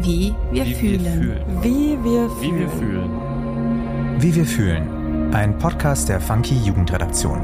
Wie 0.00 0.32
wir 0.52 0.64
Wie 0.64 0.68
wir 0.70 0.76
fühlen. 0.76 1.00
fühlen. 1.00 1.62
Wie 1.62 1.98
wir 2.04 2.30
Wie 2.40 2.56
wir 2.56 2.68
fühlen. 2.68 4.20
Wie 4.20 4.34
wir 4.34 4.44
fühlen. 4.44 5.34
Ein 5.34 5.58
Podcast 5.58 6.08
der 6.08 6.20
Funky 6.20 6.54
Jugendredaktion. 6.64 7.40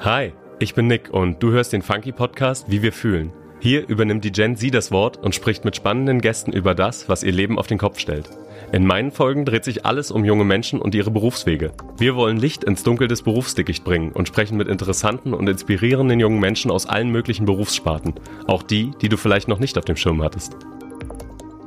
Hi, 0.00 0.32
ich 0.58 0.74
bin 0.74 0.86
Nick 0.86 1.10
und 1.10 1.42
du 1.42 1.50
hörst 1.52 1.72
den 1.74 1.82
Funky 1.82 2.12
Podcast 2.12 2.70
Wie 2.70 2.80
wir 2.80 2.92
fühlen. 2.92 3.30
Hier 3.64 3.88
übernimmt 3.88 4.22
die 4.26 4.30
Gen 4.30 4.56
Z 4.56 4.74
das 4.74 4.92
Wort 4.92 5.16
und 5.16 5.34
spricht 5.34 5.64
mit 5.64 5.74
spannenden 5.74 6.20
Gästen 6.20 6.52
über 6.52 6.74
das, 6.74 7.08
was 7.08 7.22
ihr 7.22 7.32
Leben 7.32 7.58
auf 7.58 7.66
den 7.66 7.78
Kopf 7.78 7.98
stellt. 7.98 8.28
In 8.72 8.84
meinen 8.84 9.10
Folgen 9.10 9.46
dreht 9.46 9.64
sich 9.64 9.86
alles 9.86 10.10
um 10.10 10.22
junge 10.26 10.44
Menschen 10.44 10.82
und 10.82 10.94
ihre 10.94 11.10
Berufswege. 11.10 11.72
Wir 11.96 12.14
wollen 12.14 12.36
Licht 12.36 12.64
ins 12.64 12.82
Dunkel 12.82 13.08
des 13.08 13.22
Berufsdickicht 13.22 13.82
bringen 13.82 14.12
und 14.12 14.28
sprechen 14.28 14.58
mit 14.58 14.68
interessanten 14.68 15.32
und 15.32 15.48
inspirierenden 15.48 16.20
jungen 16.20 16.40
Menschen 16.40 16.70
aus 16.70 16.84
allen 16.84 17.08
möglichen 17.08 17.46
Berufssparten. 17.46 18.12
Auch 18.46 18.62
die, 18.62 18.90
die 19.00 19.08
du 19.08 19.16
vielleicht 19.16 19.48
noch 19.48 19.60
nicht 19.60 19.78
auf 19.78 19.86
dem 19.86 19.96
Schirm 19.96 20.22
hattest. 20.22 20.58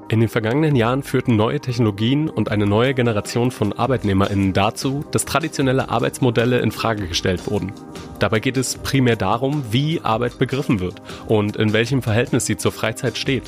In 0.10 0.22
den 0.22 0.30
vergangenen 0.30 0.78
Jahren 0.78 1.04
führten 1.04 1.36
neue 1.36 1.60
Technologien 1.60 2.30
und 2.30 2.50
eine 2.50 2.66
neue 2.66 2.94
Generation 2.94 3.52
von 3.52 3.74
ArbeitnehmerInnen 3.74 4.54
dazu, 4.54 5.04
dass 5.12 5.26
traditionelle 5.26 5.90
Arbeitsmodelle 5.90 6.60
in 6.60 6.72
Frage 6.72 7.08
gestellt 7.08 7.52
wurden. 7.52 7.74
Dabei 8.20 8.40
geht 8.40 8.56
es 8.56 8.78
primär 8.78 9.18
darum, 9.18 9.66
wie 9.72 10.00
Arbeit 10.02 10.40
begriffen 10.40 10.80
wird 10.80 11.02
und 11.28 11.58
in 11.58 11.74
welchem 11.74 12.02
Verhältnis 12.02 12.46
sie 12.46 12.56
zur 12.56 12.72
Freizeit 12.72 13.18
steht. 13.18 13.44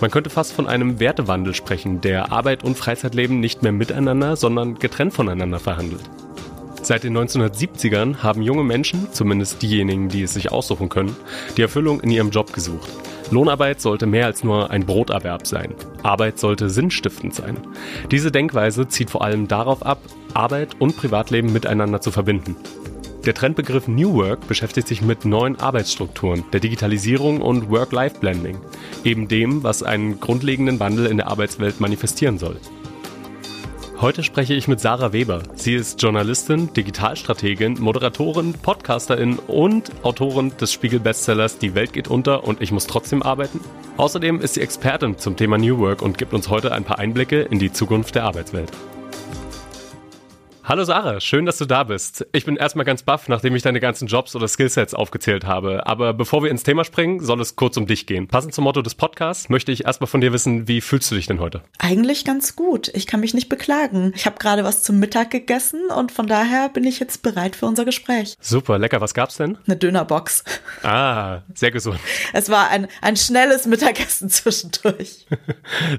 Man 0.00 0.10
könnte 0.10 0.30
fast 0.30 0.52
von 0.52 0.66
einem 0.66 0.98
Wertewandel 0.98 1.54
sprechen, 1.54 2.00
der 2.00 2.32
Arbeit 2.32 2.64
und 2.64 2.76
Freizeitleben 2.76 3.38
nicht 3.38 3.62
mehr 3.62 3.70
miteinander, 3.70 4.34
sondern 4.34 4.74
getrennt 4.74 5.14
voneinander 5.14 5.60
verhandelt. 5.60 6.02
Seit 6.84 7.02
den 7.02 7.16
1970ern 7.16 8.18
haben 8.18 8.42
junge 8.42 8.62
Menschen, 8.62 9.10
zumindest 9.10 9.62
diejenigen, 9.62 10.10
die 10.10 10.22
es 10.22 10.34
sich 10.34 10.52
aussuchen 10.52 10.90
können, 10.90 11.16
die 11.56 11.62
Erfüllung 11.62 12.00
in 12.02 12.10
ihrem 12.10 12.28
Job 12.28 12.52
gesucht. 12.52 12.90
Lohnarbeit 13.30 13.80
sollte 13.80 14.04
mehr 14.04 14.26
als 14.26 14.44
nur 14.44 14.70
ein 14.70 14.84
Broterwerb 14.84 15.46
sein. 15.46 15.74
Arbeit 16.02 16.38
sollte 16.38 16.68
sinnstiftend 16.68 17.34
sein. 17.34 17.56
Diese 18.10 18.30
Denkweise 18.30 18.86
zieht 18.86 19.08
vor 19.08 19.22
allem 19.22 19.48
darauf 19.48 19.84
ab, 19.84 20.02
Arbeit 20.34 20.78
und 20.78 20.98
Privatleben 20.98 21.54
miteinander 21.54 22.02
zu 22.02 22.10
verbinden. 22.10 22.54
Der 23.24 23.32
Trendbegriff 23.32 23.88
New 23.88 24.12
Work 24.12 24.46
beschäftigt 24.46 24.86
sich 24.86 25.00
mit 25.00 25.24
neuen 25.24 25.58
Arbeitsstrukturen, 25.58 26.44
der 26.52 26.60
Digitalisierung 26.60 27.40
und 27.40 27.70
Work-Life-Blending, 27.70 28.58
eben 29.04 29.26
dem, 29.28 29.62
was 29.62 29.82
einen 29.82 30.20
grundlegenden 30.20 30.80
Wandel 30.80 31.06
in 31.06 31.16
der 31.16 31.28
Arbeitswelt 31.28 31.80
manifestieren 31.80 32.36
soll. 32.36 32.58
Heute 34.04 34.22
spreche 34.22 34.52
ich 34.52 34.68
mit 34.68 34.80
Sarah 34.80 35.14
Weber. 35.14 35.42
Sie 35.54 35.74
ist 35.74 36.02
Journalistin, 36.02 36.70
Digitalstrategin, 36.74 37.80
Moderatorin, 37.80 38.52
Podcasterin 38.52 39.38
und 39.38 39.90
Autorin 40.04 40.54
des 40.58 40.74
Spiegel-Bestsellers 40.74 41.56
Die 41.56 41.74
Welt 41.74 41.94
geht 41.94 42.08
unter 42.08 42.44
und 42.44 42.60
ich 42.60 42.70
muss 42.70 42.86
trotzdem 42.86 43.22
arbeiten. 43.22 43.60
Außerdem 43.96 44.42
ist 44.42 44.54
sie 44.54 44.60
Expertin 44.60 45.16
zum 45.16 45.38
Thema 45.38 45.56
New 45.56 45.78
Work 45.78 46.02
und 46.02 46.18
gibt 46.18 46.34
uns 46.34 46.50
heute 46.50 46.72
ein 46.72 46.84
paar 46.84 46.98
Einblicke 46.98 47.40
in 47.40 47.58
die 47.58 47.72
Zukunft 47.72 48.14
der 48.14 48.24
Arbeitswelt. 48.24 48.70
Hallo 50.66 50.82
Sarah, 50.84 51.20
schön, 51.20 51.44
dass 51.44 51.58
du 51.58 51.66
da 51.66 51.84
bist. 51.84 52.26
Ich 52.32 52.46
bin 52.46 52.56
erstmal 52.56 52.86
ganz 52.86 53.02
baff, 53.02 53.28
nachdem 53.28 53.54
ich 53.54 53.62
deine 53.62 53.80
ganzen 53.80 54.08
Jobs 54.08 54.34
oder 54.34 54.48
Skillsets 54.48 54.94
aufgezählt 54.94 55.44
habe. 55.44 55.86
Aber 55.86 56.14
bevor 56.14 56.42
wir 56.42 56.50
ins 56.50 56.62
Thema 56.62 56.84
springen, 56.84 57.20
soll 57.20 57.38
es 57.42 57.54
kurz 57.54 57.76
um 57.76 57.86
dich 57.86 58.06
gehen. 58.06 58.28
Passend 58.28 58.54
zum 58.54 58.64
Motto 58.64 58.80
des 58.80 58.94
Podcasts 58.94 59.50
möchte 59.50 59.72
ich 59.72 59.84
erstmal 59.84 60.06
von 60.06 60.22
dir 60.22 60.32
wissen, 60.32 60.66
wie 60.66 60.80
fühlst 60.80 61.10
du 61.10 61.16
dich 61.16 61.26
denn 61.26 61.38
heute? 61.38 61.60
Eigentlich 61.78 62.24
ganz 62.24 62.56
gut. 62.56 62.90
Ich 62.94 63.06
kann 63.06 63.20
mich 63.20 63.34
nicht 63.34 63.50
beklagen. 63.50 64.14
Ich 64.16 64.24
habe 64.24 64.38
gerade 64.38 64.64
was 64.64 64.82
zum 64.82 64.98
Mittag 64.98 65.30
gegessen 65.30 65.82
und 65.94 66.10
von 66.10 66.26
daher 66.26 66.70
bin 66.70 66.84
ich 66.84 66.98
jetzt 66.98 67.22
bereit 67.22 67.56
für 67.56 67.66
unser 67.66 67.84
Gespräch. 67.84 68.34
Super, 68.40 68.78
lecker. 68.78 69.02
Was 69.02 69.12
gab's 69.12 69.36
denn? 69.36 69.58
Eine 69.66 69.76
Dönerbox. 69.76 70.44
Ah, 70.82 71.42
sehr 71.52 71.72
gesund. 71.72 72.00
Es 72.32 72.48
war 72.48 72.70
ein, 72.70 72.88
ein 73.02 73.16
schnelles 73.18 73.66
Mittagessen 73.66 74.30
zwischendurch. 74.30 75.26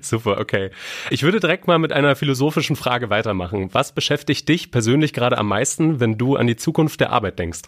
Super, 0.01 0.39
okay. 0.39 0.71
Ich 1.11 1.21
würde 1.21 1.39
direkt 1.39 1.67
mal 1.67 1.77
mit 1.77 1.93
einer 1.93 2.15
philosophischen 2.15 2.75
Frage 2.75 3.11
weitermachen. 3.11 3.69
Was 3.71 3.91
beschäftigt 3.91 4.49
dich 4.49 4.54
persönlich 4.71 5.13
gerade 5.13 5.37
am 5.37 5.47
meisten, 5.47 5.99
wenn 5.99 6.17
du 6.17 6.35
an 6.35 6.47
die 6.47 6.55
Zukunft 6.55 6.99
der 6.99 7.11
Arbeit 7.11 7.39
denkst? 7.39 7.61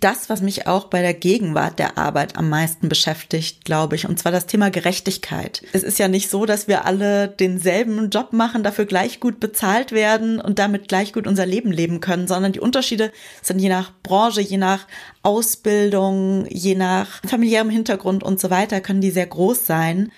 Das, 0.00 0.30
was 0.30 0.40
mich 0.40 0.68
auch 0.68 0.84
bei 0.84 1.02
der 1.02 1.14
Gegenwart 1.14 1.78
der 1.80 1.98
Arbeit 1.98 2.36
am 2.36 2.48
meisten 2.48 2.88
beschäftigt, 2.88 3.64
glaube 3.64 3.96
ich, 3.96 4.08
und 4.08 4.18
zwar 4.18 4.30
das 4.30 4.46
Thema 4.46 4.70
Gerechtigkeit. 4.70 5.62
Es 5.72 5.82
ist 5.82 5.98
ja 5.98 6.06
nicht 6.06 6.30
so, 6.30 6.46
dass 6.46 6.68
wir 6.68 6.84
alle 6.84 7.26
denselben 7.26 8.10
Job 8.10 8.32
machen, 8.32 8.62
dafür 8.62 8.84
gleich 8.84 9.18
gut 9.18 9.40
bezahlt 9.40 9.90
werden 9.90 10.40
und 10.40 10.60
damit 10.60 10.86
gleich 10.86 11.12
gut 11.12 11.26
unser 11.26 11.44
Leben 11.44 11.72
leben 11.72 12.00
können, 12.00 12.28
sondern 12.28 12.52
die 12.52 12.60
Unterschiede 12.60 13.10
sind 13.42 13.58
je 13.58 13.68
nach 13.68 13.92
Branche, 14.02 14.40
je 14.40 14.58
nach 14.58 14.86
Ausbildung, 15.22 16.46
je 16.48 16.76
nach 16.76 17.20
familiärem 17.26 17.70
Hintergrund 17.70 18.22
und 18.22 18.38
so 18.40 18.50
weiter, 18.50 18.80
können 18.80 19.00
die 19.00 19.10
sehr 19.10 19.26
groß 19.26 19.66
sein. 19.66 20.12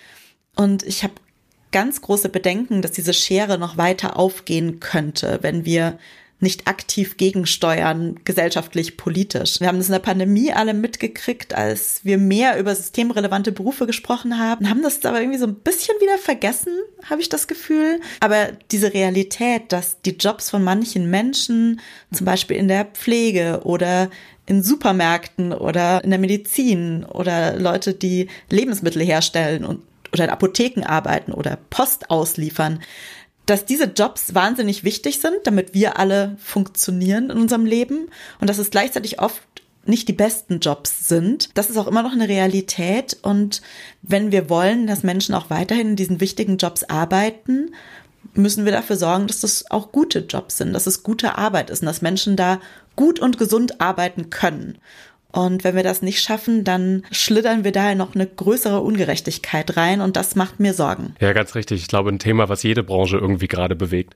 Und 0.55 0.83
ich 0.83 1.03
habe 1.03 1.15
ganz 1.73 2.01
große 2.01 2.29
Bedenken, 2.29 2.83
dass 2.83 2.93
diese 2.93 3.15
Schere 3.15 3.59
noch 3.59 3.77
weiter 3.77 4.17
aufgehen 4.19 4.81
könnte, 4.81 5.39
wenn 5.43 5.65
wir 5.65 5.99
nicht 6.41 6.67
aktiv 6.67 7.19
gegensteuern, 7.19 8.19
gesellschaftlich, 8.25 8.97
politisch. 8.97 9.61
Wir 9.61 9.69
haben 9.69 9.77
das 9.77 9.89
in 9.89 9.93
der 9.93 9.99
Pandemie 9.99 10.53
alle 10.53 10.73
mitgekriegt, 10.73 11.55
als 11.55 12.01
wir 12.03 12.17
mehr 12.17 12.59
über 12.59 12.75
systemrelevante 12.75 13.53
Berufe 13.53 13.87
gesprochen 13.87 14.39
haben, 14.39 14.69
haben 14.69 14.83
das 14.83 15.05
aber 15.05 15.21
irgendwie 15.21 15.39
so 15.39 15.47
ein 15.47 15.57
bisschen 15.57 15.97
wieder 16.01 16.17
vergessen, 16.19 16.73
habe 17.05 17.21
ich 17.21 17.29
das 17.29 17.47
Gefühl. 17.47 18.01
Aber 18.21 18.49
diese 18.71 18.95
Realität, 18.95 19.71
dass 19.71 20.01
die 20.01 20.17
Jobs 20.17 20.49
von 20.49 20.65
manchen 20.65 21.11
Menschen, 21.11 21.81
zum 22.13 22.25
Beispiel 22.25 22.57
in 22.57 22.69
der 22.69 22.87
Pflege 22.87 23.61
oder 23.65 24.09
in 24.47 24.63
Supermärkten 24.63 25.53
oder 25.53 26.03
in 26.03 26.11
der 26.11 26.19
Medizin 26.19 27.05
oder 27.05 27.57
Leute, 27.57 27.95
die 27.95 28.29
Lebensmittel 28.49 29.03
herstellen 29.03 29.65
und 29.65 29.83
oder 30.13 30.25
in 30.25 30.31
Apotheken 30.31 30.85
arbeiten 30.85 31.33
oder 31.33 31.59
Post 31.71 32.11
ausliefern, 32.11 32.81
dass 33.47 33.65
diese 33.65 33.85
Jobs 33.85 34.35
wahnsinnig 34.35 34.85
wichtig 34.85 35.21
sind, 35.21 35.35
damit 35.45 35.75
wir 35.75 35.99
alle 35.99 36.37
funktionieren 36.39 37.31
in 37.31 37.39
unserem 37.39 37.67
Leben 37.67 38.09
und 38.41 38.49
dass 38.49 38.59
es 38.59 38.71
gleichzeitig 38.71 39.21
oft 39.21 39.43
nicht 39.85 40.09
die 40.09 40.13
besten 40.13 40.61
Jobs 40.61 41.09
sind. 41.09 41.51
Das 41.55 41.71
ist 41.71 41.77
auch 41.77 41.87
immer 41.87 42.03
noch 42.03 42.13
eine 42.13 42.29
Realität. 42.29 43.17
Und 43.23 43.63
wenn 44.03 44.31
wir 44.31 44.51
wollen, 44.51 44.87
dass 44.87 45.03
Menschen 45.03 45.35
auch 45.35 45.51
weiterhin 45.51 45.91
in 45.91 45.97
diesen 45.97 46.21
wichtigen 46.21 46.59
Jobs 46.59 46.85
arbeiten, 46.85 47.75
müssen 48.35 48.65
wir 48.65 48.73
dafür 48.73 48.97
sorgen, 48.97 49.27
dass 49.27 49.41
das 49.41 49.71
auch 49.71 49.91
gute 49.91 50.21
Jobs 50.21 50.59
sind, 50.59 50.73
dass 50.73 50.87
es 50.87 51.03
gute 51.03 51.37
Arbeit 51.37 51.71
ist 51.71 51.81
und 51.81 51.87
dass 51.87 52.03
Menschen 52.03 52.37
da 52.37 52.61
gut 52.95 53.19
und 53.19 53.39
gesund 53.39 53.81
arbeiten 53.81 54.31
können. 54.31 54.79
Und 55.33 55.65
wenn 55.65 55.77
wir 55.77 55.83
das 55.83 56.03
nicht 56.03 56.21
schaffen, 56.23 56.65
dann 56.65 57.05
schlittern 57.11 57.65
wir 57.65 57.73
da 57.73 57.95
noch 57.95 58.15
eine 58.15 58.27
größere 58.27 58.81
Ungerechtigkeit 58.81 59.77
rein 59.77 60.01
und 60.01 60.17
das 60.17 60.35
macht 60.35 60.61
mir 60.61 60.75
Sorgen. 60.75 61.15
Ja, 61.21 61.33
ganz 61.33 61.55
richtig. 61.55 61.81
Ich 61.81 61.89
glaube, 61.89 62.11
ein 62.11 62.19
Thema, 62.19 62.49
was 62.49 62.63
jede 62.63 62.83
Branche 62.83 63.17
irgendwie 63.17 63.49
gerade 63.49 63.77
bewegt. 63.77 64.15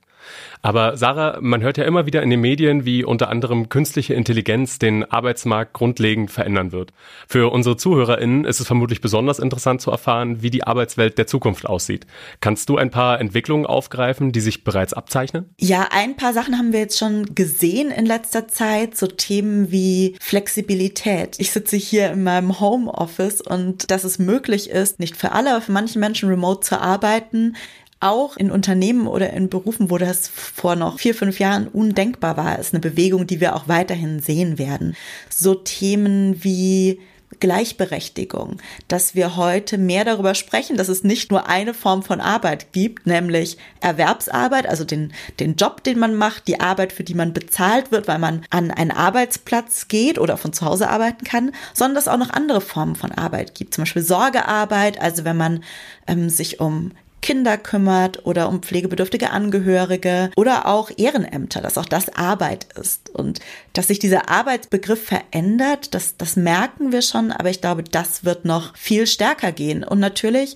Aber 0.61 0.97
Sarah, 0.97 1.37
man 1.41 1.61
hört 1.61 1.77
ja 1.77 1.83
immer 1.83 2.05
wieder 2.05 2.23
in 2.23 2.29
den 2.29 2.41
Medien, 2.41 2.85
wie 2.85 3.03
unter 3.03 3.29
anderem 3.29 3.69
künstliche 3.69 4.13
Intelligenz 4.13 4.79
den 4.79 5.03
Arbeitsmarkt 5.03 5.73
grundlegend 5.73 6.31
verändern 6.31 6.71
wird. 6.71 6.91
Für 7.27 7.51
unsere 7.51 7.77
ZuhörerInnen 7.77 8.45
ist 8.45 8.59
es 8.59 8.67
vermutlich 8.67 9.01
besonders 9.01 9.39
interessant 9.39 9.81
zu 9.81 9.91
erfahren, 9.91 10.41
wie 10.41 10.49
die 10.49 10.63
Arbeitswelt 10.63 11.17
der 11.17 11.27
Zukunft 11.27 11.67
aussieht. 11.67 12.07
Kannst 12.41 12.69
du 12.69 12.77
ein 12.77 12.89
paar 12.89 13.19
Entwicklungen 13.19 13.65
aufgreifen, 13.65 14.31
die 14.31 14.39
sich 14.39 14.63
bereits 14.63 14.93
abzeichnen? 14.93 15.49
Ja, 15.59 15.89
ein 15.91 16.15
paar 16.15 16.33
Sachen 16.33 16.57
haben 16.57 16.73
wir 16.73 16.79
jetzt 16.79 16.97
schon 16.97 17.35
gesehen 17.35 17.91
in 17.91 18.05
letzter 18.05 18.47
Zeit, 18.47 18.97
so 18.97 19.07
Themen 19.07 19.71
wie 19.71 20.15
Flexibilität. 20.19 21.35
Ich 21.39 21.51
sitze 21.51 21.75
hier 21.75 22.11
in 22.11 22.23
meinem 22.23 22.59
Homeoffice 22.59 23.41
und 23.41 23.91
dass 23.91 24.03
es 24.03 24.19
möglich 24.19 24.69
ist, 24.69 24.99
nicht 24.99 25.15
für 25.15 25.31
alle, 25.31 25.51
aber 25.51 25.61
für 25.61 25.71
manche 25.71 25.99
Menschen 25.99 26.29
remote 26.29 26.61
zu 26.61 26.79
arbeiten, 26.79 27.55
auch 28.05 28.37
in 28.37 28.51
Unternehmen 28.51 29.07
oder 29.07 29.31
in 29.31 29.49
Berufen, 29.49 29.89
wo 29.89 29.97
das 29.97 30.27
vor 30.27 30.75
noch 30.75 30.99
vier, 30.99 31.15
fünf 31.15 31.39
Jahren 31.39 31.67
undenkbar 31.67 32.37
war, 32.37 32.59
ist 32.59 32.73
eine 32.73 32.81
Bewegung, 32.81 33.27
die 33.27 33.41
wir 33.41 33.55
auch 33.55 33.67
weiterhin 33.67 34.19
sehen 34.19 34.57
werden. 34.57 34.95
So 35.29 35.55
Themen 35.55 36.43
wie 36.43 36.99
Gleichberechtigung, 37.39 38.57
dass 38.87 39.15
wir 39.15 39.35
heute 39.35 39.77
mehr 39.77 40.05
darüber 40.05 40.35
sprechen, 40.35 40.77
dass 40.77 40.89
es 40.89 41.03
nicht 41.03 41.31
nur 41.31 41.47
eine 41.47 41.73
Form 41.73 42.03
von 42.03 42.21
Arbeit 42.21 42.71
gibt, 42.71 43.07
nämlich 43.07 43.57
Erwerbsarbeit, 43.81 44.67
also 44.67 44.85
den, 44.85 45.11
den 45.39 45.55
Job, 45.55 45.83
den 45.83 45.99
man 45.99 46.15
macht, 46.15 46.47
die 46.47 46.59
Arbeit, 46.59 46.93
für 46.93 47.03
die 47.03 47.13
man 47.13 47.33
bezahlt 47.33 47.91
wird, 47.91 48.07
weil 48.07 48.19
man 48.19 48.45
an 48.51 48.71
einen 48.71 48.91
Arbeitsplatz 48.91 49.87
geht 49.87 50.19
oder 50.19 50.37
von 50.37 50.53
zu 50.53 50.65
Hause 50.65 50.89
arbeiten 50.89 51.25
kann, 51.25 51.51
sondern 51.73 51.95
dass 51.95 52.05
es 52.05 52.13
auch 52.13 52.17
noch 52.17 52.29
andere 52.29 52.61
Formen 52.61 52.95
von 52.95 53.11
Arbeit 53.11 53.55
gibt, 53.55 53.73
zum 53.73 53.83
Beispiel 53.83 54.03
Sorgearbeit, 54.03 55.01
also 55.01 55.25
wenn 55.25 55.37
man 55.37 55.63
ähm, 56.07 56.29
sich 56.29 56.59
um 56.59 56.91
Kinder 57.25 57.57
kümmert 57.57 58.23
oder 58.27 58.47
um 58.47 58.61
pflegebedürftige 58.61 59.31
Angehörige 59.31 60.29
oder 60.35 60.67
auch 60.67 60.91
Ehrenämter, 60.95 61.59
dass 61.59 61.79
auch 61.79 61.87
das 61.87 62.15
Arbeit 62.15 62.67
ist. 62.79 63.09
Und 63.09 63.39
dass 63.73 63.87
sich 63.87 63.97
dieser 63.97 64.29
Arbeitsbegriff 64.29 65.03
verändert, 65.03 65.95
das, 65.95 66.17
das 66.17 66.35
merken 66.35 66.91
wir 66.91 67.01
schon, 67.01 67.31
aber 67.31 67.49
ich 67.49 67.61
glaube, 67.61 67.81
das 67.81 68.25
wird 68.25 68.45
noch 68.45 68.77
viel 68.77 69.07
stärker 69.07 69.51
gehen. 69.51 69.83
Und 69.83 69.99
natürlich 69.99 70.55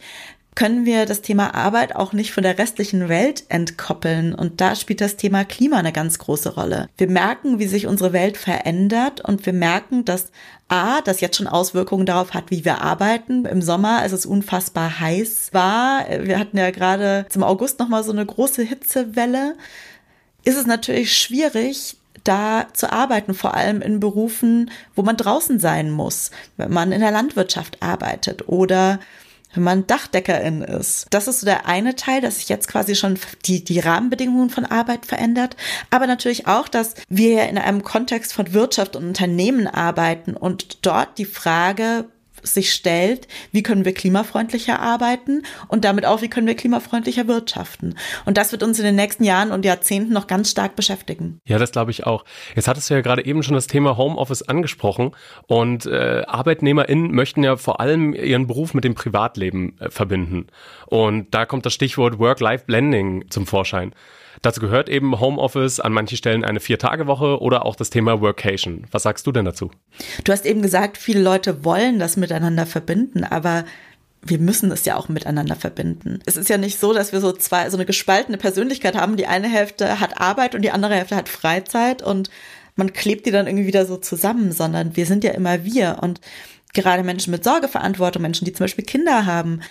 können 0.59 0.85
wir 0.85 1.05
das 1.05 1.21
Thema 1.21 1.55
Arbeit 1.55 1.95
auch 1.95 2.11
nicht 2.11 2.33
von 2.33 2.43
der 2.43 2.57
restlichen 2.57 3.07
Welt 3.07 3.45
entkoppeln. 3.47 4.35
Und 4.35 4.59
da 4.59 4.75
spielt 4.75 4.99
das 4.99 5.15
Thema 5.15 5.45
Klima 5.45 5.77
eine 5.77 5.93
ganz 5.93 6.19
große 6.19 6.53
Rolle. 6.55 6.89
Wir 6.97 7.07
merken, 7.07 7.59
wie 7.59 7.67
sich 7.67 7.87
unsere 7.87 8.11
Welt 8.11 8.35
verändert 8.35 9.21
und 9.21 9.45
wir 9.45 9.53
merken, 9.53 10.03
dass 10.03 10.33
A, 10.67 10.99
das 10.99 11.21
jetzt 11.21 11.37
schon 11.37 11.47
Auswirkungen 11.47 12.05
darauf 12.05 12.33
hat, 12.33 12.51
wie 12.51 12.65
wir 12.65 12.81
arbeiten. 12.81 13.45
Im 13.45 13.61
Sommer, 13.61 13.99
als 13.99 14.11
es 14.11 14.25
unfassbar 14.25 14.99
heiß 14.99 15.51
war, 15.53 16.05
wir 16.23 16.37
hatten 16.37 16.57
ja 16.57 16.71
gerade 16.71 17.25
zum 17.29 17.43
August 17.43 17.79
nochmal 17.79 18.03
so 18.03 18.11
eine 18.11 18.25
große 18.25 18.63
Hitzewelle, 18.63 19.55
ist 20.43 20.57
es 20.57 20.65
natürlich 20.65 21.17
schwierig, 21.17 21.95
da 22.25 22.67
zu 22.73 22.91
arbeiten, 22.91 23.33
vor 23.33 23.53
allem 23.53 23.81
in 23.81 24.01
Berufen, 24.01 24.71
wo 24.93 25.03
man 25.03 25.15
draußen 25.15 25.57
sein 25.57 25.89
muss, 25.89 26.31
wenn 26.57 26.73
man 26.73 26.91
in 26.91 26.99
der 26.99 27.11
Landwirtschaft 27.11 27.81
arbeitet 27.81 28.49
oder 28.49 28.99
wenn 29.53 29.63
man 29.63 29.87
Dachdeckerin 29.87 30.61
ist. 30.61 31.07
Das 31.09 31.27
ist 31.27 31.41
so 31.41 31.45
der 31.45 31.65
eine 31.65 31.95
Teil, 31.95 32.21
dass 32.21 32.37
sich 32.37 32.49
jetzt 32.49 32.67
quasi 32.67 32.95
schon 32.95 33.17
die, 33.45 33.63
die 33.63 33.79
Rahmenbedingungen 33.79 34.49
von 34.49 34.65
Arbeit 34.65 35.05
verändert. 35.05 35.55
Aber 35.89 36.07
natürlich 36.07 36.47
auch, 36.47 36.67
dass 36.67 36.95
wir 37.07 37.49
in 37.49 37.57
einem 37.57 37.83
Kontext 37.83 38.33
von 38.33 38.53
Wirtschaft 38.53 38.95
und 38.95 39.05
Unternehmen 39.05 39.67
arbeiten 39.67 40.35
und 40.35 40.85
dort 40.85 41.17
die 41.17 41.25
Frage 41.25 42.05
sich 42.53 42.73
stellt, 42.73 43.27
wie 43.51 43.63
können 43.63 43.85
wir 43.85 43.93
klimafreundlicher 43.93 44.79
arbeiten 44.79 45.43
und 45.67 45.85
damit 45.85 46.05
auch, 46.05 46.21
wie 46.21 46.29
können 46.29 46.47
wir 46.47 46.55
klimafreundlicher 46.55 47.27
wirtschaften. 47.27 47.95
Und 48.25 48.37
das 48.37 48.51
wird 48.51 48.63
uns 48.63 48.79
in 48.79 48.85
den 48.85 48.95
nächsten 48.95 49.23
Jahren 49.23 49.51
und 49.51 49.65
Jahrzehnten 49.65 50.13
noch 50.13 50.27
ganz 50.27 50.51
stark 50.51 50.75
beschäftigen. 50.75 51.39
Ja, 51.45 51.57
das 51.57 51.71
glaube 51.71 51.91
ich 51.91 52.05
auch. 52.05 52.25
Jetzt 52.55 52.67
hattest 52.67 52.89
du 52.89 52.93
ja 52.93 53.01
gerade 53.01 53.25
eben 53.25 53.43
schon 53.43 53.55
das 53.55 53.67
Thema 53.67 53.97
Homeoffice 53.97 54.43
angesprochen 54.43 55.11
und 55.47 55.85
äh, 55.85 56.23
ArbeitnehmerInnen 56.27 57.11
möchten 57.11 57.43
ja 57.43 57.57
vor 57.57 57.79
allem 57.79 58.13
ihren 58.13 58.47
Beruf 58.47 58.73
mit 58.73 58.83
dem 58.83 58.95
Privatleben 58.95 59.77
äh, 59.79 59.89
verbinden. 59.89 60.47
Und 60.87 61.33
da 61.33 61.45
kommt 61.45 61.65
das 61.65 61.73
Stichwort 61.73 62.19
Work-Life-Blending 62.19 63.25
zum 63.29 63.45
Vorschein. 63.45 63.93
Dazu 64.41 64.61
gehört 64.61 64.87
eben 64.87 65.19
Homeoffice, 65.19 65.79
an 65.79 65.91
manchen 65.91 66.17
Stellen 66.17 66.45
eine 66.45 66.61
Vier-Tage-Woche 66.61 67.41
oder 67.41 67.65
auch 67.65 67.75
das 67.75 67.89
Thema 67.89 68.21
Workation. 68.21 68.85
Was 68.91 69.03
sagst 69.03 69.27
du 69.27 69.31
denn 69.33 69.43
dazu? 69.43 69.69
Du 70.23 70.31
hast 70.31 70.45
eben 70.45 70.61
gesagt, 70.61 70.97
viele 70.97 71.21
Leute 71.21 71.65
wollen 71.65 71.99
das 71.99 72.15
miteinander 72.15 72.38
verbinden, 72.65 73.23
aber 73.23 73.65
wir 74.21 74.39
müssen 74.39 74.71
es 74.71 74.85
ja 74.85 74.97
auch 74.97 75.07
miteinander 75.09 75.55
verbinden. 75.55 76.19
Es 76.25 76.35
ist 76.35 76.49
ja 76.49 76.57
nicht 76.57 76.79
so, 76.79 76.93
dass 76.93 77.13
wir 77.13 77.21
so 77.21 77.31
zwei, 77.31 77.69
so 77.69 77.77
eine 77.77 77.85
gespaltene 77.85 78.37
Persönlichkeit 78.37 78.95
haben. 78.95 79.15
Die 79.15 79.27
eine 79.27 79.47
Hälfte 79.47 79.99
hat 79.99 80.19
Arbeit 80.19 80.55
und 80.55 80.61
die 80.61 80.71
andere 80.71 80.95
Hälfte 80.95 81.15
hat 81.15 81.29
Freizeit 81.29 82.01
und 82.01 82.29
man 82.75 82.93
klebt 82.93 83.25
die 83.25 83.31
dann 83.31 83.47
irgendwie 83.47 83.67
wieder 83.67 83.85
so 83.85 83.97
zusammen, 83.97 84.51
sondern 84.51 84.95
wir 84.95 85.05
sind 85.05 85.23
ja 85.23 85.31
immer 85.31 85.63
wir 85.63 85.99
und 86.01 86.19
gerade 86.73 87.03
Menschen 87.03 87.31
mit 87.31 87.43
Sorgeverantwortung, 87.43 88.21
Menschen, 88.21 88.45
die 88.45 88.53
zum 88.53 88.65
Beispiel 88.65 88.85
Kinder 88.85 89.25
haben, 89.25 89.61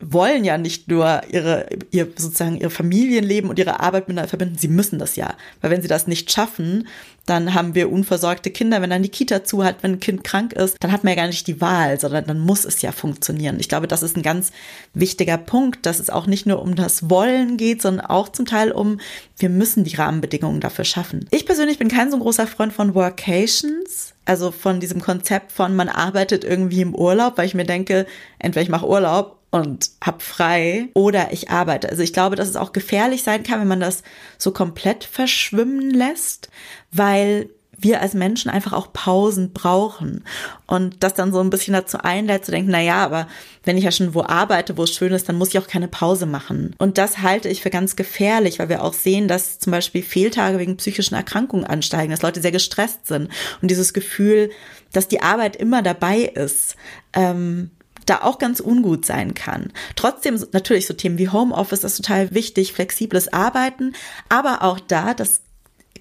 wollen 0.00 0.44
ja 0.44 0.58
nicht 0.58 0.88
nur 0.88 1.22
ihre, 1.30 1.66
ihr 1.90 2.08
sozusagen 2.16 2.56
ihr 2.56 2.70
Familienleben 2.70 3.50
und 3.50 3.58
ihre 3.58 3.80
Arbeit 3.80 4.08
miteinander 4.08 4.28
verbinden, 4.28 4.58
sie 4.58 4.68
müssen 4.68 4.98
das 4.98 5.16
ja. 5.16 5.34
Weil 5.60 5.70
wenn 5.70 5.82
sie 5.82 5.88
das 5.88 6.06
nicht 6.06 6.30
schaffen, 6.30 6.86
dann 7.26 7.54
haben 7.54 7.74
wir 7.74 7.90
unversorgte 7.90 8.50
Kinder, 8.50 8.82
wenn 8.82 8.90
dann 8.90 9.02
die 9.02 9.08
Kita 9.08 9.44
zu 9.44 9.64
hat, 9.64 9.82
wenn 9.82 9.92
ein 9.92 10.00
Kind 10.00 10.24
krank 10.24 10.52
ist, 10.52 10.76
dann 10.80 10.90
hat 10.90 11.04
man 11.04 11.12
ja 11.12 11.22
gar 11.22 11.28
nicht 11.28 11.46
die 11.46 11.60
Wahl, 11.60 11.98
sondern 12.00 12.26
dann 12.26 12.40
muss 12.40 12.64
es 12.64 12.82
ja 12.82 12.90
funktionieren. 12.90 13.58
Ich 13.60 13.68
glaube, 13.68 13.86
das 13.86 14.02
ist 14.02 14.16
ein 14.16 14.22
ganz 14.22 14.50
wichtiger 14.92 15.38
Punkt, 15.38 15.86
dass 15.86 16.00
es 16.00 16.10
auch 16.10 16.26
nicht 16.26 16.46
nur 16.46 16.60
um 16.60 16.74
das 16.74 17.08
Wollen 17.10 17.56
geht, 17.56 17.82
sondern 17.82 18.06
auch 18.06 18.28
zum 18.28 18.46
Teil 18.46 18.72
um, 18.72 18.98
wir 19.38 19.48
müssen 19.48 19.84
die 19.84 19.94
Rahmenbedingungen 19.94 20.60
dafür 20.60 20.84
schaffen. 20.84 21.26
Ich 21.30 21.46
persönlich 21.46 21.78
bin 21.78 21.88
kein 21.88 22.10
so 22.10 22.18
großer 22.18 22.46
Freund 22.46 22.72
von 22.72 22.94
Workations, 22.94 24.14
also 24.24 24.50
von 24.50 24.80
diesem 24.80 25.00
Konzept 25.00 25.52
von 25.52 25.76
man 25.76 25.88
arbeitet 25.88 26.44
irgendwie 26.44 26.80
im 26.80 26.94
Urlaub, 26.94 27.38
weil 27.38 27.46
ich 27.46 27.54
mir 27.54 27.66
denke, 27.66 28.06
entweder 28.38 28.62
ich 28.62 28.68
mache 28.68 28.86
Urlaub 28.86 29.41
und 29.52 29.90
hab 30.02 30.22
frei 30.22 30.88
oder 30.94 31.32
ich 31.32 31.50
arbeite. 31.50 31.90
Also 31.90 32.02
ich 32.02 32.12
glaube, 32.12 32.34
dass 32.36 32.48
es 32.48 32.56
auch 32.56 32.72
gefährlich 32.72 33.22
sein 33.22 33.44
kann, 33.44 33.60
wenn 33.60 33.68
man 33.68 33.80
das 33.80 34.02
so 34.38 34.50
komplett 34.50 35.04
verschwimmen 35.04 35.90
lässt, 35.90 36.48
weil 36.90 37.50
wir 37.78 38.00
als 38.00 38.14
Menschen 38.14 38.50
einfach 38.50 38.72
auch 38.72 38.92
Pausen 38.92 39.52
brauchen 39.52 40.24
und 40.66 41.02
das 41.02 41.14
dann 41.14 41.32
so 41.32 41.40
ein 41.40 41.50
bisschen 41.50 41.74
dazu 41.74 41.98
einlädt 41.98 42.44
zu 42.44 42.50
denken, 42.52 42.70
na 42.70 42.80
ja, 42.80 43.04
aber 43.04 43.28
wenn 43.64 43.76
ich 43.76 43.84
ja 43.84 43.90
schon 43.90 44.14
wo 44.14 44.22
arbeite, 44.22 44.76
wo 44.76 44.84
es 44.84 44.94
schön 44.94 45.12
ist, 45.12 45.28
dann 45.28 45.36
muss 45.36 45.48
ich 45.48 45.58
auch 45.58 45.66
keine 45.66 45.88
Pause 45.88 46.26
machen. 46.26 46.74
Und 46.78 46.96
das 46.96 47.18
halte 47.18 47.48
ich 47.48 47.60
für 47.60 47.70
ganz 47.70 47.96
gefährlich, 47.96 48.58
weil 48.58 48.68
wir 48.68 48.82
auch 48.82 48.94
sehen, 48.94 49.26
dass 49.28 49.58
zum 49.58 49.72
Beispiel 49.72 50.02
Fehltage 50.02 50.58
wegen 50.58 50.76
psychischen 50.76 51.14
Erkrankungen 51.14 51.66
ansteigen, 51.66 52.10
dass 52.10 52.22
Leute 52.22 52.40
sehr 52.40 52.52
gestresst 52.52 53.06
sind 53.06 53.28
und 53.60 53.70
dieses 53.70 53.92
Gefühl, 53.92 54.50
dass 54.92 55.08
die 55.08 55.20
Arbeit 55.20 55.56
immer 55.56 55.82
dabei 55.82 56.20
ist, 56.20 56.76
ähm, 57.12 57.70
da 58.06 58.22
auch 58.22 58.38
ganz 58.38 58.60
ungut 58.60 59.04
sein 59.04 59.34
kann. 59.34 59.72
Trotzdem 59.96 60.42
natürlich 60.52 60.86
so 60.86 60.94
Themen 60.94 61.18
wie 61.18 61.28
Homeoffice, 61.28 61.84
ist 61.84 61.96
total 61.96 62.32
wichtig, 62.34 62.72
flexibles 62.72 63.32
Arbeiten, 63.32 63.94
aber 64.28 64.62
auch 64.62 64.80
da, 64.80 65.14
das 65.14 65.42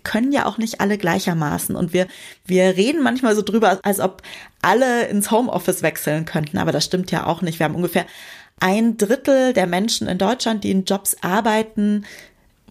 können 0.04 0.32
ja 0.32 0.46
auch 0.46 0.58
nicht 0.58 0.82
alle 0.82 0.98
gleichermaßen. 0.98 1.76
Und 1.76 1.94
wir, 1.94 2.08
wir 2.46 2.76
reden 2.76 3.04
manchmal 3.04 3.36
so 3.36 3.42
drüber, 3.42 3.80
als 3.84 4.00
ob 4.00 4.24
alle 4.62 5.08
ins 5.08 5.32
Homeoffice 5.32 5.84
wechseln 5.84 6.26
könnten, 6.26 6.58
aber 6.58 6.72
das 6.72 6.86
stimmt 6.86 7.12
ja 7.12 7.26
auch 7.28 7.42
nicht. 7.42 7.60
Wir 7.60 7.66
haben 7.66 7.76
ungefähr 7.76 8.06
ein 8.60 8.98
Drittel 8.98 9.54
der 9.54 9.68
Menschen 9.68 10.08
in 10.08 10.18
Deutschland, 10.18 10.64
die 10.64 10.72
in 10.72 10.86
Jobs 10.86 11.18
arbeiten, 11.22 12.06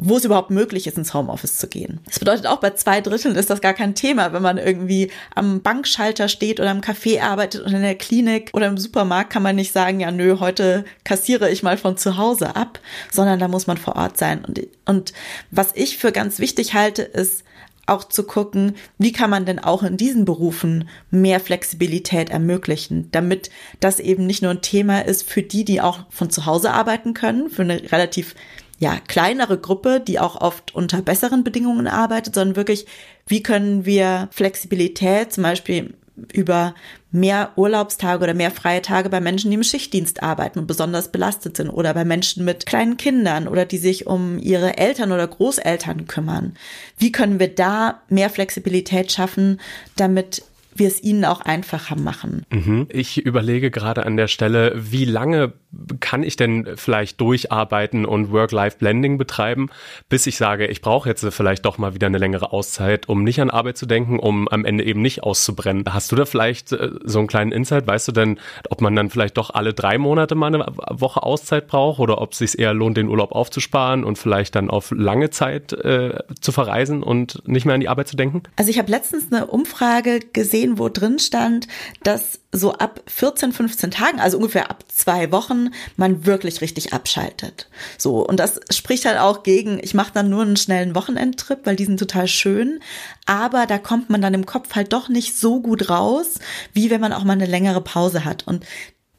wo 0.01 0.17
es 0.17 0.25
überhaupt 0.25 0.51
möglich 0.51 0.87
ist, 0.87 0.97
ins 0.97 1.13
Homeoffice 1.13 1.59
zu 1.59 1.69
gehen. 1.69 2.01
Das 2.07 2.19
bedeutet 2.19 2.47
auch, 2.47 2.59
bei 2.59 2.71
zwei 2.71 3.01
Dritteln 3.01 3.37
ist 3.37 3.51
das 3.51 3.61
gar 3.61 3.75
kein 3.75 3.95
Thema, 3.95 4.33
wenn 4.33 4.43
man 4.43 4.57
irgendwie 4.57 5.11
am 5.35 5.61
Bankschalter 5.61 6.29
steht 6.29 6.59
oder 6.59 6.71
im 6.71 6.81
Café 6.81 7.21
arbeitet 7.21 7.61
oder 7.61 7.77
in 7.77 7.83
der 7.83 7.95
Klinik 7.95 8.51
oder 8.55 8.67
im 8.67 8.79
Supermarkt, 8.79 9.31
kann 9.31 9.43
man 9.43 9.57
nicht 9.57 9.73
sagen, 9.73 10.01
ja, 10.01 10.11
nö, 10.11 10.39
heute 10.41 10.85
kassiere 11.05 11.51
ich 11.51 11.63
mal 11.63 11.77
von 11.77 11.99
zu 11.99 12.17
Hause 12.17 12.57
ab, 12.57 12.81
sondern 13.13 13.39
da 13.39 13.49
muss 13.49 13.67
man 13.67 13.77
vor 13.77 13.97
Ort 13.97 14.17
sein. 14.17 14.45
Und, 14.45 14.67
und 14.87 15.13
was 15.51 15.73
ich 15.75 15.99
für 15.99 16.13
ganz 16.13 16.39
wichtig 16.39 16.73
halte, 16.75 17.03
ist, 17.03 17.45
auch 17.87 18.05
zu 18.05 18.23
gucken, 18.23 18.77
wie 18.99 19.13
kann 19.13 19.31
man 19.31 19.45
denn 19.45 19.59
auch 19.59 19.83
in 19.83 19.97
diesen 19.97 20.25
Berufen 20.25 20.89
mehr 21.11 21.41
Flexibilität 21.41 22.31
ermöglichen, 22.31 23.09
damit 23.11 23.51
das 23.81 23.99
eben 23.99 24.27
nicht 24.27 24.43
nur 24.43 24.53
ein 24.53 24.63
Thema 24.63 25.01
ist 25.05 25.29
für 25.29 25.43
die, 25.43 25.65
die 25.65 25.81
auch 25.81 26.01
von 26.09 26.31
zu 26.31 26.47
Hause 26.47 26.71
arbeiten 26.71 27.15
können, 27.15 27.51
für 27.51 27.63
eine 27.63 27.91
relativ 27.91 28.37
ja, 28.81 28.99
kleinere 29.07 29.59
Gruppe, 29.59 30.01
die 30.01 30.19
auch 30.19 30.41
oft 30.41 30.75
unter 30.75 31.03
besseren 31.03 31.45
Bedingungen 31.45 31.87
arbeitet, 31.87 32.35
sondern 32.35 32.57
wirklich, 32.57 32.87
wie 33.27 33.43
können 33.43 33.85
wir 33.85 34.29
Flexibilität 34.33 35.35
zum 35.35 35.45
Beispiel 35.45 35.95
über 36.33 36.75
mehr 37.13 37.53
Urlaubstage 37.57 38.25
oder 38.25 38.35
mehr 38.35 38.51
freie 38.51 38.81
Tage 38.81 39.11
bei 39.11 39.21
Menschen, 39.21 39.51
die 39.51 39.57
im 39.57 39.63
Schichtdienst 39.63 40.23
arbeiten 40.23 40.59
und 40.59 40.67
besonders 40.67 41.13
belastet 41.13 41.59
sind 41.59 41.69
oder 41.69 41.93
bei 41.93 42.07
Menschen 42.07 42.45
mit 42.45 42.65
kleinen 42.65 42.97
Kindern 42.97 43.49
oder 43.49 43.67
die 43.67 43.79
sich 43.79 44.07
um 44.07 44.39
ihre 44.39 44.79
Eltern 44.79 45.13
oder 45.13 45.27
Großeltern 45.27 46.07
kümmern. 46.07 46.55
Wie 46.97 47.13
können 47.13 47.39
wir 47.39 47.55
da 47.55 48.01
mehr 48.09 48.31
Flexibilität 48.31 49.13
schaffen, 49.13 49.61
damit 49.97 50.43
wir 50.75 50.89
es 50.89 51.03
ihnen 51.03 51.25
auch 51.25 51.41
einfacher 51.43 51.97
machen. 51.97 52.47
Mhm. 52.51 52.87
Ich 52.91 53.19
überlege 53.19 53.71
gerade 53.71 54.07
an 54.07 54.17
der 54.17 54.29
Stelle, 54.29 54.73
wie 54.77 55.05
lange 55.05 55.53
kann 56.01 56.23
ich 56.23 56.37
denn 56.37 56.69
vielleicht 56.75 57.21
durcharbeiten 57.21 58.05
und 58.05 58.33
Work-Life-Blending 58.33 59.19
betreiben, 59.19 59.69
bis 60.09 60.27
ich 60.27 60.37
sage, 60.37 60.67
ich 60.67 60.81
brauche 60.81 61.09
jetzt 61.09 61.25
vielleicht 61.31 61.65
doch 61.65 61.79
mal 61.79 61.95
wieder 61.95 62.09
eine 62.09 62.19
längere 62.19 62.53
Auszeit, 62.53 63.09
um 63.09 63.23
nicht 63.23 63.41
an 63.41 63.51
Arbeit 63.51 63.77
zu 63.77 63.87
denken, 63.87 64.19
um 64.19 64.49
am 64.49 64.65
Ende 64.65 64.85
eben 64.85 65.01
nicht 65.01 65.23
auszubrennen. 65.23 65.85
Hast 65.89 66.11
du 66.11 66.17
da 66.17 66.25
vielleicht 66.25 66.73
äh, 66.73 66.91
so 67.05 67.21
einen 67.21 67.29
kleinen 67.29 67.53
Insight? 67.53 67.87
Weißt 67.87 68.09
du 68.09 68.13
denn, 68.13 68.39
ob 68.69 68.81
man 68.81 68.97
dann 68.97 69.11
vielleicht 69.11 69.37
doch 69.37 69.51
alle 69.51 69.73
drei 69.73 69.99
Monate 69.99 70.35
mal 70.35 70.49
eine 70.49 70.67
Woche 70.91 71.23
Auszeit 71.23 71.69
braucht 71.69 72.01
oder 72.01 72.21
ob 72.21 72.33
es 72.33 72.39
sich 72.39 72.59
eher 72.59 72.75
lohnt, 72.75 72.97
den 72.97 73.09
Urlaub 73.09 73.33
aufzusparen 73.33 74.05
und 74.05 74.19
vielleicht 74.19 74.57
dann 74.57 74.71
auf 74.71 74.91
lange 74.91 75.31
Zeit 75.31 75.73
äh, 75.73 76.19
zu 76.41 76.51
verreisen 76.53 77.03
und 77.03 77.47
nicht 77.47 77.65
mehr 77.65 77.75
an 77.75 77.81
die 77.81 77.89
Arbeit 77.89 78.09
zu 78.09 78.17
denken? 78.17 78.43
Also 78.57 78.71
ich 78.71 78.79
habe 78.79 78.91
letztens 78.91 79.33
eine 79.33 79.47
Umfrage 79.47 80.21
gesehen, 80.33 80.79
wo 80.79 80.89
drin 80.89 81.19
stand, 81.19 81.69
dass 82.03 82.41
so 82.53 82.73
ab 82.73 83.01
14, 83.07 83.53
15 83.53 83.91
Tagen, 83.93 84.21
also 84.21 84.37
ungefähr 84.37 84.71
ab 84.71 84.85
zwei 84.89 85.31
Wochen, 85.31 85.71
man 85.97 86.27
wirklich 86.27 86.61
richtig 86.61 86.93
abschaltet. 86.93 87.69
So, 87.97 88.27
und 88.27 88.39
das 88.39 88.59
spricht 88.73 89.05
halt 89.05 89.19
auch 89.19 89.45
gegen, 89.45 89.79
ich 89.83 89.95
mache 89.95 90.13
dann 90.13 90.31
nur 90.31 90.43
einen 90.43 90.57
schnellen 90.57 90.95
Wochenendtrip, 90.97 91.61
weil 91.65 91.77
die 91.77 91.85
sind 91.85 91.99
total 91.99 92.27
schön, 92.27 92.81
aber 93.27 93.67
da 93.67 93.79
kommt 93.79 94.11
man 94.11 94.21
dann 94.21 94.35
im 94.35 94.47
Kopf 94.47 94.75
halt 94.75 94.93
doch 94.93 95.09
nicht 95.09 95.39
so 95.39 95.61
gut 95.61 95.91
raus, 95.91 96.41
wie 96.73 96.91
wenn 96.91 97.01
man 97.01 97.13
auch 97.13 97.25
mal 97.25 97.35
eine 97.35 97.47
längere 97.47 97.81
Pause 97.81 98.25
hat. 98.25 98.47
Und 98.49 98.65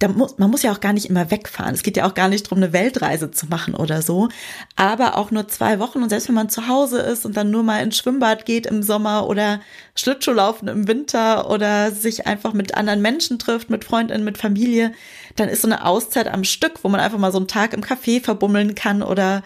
da 0.01 0.07
muss, 0.07 0.39
man 0.39 0.49
muss 0.49 0.63
ja 0.63 0.71
auch 0.71 0.79
gar 0.79 0.93
nicht 0.93 1.05
immer 1.05 1.29
wegfahren. 1.29 1.75
Es 1.75 1.83
geht 1.83 1.95
ja 1.95 2.07
auch 2.07 2.15
gar 2.15 2.27
nicht 2.27 2.47
darum, 2.47 2.57
eine 2.57 2.73
Weltreise 2.73 3.29
zu 3.29 3.45
machen 3.45 3.75
oder 3.75 4.01
so. 4.01 4.29
Aber 4.75 5.15
auch 5.15 5.29
nur 5.29 5.47
zwei 5.47 5.77
Wochen 5.77 6.01
und 6.01 6.09
selbst 6.09 6.27
wenn 6.27 6.35
man 6.35 6.49
zu 6.49 6.67
Hause 6.67 6.99
ist 6.99 7.23
und 7.23 7.37
dann 7.37 7.51
nur 7.51 7.61
mal 7.61 7.83
ins 7.83 7.97
Schwimmbad 7.97 8.45
geht 8.45 8.65
im 8.65 8.81
Sommer 8.81 9.27
oder 9.27 9.61
Schlittschuhlaufen 9.93 10.67
im 10.69 10.87
Winter 10.87 11.51
oder 11.51 11.91
sich 11.91 12.25
einfach 12.25 12.53
mit 12.53 12.75
anderen 12.75 13.03
Menschen 13.03 13.37
trifft, 13.37 13.69
mit 13.69 13.85
Freundinnen, 13.85 14.23
mit 14.23 14.39
Familie, 14.39 14.91
dann 15.35 15.49
ist 15.49 15.61
so 15.61 15.67
eine 15.67 15.85
Auszeit 15.85 16.27
am 16.27 16.43
Stück, 16.43 16.83
wo 16.83 16.89
man 16.89 16.99
einfach 16.99 17.19
mal 17.19 17.31
so 17.31 17.37
einen 17.37 17.47
Tag 17.47 17.73
im 17.73 17.83
Café 17.83 18.23
verbummeln 18.23 18.73
kann 18.73 19.03
oder 19.03 19.43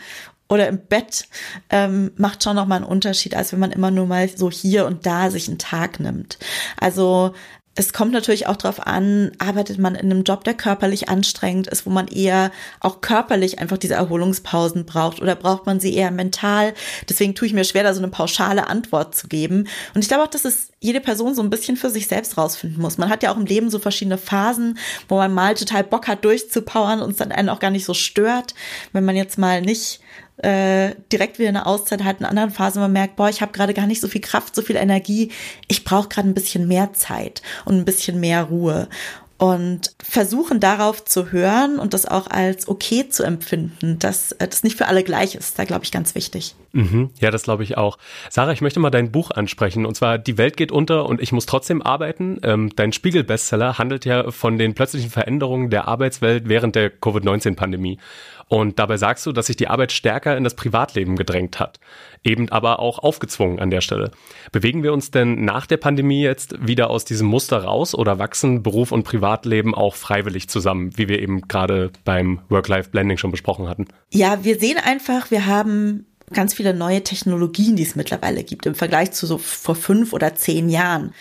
oder 0.48 0.68
im 0.68 0.78
Bett 0.78 1.28
ähm, 1.72 2.12
macht 2.18 2.44
schon 2.44 2.56
noch 2.56 2.68
mal 2.68 2.76
einen 2.76 2.86
Unterschied, 2.86 3.36
als 3.36 3.52
wenn 3.52 3.60
man 3.60 3.72
immer 3.72 3.90
nur 3.90 4.06
mal 4.06 4.30
so 4.30 4.52
hier 4.52 4.86
und 4.86 5.08
da 5.08 5.32
sich 5.32 5.48
einen 5.48 5.58
Tag 5.58 6.00
nimmt. 6.00 6.38
Also 6.78 7.34
es 7.78 7.92
kommt 7.92 8.14
natürlich 8.14 8.48
auch 8.48 8.56
darauf 8.56 8.86
an, 8.88 9.34
arbeitet 9.38 9.80
man 9.80 9.96
in 9.96 10.10
einem 10.10 10.24
Job, 10.24 10.46
der 10.46 10.54
körperlich 10.54 11.10
anstrengend 11.10 11.68
ist, 11.68 11.86
wo 11.86 11.90
man 11.90 12.08
eher 12.08 12.52
auch 12.80 13.02
körperlich 13.02 13.60
einfach 13.60 13.78
diese 13.78 13.96
Erholungspausen 13.96 14.86
braucht 14.86 15.22
oder 15.22 15.36
braucht 15.36 15.66
man 15.66 15.82
sie 15.82 15.94
eher 15.94 16.10
mental. 16.12 16.74
Deswegen 17.10 17.36
tue 17.36 17.50
ich 17.50 17.54
mir 17.54 17.66
schwer, 17.66 17.84
da 17.84 17.94
so 17.94 18.00
eine 18.00 18.08
pauschale 18.08 18.68
Antwort 18.68 19.14
zu 19.16 19.28
geben. 19.28 19.68
Und 19.94 20.02
ich 20.02 20.08
glaube 20.08 20.24
auch, 20.24 20.30
dass 20.30 20.46
es 20.46 20.72
jede 20.80 21.02
Person 21.02 21.36
so 21.36 21.42
ein 21.42 21.50
bisschen 21.50 21.76
für 21.76 21.90
sich 21.90 22.08
selbst 22.08 22.38
rausfinden 22.38 22.82
muss. 22.82 22.98
Man 22.98 23.10
hat 23.10 23.24
ja 23.24 23.34
auch 23.34 23.38
im 23.38 23.46
Leben 23.46 23.70
so 23.70 23.80
verschiedene 23.80 24.18
Phasen, 24.18 24.78
wo 25.10 25.18
man 25.18 25.34
mal 25.34 25.56
total 25.56 25.84
Bock 25.84 26.08
hat, 26.08 26.24
durchzupowern 26.24 27.02
und 27.02 27.12
es 27.12 27.18
dann 27.18 27.34
einen 27.34 27.50
auch 27.50 27.60
gar 27.60 27.72
nicht 27.72 27.86
so 27.86 27.94
stört, 27.94 28.56
wenn 28.94 29.04
man 29.04 29.18
jetzt 29.18 29.38
mal 29.38 29.62
nicht 29.62 30.00
äh, 30.38 30.96
direkt 31.12 31.40
wieder 31.40 31.50
eine 31.50 31.66
Auszeit 31.66 32.04
hat, 32.04 32.20
in 32.20 32.26
anderen 32.26 32.52
Phasen 32.52 32.82
man 32.82 32.92
merkt, 32.92 33.16
boah, 33.16 33.30
ich 33.30 33.42
habe 33.42 33.52
gerade 33.52 33.74
gar 33.74 33.88
nicht 33.88 34.02
so 34.02 34.08
viel 34.08 34.22
Kraft, 34.22 34.56
so 34.56 34.62
viel 34.62 34.76
Energie, 34.76 35.32
ich 35.68 35.84
brauche 35.84 36.10
gerade 36.10 36.28
ein 36.28 36.34
bisschen 36.34 36.68
mehr 36.68 36.94
Zeit 36.94 37.42
und 37.66 37.76
ein 37.76 37.86
bisschen 37.86 38.20
mehr 38.20 38.44
Ruhe 38.44 38.90
und 39.38 39.94
versuchen 40.02 40.62
darauf 40.62 41.04
zu 41.04 41.32
hören 41.32 41.78
und 41.78 41.94
das 41.94 42.06
auch 42.06 42.28
als 42.28 42.70
okay 42.70 43.10
zu 43.10 43.24
empfinden, 43.24 44.00
dass 44.00 44.32
äh, 44.34 44.48
das 44.48 44.64
nicht 44.64 44.78
für 44.78 44.88
alle 44.88 45.04
gleich 45.04 45.36
ist. 45.36 45.60
Da 45.60 45.66
glaube 45.66 45.84
ich 45.84 45.92
ganz 45.92 46.16
wichtig. 46.16 46.56
Mhm, 46.72 47.10
ja, 47.20 47.32
das 47.32 47.44
glaube 47.44 47.64
ich 47.64 47.78
auch. 47.78 47.98
Sarah, 48.30 48.54
ich 48.54 48.62
möchte 48.62 48.80
mal 48.80 48.92
dein 48.92 49.12
Buch 49.12 49.32
ansprechen 49.32 49.86
und 49.86 49.96
zwar 49.96 50.18
Die 50.18 50.38
Welt 50.38 50.56
geht 50.56 50.72
unter 50.72 51.06
und 51.06 51.22
ich 51.22 51.34
muss 51.34 51.46
trotzdem 51.46 51.82
arbeiten. 51.82 52.40
Ähm, 52.44 52.72
dein 52.76 52.94
Spiegel-Bestseller 52.94 53.78
handelt 53.78 54.06
ja 54.06 54.32
von 54.32 54.58
den 54.58 54.74
plötzlichen 54.74 55.10
Veränderungen 55.10 55.70
der 55.70 55.88
Arbeitswelt 55.88 56.48
während 56.48 56.76
der 56.76 56.90
Covid-19-Pandemie. 56.90 58.00
Und 58.48 58.78
dabei 58.78 58.98
sagst 58.98 59.26
du, 59.26 59.32
dass 59.32 59.48
sich 59.48 59.56
die 59.56 59.68
Arbeit 59.68 59.92
stärker 59.92 60.38
in 60.38 60.44
das 60.44 60.56
Privatleben 60.56 61.16
gedrängt 61.16 61.60
hat. 61.60 61.80
Eben 62.24 62.50
aber 62.50 62.80
auch 62.80 63.00
aufgezwungen 63.00 63.60
an 63.60 63.72
der 63.72 63.82
Stelle. 63.82 64.12
Bewegen 64.52 64.84
wir 64.84 64.94
uns 64.94 65.10
denn 65.10 65.44
nach 65.46 65.66
der 65.66 65.78
Pandemie 65.78 66.22
jetzt 66.22 66.56
wieder 66.66 66.90
aus 66.90 67.06
diesem 67.06 67.28
Muster 67.28 67.64
raus 67.64 67.96
oder 67.96 68.20
wachsen 68.20 68.62
Beruf 68.62 68.92
und 68.92 69.04
Privatleben 69.04 69.74
auch 69.74 69.96
freiwillig 69.96 70.48
zusammen, 70.48 70.96
wie 70.96 71.08
wir 71.08 71.22
eben 71.22 71.48
gerade 71.48 71.92
beim 72.04 72.42
Work-Life-Blending 72.50 73.18
schon 73.18 73.32
besprochen 73.32 73.68
hatten? 73.68 73.88
Ja, 74.12 74.44
wir 74.44 74.60
sehen 74.60 74.78
einfach, 74.78 75.32
wir 75.32 75.48
haben 75.48 76.06
ganz 76.32 76.54
viele 76.54 76.74
neue 76.74 77.04
Technologien, 77.04 77.76
die 77.76 77.84
es 77.84 77.96
mittlerweile 77.96 78.44
gibt, 78.44 78.66
im 78.66 78.76
Vergleich 78.76 79.12
zu 79.12 79.26
so 79.26 79.38
vor 79.38 79.76
fünf 79.76 80.14
oder 80.14 80.36
zehn 80.36 80.70
Jahren, 80.70 81.14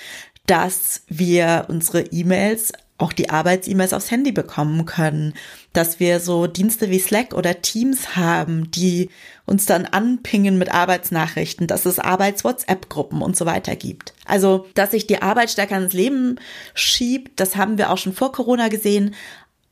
dass 0.46 1.04
wir 1.08 1.66
unsere 1.68 2.02
E-Mails 2.02 2.72
auch 2.96 3.12
die 3.12 3.28
Arbeits-E-Mails 3.28 3.92
aufs 3.92 4.10
Handy 4.10 4.30
bekommen 4.30 4.86
können, 4.86 5.34
dass 5.72 5.98
wir 5.98 6.20
so 6.20 6.46
Dienste 6.46 6.90
wie 6.90 7.00
Slack 7.00 7.34
oder 7.34 7.60
Teams 7.60 8.14
haben, 8.14 8.70
die 8.70 9.10
uns 9.46 9.66
dann 9.66 9.84
anpingen 9.84 10.58
mit 10.58 10.72
Arbeitsnachrichten, 10.72 11.66
dass 11.66 11.86
es 11.86 11.98
Arbeits-WhatsApp-Gruppen 11.98 13.20
und 13.20 13.36
so 13.36 13.46
weiter 13.46 13.74
gibt. 13.74 14.14
Also, 14.24 14.66
dass 14.74 14.92
sich 14.92 15.08
die 15.08 15.20
Arbeit 15.20 15.50
stärker 15.50 15.76
ins 15.76 15.92
Leben 15.92 16.36
schiebt, 16.74 17.40
das 17.40 17.56
haben 17.56 17.78
wir 17.78 17.90
auch 17.90 17.98
schon 17.98 18.12
vor 18.12 18.30
Corona 18.30 18.68
gesehen, 18.68 19.14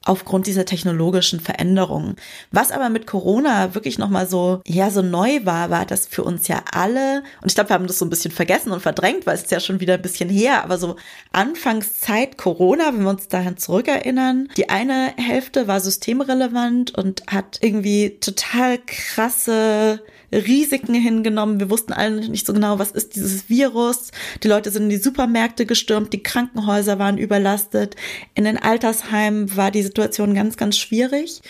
aufgrund 0.04 0.46
dieser 0.46 0.64
technologischen 0.64 1.40
Veränderungen. 1.40 2.16
Was 2.50 2.72
aber 2.72 2.88
mit 2.88 3.06
Corona 3.06 3.74
wirklich 3.74 3.98
nochmal 3.98 4.28
so, 4.28 4.60
ja, 4.66 4.90
so 4.90 5.02
neu 5.02 5.44
war, 5.44 5.70
war, 5.70 5.86
dass 5.86 6.06
für 6.06 6.24
uns 6.24 6.48
ja 6.48 6.62
alle, 6.72 7.22
und 7.40 7.48
ich 7.48 7.54
glaube, 7.54 7.70
wir 7.70 7.74
haben 7.74 7.86
das 7.86 7.98
so 7.98 8.04
ein 8.04 8.10
bisschen 8.10 8.32
vergessen 8.32 8.72
und 8.72 8.80
verdrängt, 8.80 9.26
weil 9.26 9.34
es 9.34 9.42
ist 9.42 9.50
ja 9.50 9.60
schon 9.60 9.80
wieder 9.80 9.94
ein 9.94 10.02
bisschen 10.02 10.28
her, 10.28 10.64
aber 10.64 10.78
so 10.78 10.96
Anfangszeit 11.32 12.38
Corona, 12.38 12.92
wenn 12.92 13.02
wir 13.02 13.10
uns 13.10 13.28
daran 13.28 13.56
zurückerinnern, 13.56 14.48
die 14.56 14.70
eine 14.70 15.12
Hälfte 15.16 15.68
war 15.68 15.80
systemrelevant 15.80 16.96
und 16.96 17.22
hat 17.28 17.58
irgendwie 17.60 18.18
total 18.20 18.78
krasse 18.86 20.02
Risiken 20.32 20.94
hingenommen. 20.94 21.60
Wir 21.60 21.70
wussten 21.70 21.92
alle 21.92 22.28
nicht 22.28 22.46
so 22.46 22.52
genau, 22.52 22.78
was 22.78 22.90
ist 22.90 23.14
dieses 23.14 23.48
Virus. 23.48 24.10
Die 24.42 24.48
Leute 24.48 24.70
sind 24.70 24.84
in 24.84 24.88
die 24.88 24.96
Supermärkte 24.96 25.66
gestürmt, 25.66 26.12
die 26.12 26.22
Krankenhäuser 26.22 26.98
waren 26.98 27.18
überlastet. 27.18 27.96
In 28.34 28.44
den 28.44 28.56
Altersheimen 28.56 29.56
war 29.56 29.70
die 29.70 29.82
Situation 29.92 30.34
ganz, 30.34 30.56
ganz 30.56 30.78
schwierig. 30.78 31.42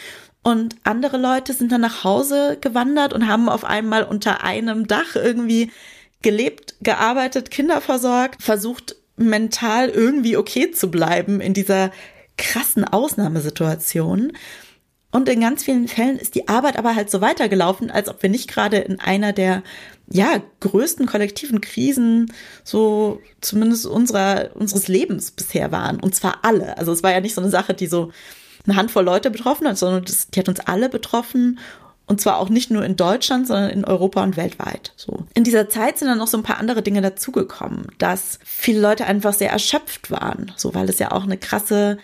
Und 0.42 0.75
andere 0.82 1.18
Leute 1.18 1.52
sind 1.52 1.70
dann 1.70 1.82
nach 1.82 2.02
Hause 2.02 2.58
gewandert 2.61 3.12
und 3.12 3.28
haben 3.28 3.49
auf 3.49 3.64
einmal 3.64 4.02
unter 4.02 4.42
einem 4.42 4.88
Dach 4.88 5.14
irgendwie 5.14 5.70
gelebt, 6.20 6.75
gearbeitet, 6.80 7.50
Kinder 7.52 7.80
versorgt, 7.80 8.42
versucht 8.42 8.96
mental 9.16 9.88
irgendwie 9.88 10.37
okay 10.37 10.72
zu 10.72 10.90
bleiben 10.90 11.40
in 11.40 11.54
dieser 11.54 11.92
krassen 12.37 12.84
Ausnahmesituation. 12.84 14.32
Und 15.12 15.28
in 15.28 15.40
ganz 15.40 15.62
vielen 15.62 15.88
Fällen 15.88 16.19
ist 16.19 16.35
die 16.35 16.49
Arbeit 16.49 16.78
aber 16.78 16.97
halt 16.97 17.11
so 17.11 17.21
weitergelaufen, 17.21 17.90
als 17.90 18.09
ob 18.09 18.23
wir 18.23 18.31
nicht 18.31 18.49
gerade 18.50 18.78
in 18.78 18.99
einer 18.99 19.33
der 19.33 19.62
ja, 20.09 20.42
größten 20.61 21.07
kollektiven 21.07 21.61
Krisen 21.61 22.33
so 22.64 23.21
zumindest 23.40 23.87
unserer, 23.87 24.50
unseres 24.54 24.88
Lebens 24.88 25.31
bisher 25.31 25.71
waren. 25.71 26.00
Und 26.00 26.14
zwar 26.14 26.38
alle. 26.42 26.76
Also 26.78 26.92
es 26.92 27.02
war 27.02 27.12
ja 27.12 27.21
nicht 27.21 27.35
so 27.35 27.42
eine 27.42 27.50
Sache, 27.50 27.75
die 27.75 27.87
so 27.87 28.11
eine 28.66 28.76
Handvoll 28.76 29.04
Leute 29.04 29.31
betroffen 29.31 29.69
hat, 29.69 29.76
sondern 29.76 30.04
das, 30.04 30.28
die 30.28 30.40
hat 30.40 30.49
uns 30.49 30.61
alle 30.61 30.88
betroffen. 30.88 31.59
Und 32.07 32.21
zwar 32.21 32.38
auch 32.38 32.49
nicht 32.49 32.71
nur 32.71 32.85
in 32.85 32.97
Deutschland, 32.97 33.47
sondern 33.47 33.71
in 33.71 33.85
Europa 33.85 34.23
und 34.23 34.37
weltweit. 34.37 34.92
So. 34.97 35.25
In 35.35 35.45
dieser 35.45 35.69
Zeit 35.69 35.99
sind 35.99 36.09
dann 36.09 36.19
noch 36.19 36.26
so 36.26 36.37
ein 36.37 36.42
paar 36.42 36.59
andere 36.59 36.83
Dinge 36.83 37.00
dazugekommen, 37.00 37.87
dass 37.99 38.38
viele 38.45 38.81
Leute 38.81 39.04
einfach 39.04 39.35
sehr 39.35 39.50
erschöpft 39.50 40.11
waren. 40.11 40.52
So, 40.57 40.75
weil 40.75 40.88
es 40.88 40.99
ja 40.99 41.12
auch 41.12 41.25
eine 41.25 41.38
krasse 41.38 41.99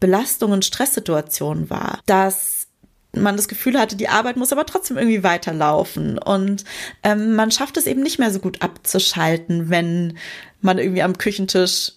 Belastung 0.00 0.52
und 0.52 0.64
Stresssituation 0.64 1.70
war, 1.70 2.00
dass 2.06 2.66
man 3.12 3.36
das 3.36 3.48
Gefühl 3.48 3.78
hatte, 3.78 3.96
die 3.96 4.08
Arbeit 4.08 4.36
muss 4.36 4.52
aber 4.52 4.66
trotzdem 4.66 4.98
irgendwie 4.98 5.22
weiterlaufen. 5.22 6.18
Und 6.18 6.64
ähm, 7.02 7.34
man 7.34 7.50
schafft 7.50 7.76
es 7.76 7.86
eben 7.86 8.02
nicht 8.02 8.18
mehr 8.18 8.30
so 8.30 8.38
gut 8.38 8.62
abzuschalten, 8.62 9.70
wenn 9.70 10.18
man 10.60 10.78
irgendwie 10.78 11.02
am 11.02 11.18
Küchentisch 11.18 11.92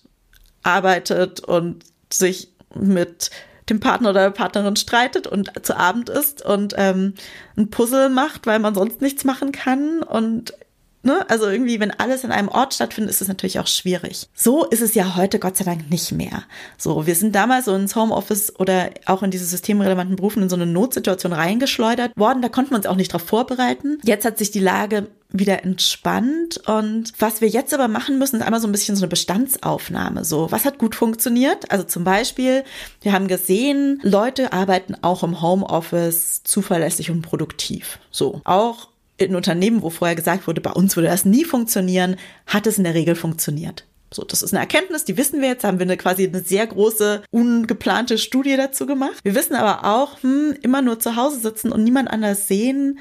arbeitet 0.63 1.41
und 1.41 1.83
sich 2.11 2.49
mit 2.75 3.29
dem 3.69 3.79
Partner 3.79 4.09
oder 4.09 4.23
der 4.23 4.31
Partnerin 4.31 4.75
streitet 4.75 5.27
und 5.27 5.51
zu 5.63 5.77
Abend 5.77 6.09
ist 6.09 6.43
und 6.43 6.73
ähm, 6.77 7.13
ein 7.55 7.69
Puzzle 7.69 8.09
macht, 8.09 8.47
weil 8.47 8.59
man 8.59 8.73
sonst 8.73 9.01
nichts 9.01 9.25
machen 9.25 9.51
kann. 9.51 10.01
Und 10.01 10.53
Ne? 11.01 11.29
Also 11.29 11.47
irgendwie, 11.47 11.79
wenn 11.79 11.91
alles 11.91 12.23
in 12.23 12.31
einem 12.31 12.49
Ort 12.49 12.73
stattfindet, 12.73 13.11
ist 13.11 13.21
es 13.21 13.27
natürlich 13.29 13.59
auch 13.59 13.67
schwierig. 13.67 14.27
So 14.33 14.65
ist 14.65 14.81
es 14.81 14.95
ja 14.95 15.15
heute 15.15 15.39
Gott 15.39 15.55
sei 15.55 15.63
Dank 15.63 15.89
nicht 15.89 16.11
mehr. 16.11 16.43
So, 16.77 17.07
wir 17.07 17.15
sind 17.15 17.33
damals 17.33 17.65
so 17.65 17.75
ins 17.75 17.95
Homeoffice 17.95 18.59
oder 18.59 18.89
auch 19.05 19.23
in 19.23 19.31
diese 19.31 19.45
systemrelevanten 19.45 20.17
Berufen 20.17 20.43
in 20.43 20.49
so 20.49 20.57
eine 20.57 20.65
Notsituation 20.65 21.31
reingeschleudert 21.31 22.11
worden. 22.17 22.41
Da 22.41 22.49
konnten 22.49 22.71
wir 22.71 22.77
uns 22.77 22.85
auch 22.85 22.97
nicht 22.97 23.13
darauf 23.13 23.25
vorbereiten. 23.25 23.99
Jetzt 24.03 24.25
hat 24.25 24.37
sich 24.37 24.51
die 24.51 24.59
Lage 24.59 25.07
wieder 25.31 25.63
entspannt. 25.63 26.59
Und 26.65 27.13
was 27.19 27.39
wir 27.39 27.47
jetzt 27.47 27.73
aber 27.73 27.87
machen 27.87 28.19
müssen, 28.19 28.37
ist 28.37 28.41
einmal 28.41 28.59
so 28.59 28.67
ein 28.67 28.71
bisschen 28.71 28.95
so 28.95 29.03
eine 29.03 29.09
Bestandsaufnahme. 29.09 30.25
So, 30.25 30.51
was 30.51 30.65
hat 30.65 30.79
gut 30.79 30.95
funktioniert? 30.95 31.71
Also 31.71 31.85
zum 31.85 32.03
Beispiel, 32.03 32.63
wir 33.01 33.13
haben 33.13 33.27
gesehen, 33.27 33.99
Leute 34.03 34.51
arbeiten 34.53 34.95
auch 35.01 35.23
im 35.23 35.41
Homeoffice 35.41 36.43
zuverlässig 36.43 37.11
und 37.11 37.21
produktiv. 37.21 37.99
So, 38.11 38.41
auch 38.43 38.88
in 39.19 39.35
Unternehmen, 39.35 39.81
wo 39.81 39.89
vorher 39.89 40.15
gesagt 40.15 40.47
wurde, 40.47 40.61
bei 40.61 40.71
uns 40.71 40.95
würde 40.95 41.09
das 41.09 41.25
nie 41.25 41.43
funktionieren, 41.43 42.15
hat 42.47 42.67
es 42.67 42.77
in 42.77 42.83
der 42.83 42.93
Regel 42.93 43.15
funktioniert. 43.15 43.85
So, 44.11 44.23
das 44.23 44.41
ist 44.41 44.53
eine 44.53 44.61
Erkenntnis, 44.61 45.05
die 45.05 45.17
wissen 45.17 45.41
wir 45.41 45.49
jetzt, 45.49 45.63
haben 45.63 45.77
wir 45.77 45.85
eine 45.85 45.97
quasi 45.97 46.27
eine 46.27 46.41
sehr 46.41 46.65
große, 46.65 47.21
ungeplante 47.29 48.17
Studie 48.17 48.57
dazu 48.57 48.87
gemacht. 48.87 49.19
Wir 49.23 49.35
wissen 49.35 49.55
aber 49.55 49.85
auch, 49.85 50.23
hm, 50.23 50.55
immer 50.61 50.81
nur 50.81 50.99
zu 50.99 51.15
Hause 51.15 51.39
sitzen 51.39 51.71
und 51.71 51.83
niemand 51.83 52.09
anders 52.09 52.47
sehen, 52.47 52.99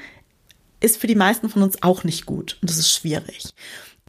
ist 0.81 0.97
für 0.97 1.07
die 1.07 1.15
meisten 1.15 1.49
von 1.49 1.63
uns 1.63 1.81
auch 1.81 2.03
nicht 2.03 2.25
gut. 2.25 2.57
Und 2.61 2.69
das 2.69 2.77
ist 2.77 2.91
schwierig. 2.91 3.53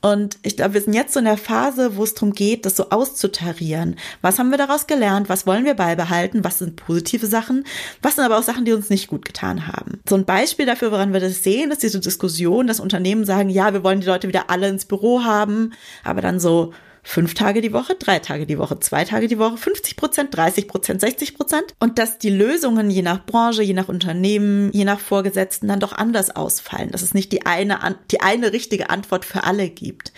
Und 0.02 0.38
ich 0.42 0.56
glaube, 0.56 0.74
wir 0.74 0.80
sind 0.80 0.94
jetzt 0.94 1.12
so 1.12 1.18
in 1.18 1.26
der 1.26 1.36
Phase, 1.36 1.96
wo 1.96 2.04
es 2.04 2.14
darum 2.14 2.32
geht, 2.32 2.64
das 2.64 2.76
so 2.76 2.88
auszutarieren. 2.88 3.96
Was 4.22 4.38
haben 4.38 4.50
wir 4.50 4.56
daraus 4.56 4.86
gelernt? 4.86 5.28
Was 5.28 5.46
wollen 5.46 5.64
wir 5.64 5.74
beibehalten? 5.74 6.42
Was 6.42 6.58
sind 6.58 6.76
positive 6.76 7.26
Sachen? 7.26 7.64
Was 8.00 8.16
sind 8.16 8.24
aber 8.24 8.38
auch 8.38 8.42
Sachen, 8.42 8.64
die 8.64 8.72
uns 8.72 8.88
nicht 8.88 9.08
gut 9.08 9.24
getan 9.24 9.66
haben? 9.66 10.00
So 10.08 10.14
ein 10.14 10.24
Beispiel 10.24 10.64
dafür, 10.64 10.90
woran 10.90 11.12
wir 11.12 11.20
das 11.20 11.42
sehen, 11.42 11.70
ist 11.70 11.82
diese 11.82 12.00
Diskussion, 12.00 12.66
dass 12.66 12.80
Unternehmen 12.80 13.26
sagen, 13.26 13.50
ja, 13.50 13.74
wir 13.74 13.84
wollen 13.84 14.00
die 14.00 14.06
Leute 14.06 14.28
wieder 14.28 14.48
alle 14.48 14.68
ins 14.68 14.86
Büro 14.86 15.22
haben, 15.22 15.72
aber 16.02 16.22
dann 16.22 16.40
so, 16.40 16.72
fünf 17.02 17.34
Tage 17.34 17.60
die 17.60 17.72
Woche, 17.72 17.94
drei 17.94 18.18
Tage 18.18 18.46
die 18.46 18.58
Woche, 18.58 18.78
zwei 18.80 19.04
Tage 19.04 19.28
die 19.28 19.38
Woche, 19.38 19.56
50 19.56 19.96
Prozent, 19.96 20.36
30 20.36 20.68
Prozent, 20.68 21.00
60 21.00 21.34
Prozent. 21.34 21.74
Und 21.78 21.98
dass 21.98 22.18
die 22.18 22.30
Lösungen 22.30 22.90
je 22.90 23.02
nach 23.02 23.24
Branche, 23.24 23.62
je 23.62 23.74
nach 23.74 23.88
Unternehmen, 23.88 24.70
je 24.72 24.84
nach 24.84 25.00
Vorgesetzten 25.00 25.68
dann 25.68 25.80
doch 25.80 25.92
anders 25.92 26.34
ausfallen. 26.34 26.90
Dass 26.90 27.02
es 27.02 27.14
nicht 27.14 27.32
die 27.32 27.46
eine, 27.46 27.78
die 28.10 28.20
eine 28.20 28.52
richtige 28.52 28.90
Antwort 28.90 29.24
für 29.24 29.44
alle 29.44 29.68
gibt. 29.68 30.12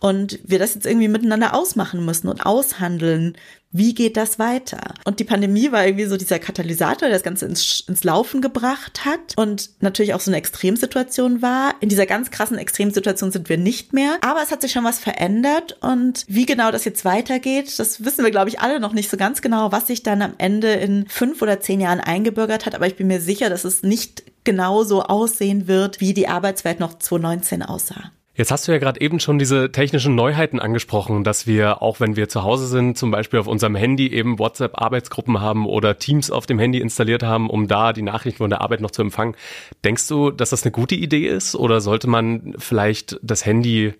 Und 0.00 0.40
wir 0.44 0.58
das 0.58 0.74
jetzt 0.74 0.86
irgendwie 0.86 1.08
miteinander 1.08 1.54
ausmachen 1.54 2.04
müssen 2.04 2.28
und 2.28 2.44
aushandeln, 2.44 3.36
wie 3.76 3.92
geht 3.92 4.16
das 4.16 4.38
weiter? 4.38 4.94
Und 5.04 5.18
die 5.18 5.24
Pandemie 5.24 5.72
war 5.72 5.84
irgendwie 5.84 6.04
so 6.04 6.16
dieser 6.16 6.38
Katalysator, 6.38 7.08
der 7.08 7.16
das 7.16 7.24
Ganze 7.24 7.46
ins, 7.46 7.80
ins 7.88 8.04
Laufen 8.04 8.40
gebracht 8.40 9.04
hat 9.04 9.34
und 9.36 9.68
natürlich 9.80 10.14
auch 10.14 10.20
so 10.20 10.30
eine 10.30 10.38
Extremsituation 10.38 11.42
war. 11.42 11.74
In 11.80 11.88
dieser 11.88 12.06
ganz 12.06 12.30
krassen 12.30 12.56
Extremsituation 12.56 13.32
sind 13.32 13.48
wir 13.48 13.58
nicht 13.58 13.92
mehr, 13.92 14.18
aber 14.20 14.40
es 14.44 14.52
hat 14.52 14.62
sich 14.62 14.70
schon 14.70 14.84
was 14.84 15.00
verändert 15.00 15.76
und 15.80 16.24
wie 16.28 16.46
genau 16.46 16.70
das 16.70 16.84
jetzt 16.84 17.04
weitergeht, 17.04 17.76
das 17.80 18.04
wissen 18.04 18.24
wir, 18.24 18.30
glaube 18.30 18.48
ich, 18.48 18.60
alle 18.60 18.78
noch 18.78 18.92
nicht 18.92 19.10
so 19.10 19.16
ganz 19.16 19.42
genau, 19.42 19.72
was 19.72 19.88
sich 19.88 20.04
dann 20.04 20.22
am 20.22 20.34
Ende 20.38 20.70
in 20.74 21.08
fünf 21.08 21.42
oder 21.42 21.58
zehn 21.58 21.80
Jahren 21.80 21.98
eingebürgert 21.98 22.66
hat, 22.66 22.76
aber 22.76 22.86
ich 22.86 22.94
bin 22.94 23.08
mir 23.08 23.20
sicher, 23.20 23.50
dass 23.50 23.64
es 23.64 23.82
nicht 23.82 24.22
genau 24.44 24.84
so 24.84 25.02
aussehen 25.02 25.66
wird, 25.66 26.00
wie 26.00 26.14
die 26.14 26.28
Arbeitswelt 26.28 26.78
noch 26.78 26.96
2019 26.96 27.62
aussah. 27.64 28.12
Jetzt 28.36 28.50
hast 28.50 28.66
du 28.66 28.72
ja 28.72 28.78
gerade 28.78 29.00
eben 29.00 29.20
schon 29.20 29.38
diese 29.38 29.70
technischen 29.70 30.16
Neuheiten 30.16 30.58
angesprochen, 30.58 31.22
dass 31.22 31.46
wir, 31.46 31.82
auch 31.82 32.00
wenn 32.00 32.16
wir 32.16 32.28
zu 32.28 32.42
Hause 32.42 32.66
sind, 32.66 32.98
zum 32.98 33.12
Beispiel 33.12 33.38
auf 33.38 33.46
unserem 33.46 33.76
Handy 33.76 34.08
eben 34.12 34.40
WhatsApp-Arbeitsgruppen 34.40 35.40
haben 35.40 35.66
oder 35.66 35.98
Teams 35.98 36.32
auf 36.32 36.44
dem 36.44 36.58
Handy 36.58 36.80
installiert 36.80 37.22
haben, 37.22 37.48
um 37.48 37.68
da 37.68 37.92
die 37.92 38.02
Nachrichten 38.02 38.38
von 38.38 38.50
der 38.50 38.60
Arbeit 38.60 38.80
noch 38.80 38.90
zu 38.90 39.02
empfangen. 39.02 39.36
Denkst 39.84 40.08
du, 40.08 40.32
dass 40.32 40.50
das 40.50 40.64
eine 40.64 40.72
gute 40.72 40.96
Idee 40.96 41.28
ist 41.28 41.54
oder 41.54 41.80
sollte 41.80 42.08
man 42.08 42.54
vielleicht 42.58 43.20
das 43.22 43.46
Handy, 43.46 43.94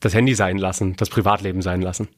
das 0.00 0.14
Handy 0.14 0.34
sein 0.34 0.56
lassen, 0.56 0.96
das 0.96 1.10
Privatleben 1.10 1.60
sein 1.60 1.82
lassen? 1.82 2.08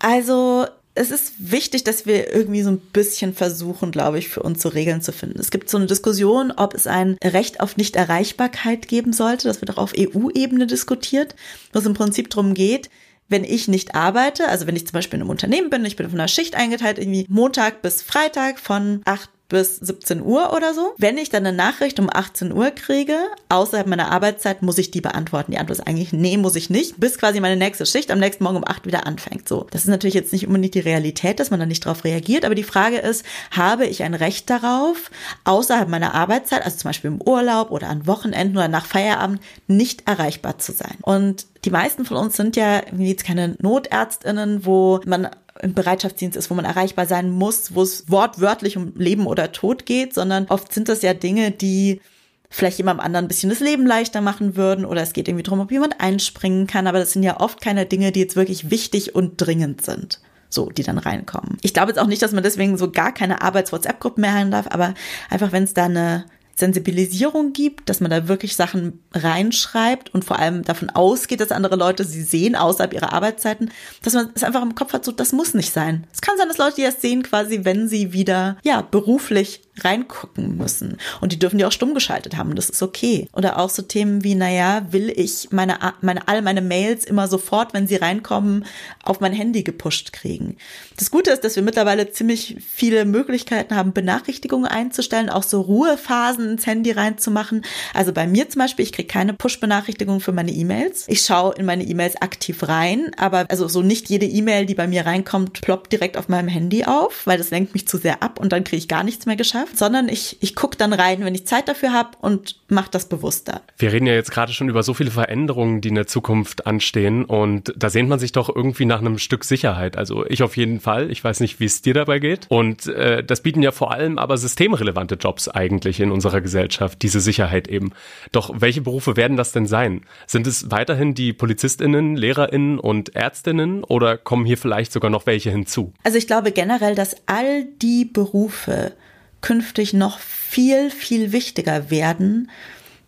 Also 0.00 0.66
es 0.96 1.10
ist 1.10 1.34
wichtig, 1.38 1.84
dass 1.84 2.06
wir 2.06 2.34
irgendwie 2.34 2.62
so 2.62 2.70
ein 2.70 2.78
bisschen 2.78 3.34
versuchen, 3.34 3.90
glaube 3.90 4.18
ich, 4.18 4.28
für 4.28 4.42
uns 4.42 4.62
so 4.62 4.70
Regeln 4.70 5.02
zu 5.02 5.12
finden. 5.12 5.38
Es 5.38 5.50
gibt 5.50 5.68
so 5.68 5.76
eine 5.76 5.86
Diskussion, 5.86 6.52
ob 6.52 6.74
es 6.74 6.86
ein 6.86 7.18
Recht 7.22 7.60
auf 7.60 7.76
Nichterreichbarkeit 7.76 8.88
geben 8.88 9.12
sollte. 9.12 9.46
Das 9.46 9.60
wird 9.60 9.70
auch 9.70 9.78
auf 9.78 9.92
EU-Ebene 9.96 10.66
diskutiert, 10.66 11.36
wo 11.72 11.78
es 11.78 11.86
im 11.86 11.94
Prinzip 11.94 12.30
darum 12.30 12.54
geht, 12.54 12.88
wenn 13.28 13.44
ich 13.44 13.68
nicht 13.68 13.94
arbeite, 13.94 14.48
also 14.48 14.66
wenn 14.66 14.76
ich 14.76 14.86
zum 14.86 14.92
Beispiel 14.92 15.16
in 15.16 15.22
einem 15.22 15.30
Unternehmen 15.30 15.68
bin, 15.68 15.84
ich 15.84 15.96
bin 15.96 16.06
auf 16.06 16.14
einer 16.14 16.28
Schicht 16.28 16.54
eingeteilt, 16.54 16.98
irgendwie 16.98 17.26
Montag 17.28 17.82
bis 17.82 18.00
Freitag 18.00 18.60
von 18.60 19.02
8 19.04 19.28
bis 19.48 19.76
17 19.76 20.22
Uhr 20.22 20.52
oder 20.52 20.74
so. 20.74 20.94
Wenn 20.98 21.18
ich 21.18 21.30
dann 21.30 21.46
eine 21.46 21.56
Nachricht 21.56 22.00
um 22.00 22.10
18 22.12 22.52
Uhr 22.52 22.70
kriege, 22.70 23.16
außerhalb 23.48 23.86
meiner 23.86 24.10
Arbeitszeit, 24.10 24.62
muss 24.62 24.78
ich 24.78 24.90
die 24.90 25.00
beantworten. 25.00 25.52
Die 25.52 25.58
Antwort 25.58 25.78
ist 25.78 25.86
eigentlich, 25.86 26.12
nee, 26.12 26.36
muss 26.36 26.56
ich 26.56 26.70
nicht, 26.70 26.98
bis 26.98 27.18
quasi 27.18 27.40
meine 27.40 27.56
nächste 27.56 27.86
Schicht 27.86 28.10
am 28.10 28.18
nächsten 28.18 28.44
Morgen 28.44 28.56
um 28.56 28.66
8 28.66 28.86
wieder 28.86 29.06
anfängt. 29.06 29.48
So. 29.48 29.66
Das 29.70 29.82
ist 29.82 29.88
natürlich 29.88 30.14
jetzt 30.14 30.32
nicht 30.32 30.46
unbedingt 30.46 30.74
die 30.74 30.80
Realität, 30.80 31.38
dass 31.38 31.50
man 31.50 31.60
da 31.60 31.66
nicht 31.66 31.84
drauf 31.84 32.04
reagiert, 32.04 32.44
aber 32.44 32.54
die 32.54 32.64
Frage 32.64 32.98
ist, 32.98 33.24
habe 33.50 33.86
ich 33.86 34.02
ein 34.02 34.14
Recht 34.14 34.50
darauf, 34.50 35.10
außerhalb 35.44 35.88
meiner 35.88 36.14
Arbeitszeit, 36.14 36.64
also 36.64 36.78
zum 36.78 36.88
Beispiel 36.88 37.10
im 37.10 37.22
Urlaub 37.22 37.70
oder 37.70 37.88
an 37.88 38.06
Wochenenden 38.06 38.56
oder 38.56 38.68
nach 38.68 38.86
Feierabend, 38.86 39.40
nicht 39.66 40.08
erreichbar 40.08 40.58
zu 40.58 40.72
sein? 40.72 40.96
Und 41.02 41.46
die 41.64 41.70
meisten 41.70 42.04
von 42.04 42.16
uns 42.16 42.36
sind 42.36 42.56
ja 42.56 42.82
jetzt 42.96 43.24
keine 43.24 43.56
Notärztinnen, 43.60 44.64
wo 44.64 45.00
man 45.04 45.28
im 45.62 45.74
Bereitschaftsdienst 45.74 46.36
ist, 46.36 46.50
wo 46.50 46.54
man 46.54 46.64
erreichbar 46.64 47.06
sein 47.06 47.30
muss, 47.30 47.74
wo 47.74 47.82
es 47.82 48.10
wortwörtlich 48.10 48.76
um 48.76 48.92
Leben 48.96 49.26
oder 49.26 49.52
Tod 49.52 49.86
geht, 49.86 50.14
sondern 50.14 50.46
oft 50.48 50.72
sind 50.72 50.88
das 50.88 51.02
ja 51.02 51.14
Dinge, 51.14 51.50
die 51.50 52.00
vielleicht 52.48 52.78
jemandem 52.78 53.04
anderen 53.04 53.24
ein 53.26 53.28
bisschen 53.28 53.50
das 53.50 53.60
Leben 53.60 53.86
leichter 53.86 54.20
machen 54.20 54.56
würden 54.56 54.84
oder 54.84 55.02
es 55.02 55.12
geht 55.12 55.28
irgendwie 55.28 55.42
darum, 55.42 55.60
ob 55.60 55.70
jemand 55.70 56.00
einspringen 56.00 56.66
kann, 56.66 56.86
aber 56.86 56.98
das 56.98 57.12
sind 57.12 57.22
ja 57.22 57.40
oft 57.40 57.60
keine 57.60 57.86
Dinge, 57.86 58.12
die 58.12 58.20
jetzt 58.20 58.36
wirklich 58.36 58.70
wichtig 58.70 59.14
und 59.14 59.34
dringend 59.36 59.84
sind. 59.84 60.20
So, 60.48 60.70
die 60.70 60.84
dann 60.84 60.98
reinkommen. 60.98 61.58
Ich 61.62 61.74
glaube 61.74 61.90
jetzt 61.90 61.98
auch 61.98 62.06
nicht, 62.06 62.22
dass 62.22 62.30
man 62.30 62.44
deswegen 62.44 62.78
so 62.78 62.90
gar 62.90 63.12
keine 63.12 63.42
Arbeits-WhatsApp-Gruppen 63.42 64.20
mehr 64.20 64.32
haben 64.32 64.52
darf, 64.52 64.68
aber 64.70 64.94
einfach, 65.28 65.50
wenn 65.50 65.64
es 65.64 65.74
da 65.74 65.86
eine 65.86 66.24
Sensibilisierung 66.56 67.52
gibt, 67.52 67.88
dass 67.88 68.00
man 68.00 68.10
da 68.10 68.28
wirklich 68.28 68.56
Sachen 68.56 69.00
reinschreibt 69.12 70.12
und 70.14 70.24
vor 70.24 70.38
allem 70.38 70.62
davon 70.62 70.88
ausgeht, 70.88 71.40
dass 71.40 71.52
andere 71.52 71.76
Leute 71.76 72.04
sie 72.04 72.22
sehen 72.22 72.56
außerhalb 72.56 72.94
ihrer 72.94 73.12
Arbeitszeiten, 73.12 73.70
dass 74.02 74.14
man 74.14 74.30
es 74.34 74.42
einfach 74.42 74.62
im 74.62 74.74
Kopf 74.74 74.94
hat, 74.94 75.04
so 75.04 75.12
das 75.12 75.32
muss 75.32 75.52
nicht 75.52 75.72
sein. 75.72 76.06
Es 76.12 76.22
kann 76.22 76.38
sein, 76.38 76.48
dass 76.48 76.58
Leute 76.58 76.80
erst 76.80 77.02
sehen, 77.02 77.22
quasi, 77.22 77.64
wenn 77.64 77.88
sie 77.88 78.14
wieder 78.14 78.56
ja 78.64 78.80
beruflich 78.80 79.65
reingucken 79.82 80.56
müssen. 80.56 80.98
Und 81.20 81.32
die 81.32 81.38
dürfen 81.38 81.58
die 81.58 81.64
auch 81.64 81.72
stumm 81.72 81.94
geschaltet 81.94 82.36
haben. 82.36 82.54
Das 82.54 82.70
ist 82.70 82.82
okay. 82.82 83.28
Oder 83.32 83.58
auch 83.58 83.70
so 83.70 83.82
Themen 83.82 84.24
wie, 84.24 84.34
naja, 84.34 84.86
will 84.90 85.12
ich 85.14 85.48
meine, 85.50 85.78
meine, 86.00 86.26
all 86.28 86.42
meine 86.42 86.62
Mails 86.62 87.04
immer 87.04 87.28
sofort, 87.28 87.74
wenn 87.74 87.86
sie 87.86 87.96
reinkommen, 87.96 88.64
auf 89.02 89.20
mein 89.20 89.32
Handy 89.32 89.62
gepusht 89.62 90.12
kriegen. 90.12 90.56
Das 90.96 91.10
Gute 91.10 91.30
ist, 91.30 91.44
dass 91.44 91.56
wir 91.56 91.62
mittlerweile 91.62 92.10
ziemlich 92.10 92.56
viele 92.66 93.04
Möglichkeiten 93.04 93.76
haben, 93.76 93.92
Benachrichtigungen 93.92 94.66
einzustellen, 94.66 95.30
auch 95.30 95.42
so 95.42 95.60
Ruhephasen 95.60 96.52
ins 96.52 96.66
Handy 96.66 96.92
reinzumachen. 96.92 97.62
Also 97.92 98.12
bei 98.12 98.26
mir 98.26 98.48
zum 98.48 98.60
Beispiel, 98.60 98.84
ich 98.84 98.92
kriege 98.92 99.08
keine 99.08 99.34
Push-Benachrichtigung 99.34 100.20
für 100.20 100.32
meine 100.32 100.52
E-Mails. 100.52 101.04
Ich 101.08 101.22
schaue 101.22 101.54
in 101.54 101.66
meine 101.66 101.84
E-Mails 101.84 102.16
aktiv 102.22 102.66
rein, 102.68 103.10
aber 103.16 103.46
also 103.48 103.68
so 103.68 103.82
nicht 103.82 104.08
jede 104.08 104.26
E-Mail, 104.26 104.66
die 104.66 104.74
bei 104.74 104.86
mir 104.86 105.04
reinkommt, 105.04 105.60
ploppt 105.60 105.92
direkt 105.92 106.16
auf 106.16 106.28
meinem 106.28 106.48
Handy 106.48 106.84
auf, 106.84 107.26
weil 107.26 107.38
das 107.38 107.50
lenkt 107.50 107.74
mich 107.74 107.86
zu 107.86 107.98
sehr 107.98 108.22
ab 108.22 108.40
und 108.40 108.52
dann 108.52 108.64
kriege 108.64 108.78
ich 108.78 108.88
gar 108.88 109.04
nichts 109.04 109.26
mehr 109.26 109.36
geschafft 109.36 109.65
sondern 109.74 110.08
ich, 110.08 110.36
ich 110.40 110.54
gucke 110.54 110.76
dann 110.76 110.92
rein, 110.92 111.24
wenn 111.24 111.34
ich 111.34 111.46
Zeit 111.46 111.68
dafür 111.68 111.92
habe 111.92 112.10
und 112.20 112.56
mache 112.68 112.90
das 112.90 113.08
bewusster. 113.08 113.62
Wir 113.78 113.92
reden 113.92 114.06
ja 114.06 114.14
jetzt 114.14 114.30
gerade 114.30 114.52
schon 114.52 114.68
über 114.68 114.82
so 114.82 114.94
viele 114.94 115.10
Veränderungen, 115.10 115.80
die 115.80 115.88
in 115.88 115.94
der 115.94 116.06
Zukunft 116.06 116.66
anstehen 116.66 117.24
und 117.24 117.72
da 117.76 117.90
sehnt 117.90 118.08
man 118.08 118.18
sich 118.18 118.32
doch 118.32 118.54
irgendwie 118.54 118.84
nach 118.84 119.00
einem 119.00 119.18
Stück 119.18 119.44
Sicherheit. 119.44 119.96
Also 119.96 120.26
ich 120.26 120.42
auf 120.42 120.56
jeden 120.56 120.80
Fall. 120.80 121.10
Ich 121.10 121.22
weiß 121.22 121.40
nicht, 121.40 121.60
wie 121.60 121.64
es 121.64 121.82
dir 121.82 121.94
dabei 121.94 122.18
geht. 122.18 122.46
Und 122.48 122.86
äh, 122.86 123.24
das 123.24 123.40
bieten 123.40 123.62
ja 123.62 123.72
vor 123.72 123.92
allem 123.92 124.18
aber 124.18 124.36
systemrelevante 124.36 125.16
Jobs 125.16 125.48
eigentlich 125.48 126.00
in 126.00 126.10
unserer 126.10 126.40
Gesellschaft, 126.40 127.02
diese 127.02 127.20
Sicherheit 127.20 127.68
eben. 127.68 127.92
Doch 128.32 128.50
welche 128.54 128.80
Berufe 128.80 129.16
werden 129.16 129.36
das 129.36 129.52
denn 129.52 129.66
sein? 129.66 130.02
Sind 130.26 130.46
es 130.46 130.70
weiterhin 130.70 131.14
die 131.14 131.32
Polizistinnen, 131.32 132.16
Lehrerinnen 132.16 132.78
und 132.78 133.14
Ärztinnen 133.14 133.84
oder 133.84 134.16
kommen 134.16 134.44
hier 134.44 134.58
vielleicht 134.58 134.92
sogar 134.92 135.10
noch 135.10 135.26
welche 135.26 135.50
hinzu? 135.50 135.92
Also 136.04 136.18
ich 136.18 136.26
glaube 136.26 136.52
generell, 136.52 136.94
dass 136.94 137.16
all 137.26 137.64
die 137.64 138.04
Berufe, 138.04 138.92
künftig 139.40 139.92
noch 139.92 140.18
viel, 140.18 140.90
viel 140.90 141.32
wichtiger 141.32 141.90
werden, 141.90 142.50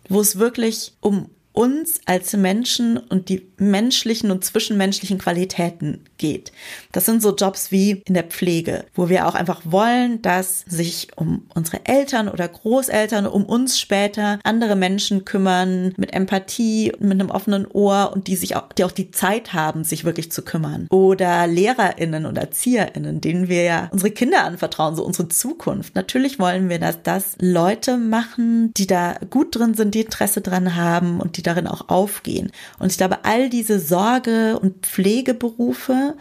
wo 0.07 0.21
es 0.21 0.37
wirklich 0.39 0.93
um 1.01 1.29
uns 1.59 1.99
als 2.05 2.31
Menschen 2.37 2.95
und 2.95 3.27
die 3.27 3.45
menschlichen 3.57 4.31
und 4.31 4.45
zwischenmenschlichen 4.45 5.17
Qualitäten 5.17 6.05
geht. 6.17 6.53
Das 6.93 7.05
sind 7.05 7.21
so 7.21 7.35
Jobs 7.35 7.69
wie 7.69 8.01
in 8.05 8.13
der 8.13 8.23
Pflege, 8.23 8.85
wo 8.95 9.09
wir 9.09 9.27
auch 9.27 9.35
einfach 9.35 9.63
wollen, 9.65 10.21
dass 10.21 10.61
sich 10.61 11.09
um 11.17 11.47
unsere 11.53 11.85
Eltern 11.85 12.29
oder 12.29 12.47
Großeltern, 12.47 13.27
um 13.27 13.43
uns 13.43 13.77
später 13.77 14.39
andere 14.45 14.77
Menschen 14.77 15.25
kümmern 15.25 15.93
mit 15.97 16.13
Empathie, 16.13 16.93
mit 16.97 17.19
einem 17.19 17.29
offenen 17.29 17.67
Ohr 17.67 18.11
und 18.13 18.27
die 18.27 18.37
sich 18.37 18.55
auch, 18.55 18.71
die 18.71 18.85
auch 18.85 18.93
die 18.93 19.11
Zeit 19.11 19.51
haben, 19.51 19.83
sich 19.83 20.05
wirklich 20.05 20.31
zu 20.31 20.43
kümmern. 20.43 20.87
Oder 20.89 21.45
LehrerInnen 21.45 22.25
und 22.25 22.37
ErzieherInnen, 22.37 23.19
denen 23.19 23.49
wir 23.49 23.63
ja 23.63 23.89
unsere 23.91 24.11
Kinder 24.11 24.45
anvertrauen, 24.45 24.95
so 24.95 25.03
unsere 25.03 25.27
Zukunft. 25.27 25.93
Natürlich 25.95 26.39
wollen 26.39 26.69
wir, 26.69 26.79
dass 26.79 27.03
das 27.03 27.35
Leute 27.41 27.97
machen, 27.97 28.73
die 28.75 28.87
da 28.87 29.15
gut 29.29 29.57
drin 29.57 29.73
sind, 29.73 29.93
die 29.93 30.03
Interesse 30.03 30.39
dran 30.39 30.77
haben 30.77 31.19
und 31.19 31.35
die 31.35 31.48
darin 31.49 31.67
auch 31.67 31.89
aufgehen. 31.89 32.51
Und 32.79 32.91
ich 32.91 32.97
glaube, 32.97 33.25
all 33.25 33.49
diese 33.49 33.79
Sorge- 33.79 34.59
und 34.59 34.85
Pflegeberufe, 34.85 36.15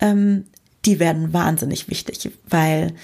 ähm, 0.00 0.46
die 0.84 0.98
werden 0.98 1.32
wahnsinnig 1.32 1.88
wichtig, 1.88 2.30
weil 2.48 2.94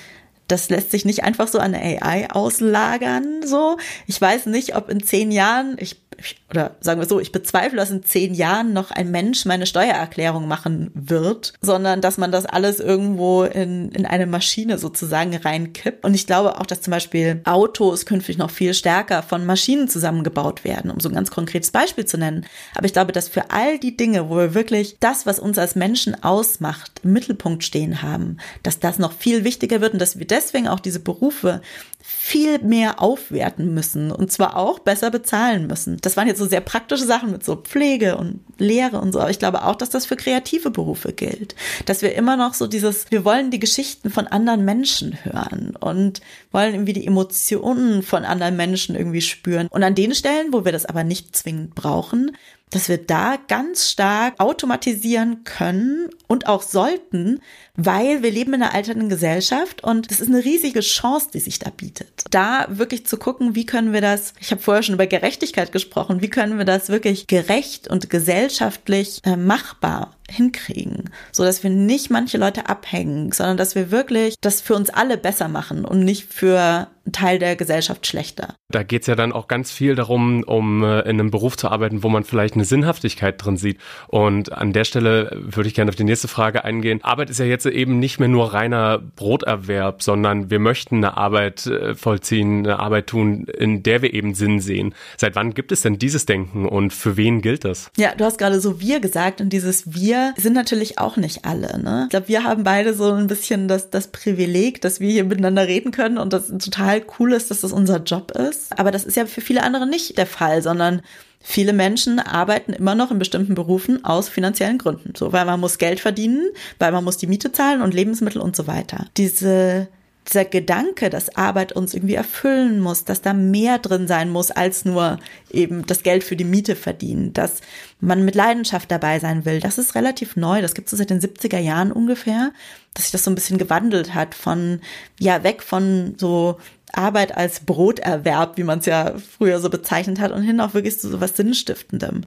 das 0.49 0.71
lässt 0.71 0.91
sich 0.91 1.05
nicht 1.05 1.25
einfach 1.25 1.49
so 1.49 1.59
an 1.59 1.75
AI 1.75 2.31
auslagern, 2.31 3.43
so. 3.45 3.77
Ich 4.07 4.21
weiß 4.21 4.47
nicht, 4.47 4.77
ob 4.77 4.89
in 4.89 5.03
zehn 5.03 5.33
Jahren, 5.33 5.77
ich 5.79 6.06
oder 6.51 6.77
sagen 6.81 7.01
wir 7.01 7.07
so, 7.07 7.21
ich 7.21 7.33
bezweifle, 7.33 7.77
dass 7.77 7.91
in 7.91 8.03
zehn 8.03 8.35
Jahren 8.35 8.73
noch 8.73 8.91
ein 8.91 9.11
Mensch 9.11 9.45
meine 9.45 9.67
Steuererklärung 9.67 10.49
machen 10.49 10.91
wird, 10.95 11.53
sondern 11.61 12.01
dass 12.01 12.19
man 12.19 12.33
das 12.33 12.47
alles 12.47 12.81
irgendwo 12.81 13.43
in, 13.43 13.91
in 13.91 14.07
eine 14.07 14.27
Maschine 14.27 14.79
sozusagen 14.79 15.37
reinkippt. 15.37 16.05
Und 16.05 16.15
ich 16.15 16.27
glaube 16.27 16.61
auch, 16.61 16.67
dass 16.67 16.83
zum 16.83 16.93
Beispiel 16.93 17.41
Autos 17.45 18.07
künftig 18.07 18.39
noch 18.39 18.51
viel 18.51 18.75
stärker 18.75 19.23
von 19.23 19.45
Maschinen 19.45 19.89
zusammengebaut 19.89 20.65
werden, 20.65 20.91
um 20.91 21.01
so 21.01 21.09
ein 21.09 21.15
ganz 21.15 21.31
konkretes 21.31 21.71
Beispiel 21.71 22.05
zu 22.05 22.17
nennen. 22.17 22.47
Aber 22.75 22.87
ich 22.87 22.93
glaube, 22.93 23.13
dass 23.13 23.29
für 23.29 23.51
all 23.51 23.79
die 23.79 23.97
Dinge, 23.97 24.31
wo 24.31 24.37
wir 24.37 24.55
wirklich 24.55 24.97
das, 25.01 25.27
was 25.27 25.39
uns 25.39 25.59
als 25.59 25.75
Menschen 25.75 26.23
ausmacht, 26.23 27.01
im 27.03 27.13
Mittelpunkt 27.13 27.65
stehen 27.65 28.03
haben, 28.03 28.39
dass 28.63 28.79
das 28.79 28.99
noch 28.99 29.13
viel 29.13 29.45
wichtiger 29.45 29.81
wird 29.81 29.93
und 29.93 29.99
dass 29.99 30.19
wir 30.19 30.27
deswegen 30.27 30.69
auch 30.69 30.81
diese 30.81 31.01
Berufe 31.01 31.61
viel 32.09 32.61
mehr 32.61 33.03
aufwerten 33.03 33.75
müssen 33.75 34.13
und 34.13 34.31
zwar 34.31 34.57
auch 34.57 34.79
besser 34.79 35.11
bezahlen 35.11 35.67
müssen. 35.67 35.97
Das 36.07 36.17
waren 36.17 36.29
jetzt 36.29 36.39
so 36.39 36.47
sehr 36.47 36.61
praktische 36.61 37.05
Sachen 37.05 37.33
mit 37.33 37.45
so 37.45 37.57
Pflege 37.57 38.17
und 38.17 38.39
Lehre 38.59 39.01
und 39.01 39.11
so, 39.11 39.19
aber 39.19 39.31
ich 39.31 39.41
glaube 39.41 39.65
auch, 39.65 39.75
dass 39.75 39.91
das 39.91 40.07
für 40.07 40.15
kreative 40.15 40.71
Berufe 40.71 41.13
gilt, 41.13 41.57
dass 41.85 42.01
wir 42.01 42.15
immer 42.15 42.37
noch 42.37 42.55
so 42.55 42.69
dieses, 42.69 43.11
wir 43.11 43.25
wollen 43.25 43.51
die 43.51 43.59
Geschichten 43.59 44.11
von 44.11 44.29
anderen 44.29 44.65
Menschen 44.65 45.19
hören 45.25 45.75
und 45.75 46.21
wollen 46.53 46.75
irgendwie 46.75 46.93
die 46.93 47.09
Emotionen 47.09 48.05
von 48.05 48.25
anderen 48.25 48.55
Menschen 48.55 48.95
irgendwie 48.95 49.21
spüren. 49.21 49.67
Und 49.67 49.83
an 49.83 49.97
den 49.97 50.15
Stellen, 50.15 50.53
wo 50.53 50.65
wir 50.65 50.71
das 50.71 50.87
aber 50.87 51.03
nicht 51.03 51.35
zwingend 51.35 51.75
brauchen, 51.75 52.37
dass 52.71 52.89
wir 52.89 52.99
da 52.99 53.37
ganz 53.49 53.91
stark 53.91 54.39
automatisieren 54.39 55.43
können 55.43 56.09
und 56.29 56.47
auch 56.47 56.63
sollten, 56.63 57.41
weil 57.77 58.23
wir 58.23 58.31
leben 58.31 58.55
in 58.55 58.63
einer 58.63 58.75
alternden 58.75 59.09
Gesellschaft 59.09 59.85
und 59.85 60.11
es 60.11 60.21
ist 60.21 60.29
eine 60.29 60.45
riesige 60.45 60.81
Chance, 60.81 61.29
die 61.33 61.41
sich 61.41 61.59
da 61.59 61.71
bietet. 61.71 62.25
Da 62.31 62.67
wirklich 62.69 63.07
zu 63.07 63.17
gucken, 63.17 63.55
wie 63.55 63.67
können 63.67 63.93
wir 63.93 64.01
das, 64.01 64.35
ich 64.41 64.51
habe 64.51 64.63
vorher 64.63 64.83
schon 64.83 64.95
über 64.95 65.07
Gerechtigkeit 65.07 65.73
gesprochen, 65.73 66.23
wie 66.23 66.31
können 66.31 66.59
wir 66.59 66.65
das 66.65 66.89
wirklich 66.89 67.27
gerecht 67.27 67.89
und 67.89 68.11
gesellschaftlich 68.11 69.21
äh, 69.25 69.37
machbar 69.37 70.17
hinkriegen, 70.29 71.11
so 71.31 71.45
dass 71.45 71.63
wir 71.63 71.71
nicht 71.71 72.11
manche 72.11 72.39
Leute 72.39 72.69
abhängen, 72.69 73.33
sondern 73.33 73.57
dass 73.57 73.75
wir 73.75 73.91
wirklich 73.91 74.35
das 74.41 74.61
für 74.61 74.75
uns 74.75 74.91
alle 74.91 75.17
besser 75.17 75.49
machen 75.49 75.85
und 75.85 76.01
nicht 76.01 76.25
für 76.33 76.89
Teil 77.13 77.39
der 77.39 77.55
Gesellschaft 77.55 78.07
schlechter. 78.07 78.55
Da 78.69 78.83
geht's 78.83 79.07
ja 79.07 79.15
dann 79.15 79.33
auch 79.33 79.47
ganz 79.47 79.71
viel 79.71 79.95
darum, 79.95 80.43
um 80.43 80.83
äh, 80.83 81.01
in 81.03 81.21
einem 81.21 81.31
Beruf 81.31 81.57
zu 81.57 81.69
arbeiten, 81.69 82.03
wo 82.03 82.09
man 82.09 82.25
vielleicht 82.25 82.55
eine 82.55 82.65
Sinnhaftigkeit 82.65 83.43
drin 83.43 83.57
sieht. 83.57 83.79
Und 84.09 84.53
an 84.53 84.73
der 84.73 84.85
Stelle 84.85 85.31
würde 85.41 85.69
ich 85.69 85.75
gerne 85.75 85.89
auf 85.91 85.95
die 85.95 86.05
nächste 86.05 86.27
Frage 86.27 86.65
eingehen. 86.65 87.05
Arbeit 87.05 87.31
ist 87.31 87.39
ja 87.39 87.45
jetzt 87.45 87.66
eben 87.71 87.99
nicht 87.99 88.19
mehr 88.19 88.29
nur 88.29 88.53
reiner 88.53 88.99
Broterwerb, 88.99 90.03
sondern 90.03 90.51
wir 90.51 90.59
möchten 90.59 90.97
eine 90.97 91.17
Arbeit 91.17 91.67
äh, 91.67 91.95
vollziehen, 91.95 92.67
eine 92.67 92.79
Arbeit 92.79 93.09
tun, 93.09 93.47
in 93.47 93.83
der 93.83 94.03
wir 94.03 94.15
eben 94.15 94.35
Sinn 94.35 94.61
sehen. 94.61 94.95
Seit 95.17 95.35
wann 95.35 95.55
gibt 95.55 95.73
es 95.73 95.83
denn 95.83 95.99
dieses 95.99 96.27
Denken 96.27 96.67
und 96.67 96.93
für 96.93 97.17
wen 97.17 97.43
gilt 97.43 97.65
das? 97.65 97.91
Ja, 97.97 98.15
du 98.15 98.25
hast 98.25 98.39
gerade 98.39 98.61
so 98.61 98.81
wir 98.81 99.01
gesagt 99.01 99.41
und 99.41 99.51
dieses 99.53 99.95
wir 99.95 100.35
sind 100.37 100.55
natürlich 100.55 100.99
auch 100.99 101.17
nicht 101.17 101.45
alle. 101.45 101.81
Ne? 101.81 102.03
Ich 102.05 102.11
glaube, 102.11 102.29
wir 102.29 102.45
haben 102.45 102.65
beide 102.65 102.95
so 102.95 103.13
ein 103.13 103.27
bisschen 103.27 103.69
das, 103.69 103.91
das 103.91 104.09
Privileg, 104.09 104.81
dass 104.81 105.01
wir 105.01 105.11
hier 105.11 105.25
miteinander 105.25 105.67
reden 105.67 105.91
können 105.91 106.19
und 106.19 106.33
das 106.33 106.49
total 106.49 107.03
cool 107.19 107.33
ist, 107.33 107.51
dass 107.51 107.61
das 107.61 107.73
unser 107.73 108.03
Job 108.03 108.33
ist. 108.33 108.79
Aber 108.79 108.91
das 108.91 109.05
ist 109.05 109.17
ja 109.17 109.27
für 109.27 109.41
viele 109.41 109.63
andere 109.63 109.87
nicht 109.87 110.19
der 110.19 110.27
Fall, 110.27 110.63
sondern 110.63 111.03
Viele 111.49 111.73
Menschen 111.73 112.19
arbeiten 112.19 112.73
immer 112.73 112.97
noch 112.97 113.13
in 113.13 113.21
bestimmten 113.21 113.55
Berufen 113.55 114.05
aus 114.05 114.29
finanziellen 114.29 114.79
Gründen. 114.79 115.13
So, 115.17 115.33
weil 115.33 115.45
man 115.45 115.61
muss 115.61 115.79
Geld 115.79 116.01
verdienen, 116.01 116.43
weil 116.81 116.91
man 116.91 117.05
muss 117.05 117.19
die 117.19 117.29
Miete 117.29 117.53
zahlen 117.53 117.83
und 117.83 117.95
Lebensmittel 117.95 118.41
und 118.41 118.57
so 118.57 118.67
weiter. 118.67 119.07
Diese 119.17 119.87
dieser 120.29 120.45
Gedanke, 120.45 121.09
dass 121.09 121.37
Arbeit 121.37 121.73
uns 121.73 121.95
irgendwie 121.95 122.15
erfüllen 122.15 122.81
muss, 122.81 123.05
dass 123.05 123.23
da 123.23 123.33
mehr 123.33 123.79
drin 123.79 124.09
sein 124.09 124.31
muss 124.31 124.51
als 124.51 124.85
nur 124.85 125.19
eben 125.53 125.87
das 125.87 126.03
Geld 126.03 126.25
für 126.25 126.35
die 126.35 126.45
Miete 126.45 126.75
verdienen, 126.75 127.33
dass 127.33 127.61
man 128.01 128.25
mit 128.25 128.35
Leidenschaft 128.35 128.91
dabei 128.91 129.21
sein 129.21 129.45
will, 129.45 129.61
das 129.61 129.79
ist 129.79 129.95
relativ 129.95 130.35
neu. 130.35 130.63
Das 130.63 130.75
gibt 130.75 130.93
es 130.93 130.99
seit 130.99 131.11
den 131.11 131.21
70er 131.21 131.59
Jahren 131.59 131.93
ungefähr, 131.93 132.53
dass 132.95 133.05
sich 133.05 133.13
das 133.13 133.25
so 133.25 133.31
ein 133.31 133.37
bisschen 133.37 133.59
gewandelt 133.59 134.15
hat 134.15 134.35
von, 134.35 134.81
ja, 135.21 135.45
weg 135.45 135.63
von 135.63 136.15
so 136.19 136.59
Arbeit 136.93 137.37
als 137.37 137.61
Broterwerb, 137.61 138.57
wie 138.57 138.65
man 138.65 138.79
es 138.79 138.87
ja 138.87 139.15
früher 139.39 139.61
so 139.61 139.71
bezeichnet 139.71 140.21
hat, 140.21 140.33
und 140.33 140.43
hin 140.43 140.61
auch 140.61 140.75
wirklich 140.75 140.99
zu 140.99 141.09
so 141.09 141.21
was 141.21 141.37
Sinnstiftendem. 141.37 142.23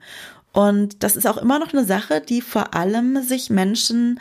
Und 0.51 1.03
das 1.03 1.15
ist 1.15 1.27
auch 1.27 1.37
immer 1.37 1.59
noch 1.59 1.73
eine 1.73 1.85
Sache, 1.85 2.21
die 2.21 2.41
vor 2.41 2.73
allem 2.73 3.21
sich 3.23 3.49
Menschen 3.49 4.19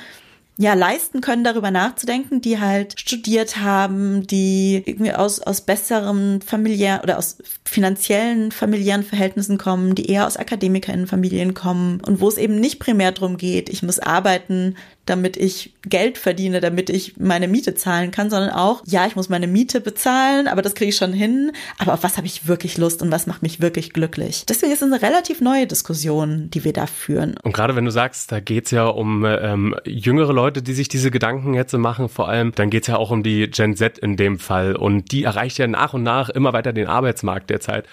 ja 0.60 0.74
leisten 0.74 1.20
können, 1.20 1.44
darüber 1.44 1.70
nachzudenken, 1.70 2.40
die 2.40 2.58
halt 2.58 2.98
studiert 2.98 3.58
haben, 3.58 4.26
die 4.26 4.82
irgendwie 4.84 5.12
aus, 5.12 5.38
aus 5.40 5.60
besseren 5.60 6.42
familiären 6.42 7.00
oder 7.00 7.16
aus 7.16 7.38
finanziellen 7.64 8.50
familiären 8.50 9.04
Verhältnissen 9.04 9.56
kommen, 9.56 9.94
die 9.94 10.06
eher 10.10 10.26
aus 10.26 10.36
Akademikerinnenfamilien 10.36 11.54
kommen 11.54 12.00
und 12.04 12.20
wo 12.20 12.28
es 12.28 12.38
eben 12.38 12.58
nicht 12.58 12.80
primär 12.80 13.12
darum 13.12 13.36
geht, 13.36 13.68
ich 13.68 13.84
muss 13.84 14.00
arbeiten, 14.00 14.74
damit 15.08 15.36
ich 15.36 15.74
Geld 15.82 16.18
verdiene, 16.18 16.60
damit 16.60 16.90
ich 16.90 17.16
meine 17.16 17.48
Miete 17.48 17.74
zahlen 17.74 18.10
kann, 18.10 18.30
sondern 18.30 18.50
auch, 18.50 18.82
ja, 18.86 19.06
ich 19.06 19.16
muss 19.16 19.28
meine 19.28 19.46
Miete 19.46 19.80
bezahlen, 19.80 20.48
aber 20.48 20.62
das 20.62 20.74
kriege 20.74 20.90
ich 20.90 20.96
schon 20.96 21.12
hin. 21.12 21.52
Aber 21.78 21.94
auf 21.94 22.02
was 22.02 22.16
habe 22.16 22.26
ich 22.26 22.46
wirklich 22.46 22.78
Lust 22.78 23.02
und 23.02 23.10
was 23.10 23.26
macht 23.26 23.42
mich 23.42 23.60
wirklich 23.60 23.92
glücklich? 23.92 24.44
Deswegen 24.48 24.72
ist 24.72 24.82
es 24.82 24.92
eine 24.92 25.02
relativ 25.02 25.40
neue 25.40 25.66
Diskussion, 25.66 26.50
die 26.50 26.64
wir 26.64 26.72
da 26.72 26.86
führen. 26.86 27.36
Und 27.42 27.52
gerade 27.52 27.76
wenn 27.76 27.84
du 27.84 27.90
sagst, 27.90 28.32
da 28.32 28.40
geht's 28.40 28.70
ja 28.70 28.86
um 28.86 29.24
ähm, 29.24 29.74
jüngere 29.84 30.32
Leute, 30.32 30.62
die 30.62 30.74
sich 30.74 30.88
diese 30.88 31.10
Gedanken 31.10 31.54
jetzt 31.54 31.72
machen, 31.72 32.08
vor 32.08 32.28
allem, 32.28 32.52
dann 32.54 32.70
geht's 32.70 32.86
ja 32.86 32.96
auch 32.96 33.10
um 33.10 33.22
die 33.22 33.48
Gen 33.50 33.76
Z 33.76 33.98
in 33.98 34.16
dem 34.16 34.38
Fall. 34.38 34.76
Und 34.76 35.12
die 35.12 35.24
erreicht 35.24 35.58
ja 35.58 35.66
nach 35.66 35.94
und 35.94 36.02
nach 36.02 36.28
immer 36.28 36.52
weiter 36.52 36.72
den 36.72 36.86
Arbeitsmarkt 36.86 37.50
derzeit. 37.50 37.86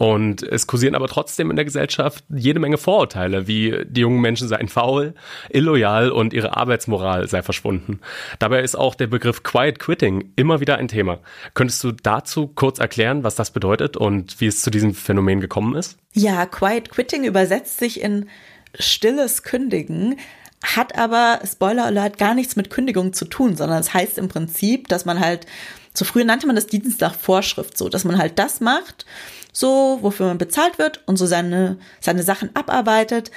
Und 0.00 0.42
es 0.42 0.66
kursieren 0.66 0.94
aber 0.94 1.08
trotzdem 1.08 1.50
in 1.50 1.56
der 1.56 1.66
Gesellschaft 1.66 2.24
jede 2.30 2.58
Menge 2.58 2.78
Vorurteile, 2.78 3.46
wie 3.46 3.84
die 3.84 4.00
jungen 4.00 4.22
Menschen 4.22 4.48
seien 4.48 4.68
faul, 4.68 5.12
illoyal 5.50 6.10
und 6.10 6.32
ihre 6.32 6.56
Arbeitsmoral 6.56 7.28
sei 7.28 7.42
verschwunden. 7.42 8.00
Dabei 8.38 8.62
ist 8.62 8.76
auch 8.76 8.94
der 8.94 9.08
Begriff 9.08 9.42
Quiet 9.42 9.78
Quitting 9.78 10.32
immer 10.36 10.58
wieder 10.60 10.78
ein 10.78 10.88
Thema. 10.88 11.18
Könntest 11.52 11.84
du 11.84 11.92
dazu 11.92 12.46
kurz 12.46 12.78
erklären, 12.78 13.24
was 13.24 13.34
das 13.34 13.50
bedeutet 13.50 13.98
und 13.98 14.40
wie 14.40 14.46
es 14.46 14.62
zu 14.62 14.70
diesem 14.70 14.94
Phänomen 14.94 15.38
gekommen 15.38 15.74
ist? 15.74 15.98
Ja, 16.14 16.46
Quiet 16.46 16.88
Quitting 16.88 17.24
übersetzt 17.24 17.78
sich 17.78 18.00
in 18.00 18.30
stilles 18.78 19.42
Kündigen 19.42 20.16
hat 20.62 20.96
aber, 20.96 21.40
Spoiler 21.44 21.86
Alert, 21.86 22.18
gar 22.18 22.34
nichts 22.34 22.56
mit 22.56 22.70
Kündigung 22.70 23.12
zu 23.12 23.24
tun, 23.24 23.56
sondern 23.56 23.80
es 23.80 23.94
heißt 23.94 24.18
im 24.18 24.28
Prinzip, 24.28 24.88
dass 24.88 25.04
man 25.04 25.20
halt, 25.20 25.46
so 25.94 26.04
früher 26.04 26.24
nannte 26.24 26.46
man 26.46 26.56
das 26.56 26.66
Dienst 26.66 27.00
nach 27.00 27.14
Vorschrift 27.14 27.76
so, 27.76 27.88
dass 27.88 28.04
man 28.04 28.18
halt 28.18 28.38
das 28.38 28.60
macht, 28.60 29.06
so, 29.52 29.98
wofür 30.02 30.26
man 30.26 30.38
bezahlt 30.38 30.78
wird 30.78 31.02
und 31.06 31.16
so 31.16 31.26
seine, 31.26 31.78
seine 32.00 32.22
Sachen 32.22 32.54
abarbeitet, 32.54 33.30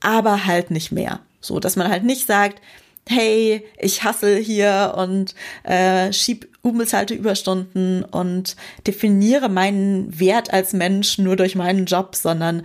aber 0.00 0.46
halt 0.46 0.70
nicht 0.70 0.92
mehr. 0.92 1.20
So, 1.40 1.60
dass 1.60 1.76
man 1.76 1.88
halt 1.88 2.04
nicht 2.04 2.26
sagt, 2.26 2.60
hey, 3.08 3.64
ich 3.78 4.04
hassel 4.04 4.36
hier 4.36 4.94
und 4.96 5.34
äh, 5.62 6.12
schieb 6.12 6.48
unbezahlte 6.62 7.14
Überstunden 7.14 8.04
und 8.04 8.56
definiere 8.86 9.48
meinen 9.48 10.18
Wert 10.20 10.52
als 10.52 10.72
Mensch 10.72 11.18
nur 11.18 11.36
durch 11.36 11.54
meinen 11.54 11.86
Job, 11.86 12.14
sondern 12.14 12.64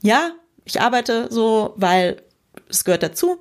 ja, 0.00 0.30
ich 0.64 0.80
arbeite 0.80 1.26
so, 1.30 1.74
weil 1.76 2.22
es 2.68 2.84
gehört 2.84 3.02
dazu, 3.02 3.38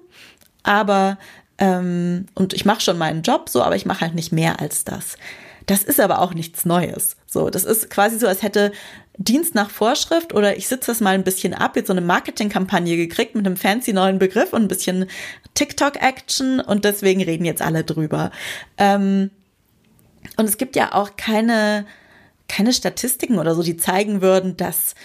aber 0.64 1.18
ähm, 1.62 2.26
und 2.34 2.54
ich 2.54 2.66
mache 2.66 2.82
schon 2.82 2.98
meinen 2.98 3.22
Job 3.22 3.48
so, 3.48 3.62
aber 3.62 3.76
ich 3.76 3.86
mache 3.86 4.02
halt 4.02 4.16
nicht 4.16 4.34
mehr 4.34 4.60
als 4.60 4.84
das. 4.84 5.16
Das 5.68 5.84
ist 5.84 6.00
aber 6.00 6.20
auch 6.20 6.34
nichts 6.34 6.66
Neues. 6.66 7.18
So, 7.28 7.52
das 7.52 7.64
ist 7.64 7.92
quasi 7.92 8.18
so, 8.18 8.28
als 8.28 8.42
hätte 8.42 8.72
Dienst 9.18 9.54
nach 9.54 9.70
Vorschrift 9.70 10.34
oder 10.34 10.58
ich 10.58 10.68
sitze 10.68 10.88
das 10.88 11.02
mal 11.02 11.14
ein 11.14 11.24
bisschen 11.24 11.54
ab, 11.54 11.76
jetzt 11.76 11.88
so 11.88 11.94
eine 11.94 12.02
Marketingkampagne 12.02 12.98
gekriegt 12.98 13.36
mit 13.36 13.46
einem 13.46 13.58
fancy 13.58 13.94
neuen 13.94 14.18
Begriff 14.18 14.54
und 14.54 14.64
ein 14.64 14.68
bisschen 14.68 15.06
TikTok-Action 15.54 16.62
und 16.62 16.84
deswegen 16.84 17.22
reden 17.22 17.46
jetzt 17.46 17.62
alle 17.62 17.84
drüber. 17.84 18.32
Ähm, 18.80 19.30
und 20.38 20.46
es 20.46 20.58
gibt 20.58 20.76
ja 20.76 20.96
auch 20.96 21.16
keine, 21.16 21.86
keine 22.50 22.74
Statistiken 22.74 23.38
oder 23.38 23.54
so, 23.54 23.62
die 23.62 23.78
zeigen 23.78 24.22
würden, 24.22 24.58
dass 24.58 24.96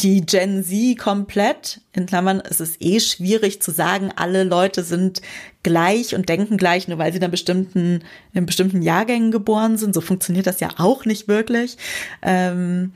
die 0.00 0.24
Gen 0.24 0.64
Z 0.64 0.98
komplett, 0.98 1.80
in 1.92 2.06
Klammern, 2.06 2.42
es 2.48 2.60
ist 2.60 2.76
eh 2.80 3.00
schwierig 3.00 3.60
zu 3.60 3.70
sagen, 3.70 4.10
alle 4.16 4.44
Leute 4.44 4.82
sind 4.82 5.20
gleich 5.62 6.14
und 6.14 6.28
denken 6.28 6.56
gleich, 6.56 6.88
nur 6.88 6.98
weil 6.98 7.12
sie 7.12 7.18
in 7.18 7.30
bestimmten, 7.30 8.02
in 8.32 8.46
bestimmten 8.46 8.82
Jahrgängen 8.82 9.30
geboren 9.30 9.76
sind. 9.76 9.94
So 9.94 10.00
funktioniert 10.00 10.46
das 10.46 10.60
ja 10.60 10.70
auch 10.78 11.04
nicht 11.04 11.28
wirklich. 11.28 11.76
Ähm, 12.22 12.92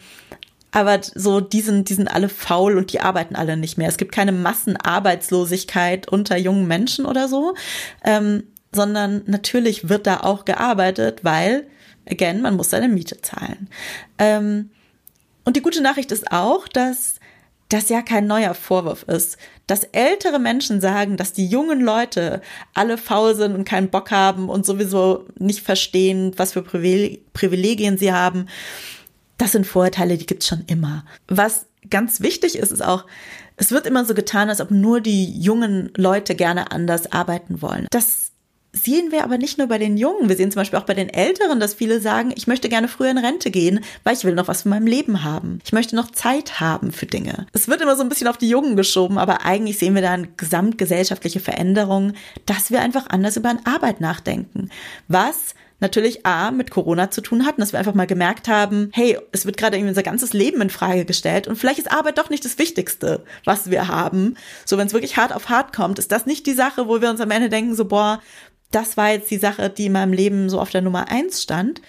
aber 0.73 1.01
so, 1.15 1.41
die 1.41 1.61
sind, 1.61 1.89
die 1.89 1.95
sind 1.95 2.09
alle 2.09 2.29
faul 2.29 2.77
und 2.77 2.93
die 2.93 3.01
arbeiten 3.01 3.37
alle 3.37 3.57
nicht 3.57 3.79
mehr. 3.79 3.89
Es 3.89 3.97
gibt 3.97 4.13
keine 4.13 4.33
Massenarbeitslosigkeit 4.33 6.09
unter 6.09 6.37
jungen 6.37 6.67
Menschen 6.67 7.07
oder 7.07 7.29
so, 7.29 7.55
ähm, 8.03 8.45
sondern 8.73 9.23
natürlich 9.27 9.89
wird 9.89 10.07
da 10.07 10.21
auch 10.21 10.45
gearbeitet, 10.45 11.21
weil, 11.23 11.67
again, 12.11 12.43
man 12.43 12.57
muss 12.57 12.71
seine 12.71 12.89
Miete 12.89 13.21
zahlen. 13.21 13.69
Ähm, 14.19 14.71
und 15.45 15.57
die 15.57 15.63
gute 15.63 15.83
Nachricht 15.83 16.13
ist 16.13 16.33
auch, 16.33 16.69
dass 16.69 17.17
das 17.69 17.89
ja 17.89 18.03
kein 18.03 18.27
neuer 18.27 18.55
Vorwurf 18.55 19.05
ist. 19.05 19.37
Dass 19.67 19.85
ältere 19.85 20.39
Menschen 20.39 20.81
sagen, 20.81 21.17
dass 21.17 21.33
die 21.33 21.47
jungen 21.47 21.81
Leute 21.81 22.43
alle 22.75 22.99
faul 22.99 23.35
sind 23.35 23.55
und 23.55 23.65
keinen 23.65 23.91
Bock 23.91 24.11
haben 24.11 24.49
und 24.49 24.67
sowieso 24.67 25.27
nicht 25.39 25.61
verstehen, 25.61 26.33
was 26.37 26.53
für 26.53 26.63
Privilegien 26.63 27.99
sie 27.99 28.13
haben. 28.13 28.47
Das 29.39 29.53
sind 29.53 29.67
Vorurteile, 29.67 30.19
die 30.19 30.27
gibt's 30.27 30.47
schon 30.47 30.65
immer. 30.67 31.05
Was 31.27 31.67
ganz 31.91 32.21
wichtig 32.21 32.57
ist, 32.57 32.71
ist 32.71 32.85
auch, 32.85 33.05
es 33.57 33.71
wird 33.71 33.87
immer 33.87 34.05
so 34.05 34.15
getan, 34.15 34.49
als 34.49 34.61
ob 34.61 34.71
nur 34.71 35.01
die 35.01 35.41
jungen 35.41 35.91
Leute 35.97 36.35
gerne 36.35 36.71
anders 36.71 37.13
arbeiten 37.13 37.63
wollen. 37.63 37.87
Das 37.91 38.24
sehen 38.75 39.13
wir 39.13 39.25
aber 39.25 39.39
nicht 39.39 39.57
nur 39.57 39.69
bei 39.69 39.79
den 39.79 39.97
Jungen, 39.97 40.29
wir 40.29 40.37
sehen 40.37 40.51
zum 40.51 40.61
Beispiel 40.61 40.79
auch 40.79 40.85
bei 40.85 40.95
den 40.95 41.09
Älteren, 41.09 41.61
dass 41.61 41.75
viele 41.75 42.01
sagen, 42.01 42.33
ich 42.37 42.47
möchte 42.47 42.69
gerne 42.69 42.89
früher 42.89 43.11
in 43.11 43.19
Rente 43.19 43.51
gehen, 43.51 43.81
weil 44.03 44.15
ich 44.15 44.25
will 44.25 44.35
noch 44.35 44.49
was 44.49 44.63
von 44.63 44.71
meinem 44.71 44.87
Leben 44.87 45.23
haben. 45.23 45.61
Ich 45.65 45.73
möchte 45.73 45.97
noch 45.97 46.11
Zeit 46.11 46.61
haben 46.61 46.93
für 46.93 47.07
Dinge. 47.07 47.47
Es 47.53 47.69
wird 47.69 47.81
immer 47.81 47.97
so 47.97 48.03
ein 48.03 48.09
bisschen 48.09 48.29
auf 48.29 48.37
die 48.37 48.49
Jungen 48.49 48.77
geschoben, 48.77 49.17
aber 49.17 49.45
eigentlich 49.47 49.79
sehen 49.79 49.95
wir 49.95 50.03
da 50.03 50.13
eine 50.13 50.29
gesamtgesellschaftliche 50.37 51.41
Veränderung, 51.41 52.13
dass 52.47 52.71
wir 52.71 52.81
einfach 52.81 53.07
anders 53.09 53.37
über 53.37 53.55
Arbeit 53.65 54.01
nachdenken. 54.01 54.71
Was 55.07 55.55
natürlich 55.81 56.25
A 56.25 56.51
mit 56.51 56.71
Corona 56.71 57.11
zu 57.11 57.21
tun 57.21 57.47
hatten, 57.47 57.61
dass 57.61 57.73
wir 57.73 57.79
einfach 57.79 57.95
mal 57.95 58.07
gemerkt 58.07 58.49
haben, 58.49 58.91
hey, 58.93 59.19
es 59.33 59.45
wird 59.45 59.57
gerade 59.57 59.77
irgendwie 59.77 59.91
unser 59.91 60.03
ganzes 60.03 60.33
Leben 60.33 60.61
in 60.61 60.71
Frage 60.71 61.05
gestellt 61.05 61.47
und 61.47 61.57
vielleicht 61.57 61.79
ist 61.79 61.93
Arbeit 61.93 62.19
doch 62.19 62.31
nicht 62.31 62.45
das 62.45 62.59
Wichtigste, 62.59 63.23
was 63.45 63.71
wir 63.71 63.87
haben. 63.89 64.37
So, 64.65 64.79
wenn 64.79 64.87
es 64.87 64.93
wirklich 64.93 65.17
hart 65.17 65.33
auf 65.33 65.49
hart 65.49 65.75
kommt, 65.75 65.99
ist 65.99 66.11
das 66.11 66.27
nicht 66.27 66.47
die 66.47 66.55
Sache, 66.55 66.89
wo 66.89 67.01
wir 67.01 67.11
uns 67.11 67.21
am 67.21 67.31
Ende 67.31 67.49
denken, 67.49 67.75
so, 67.75 67.85
boah, 67.85 68.21
das 68.75 68.97
war 68.97 69.11
jetzt 69.11 69.31
die 69.31 69.39
Sache, 69.39 69.71
die 69.71 69.87
in 69.87 69.93
meinem 69.93 70.13
Leben 70.13 70.49
so 70.51 70.61
auf 70.61 70.71
der 70.71 70.83
Nummer 70.83 71.09
eins 71.09 71.43
stand. 71.43 71.81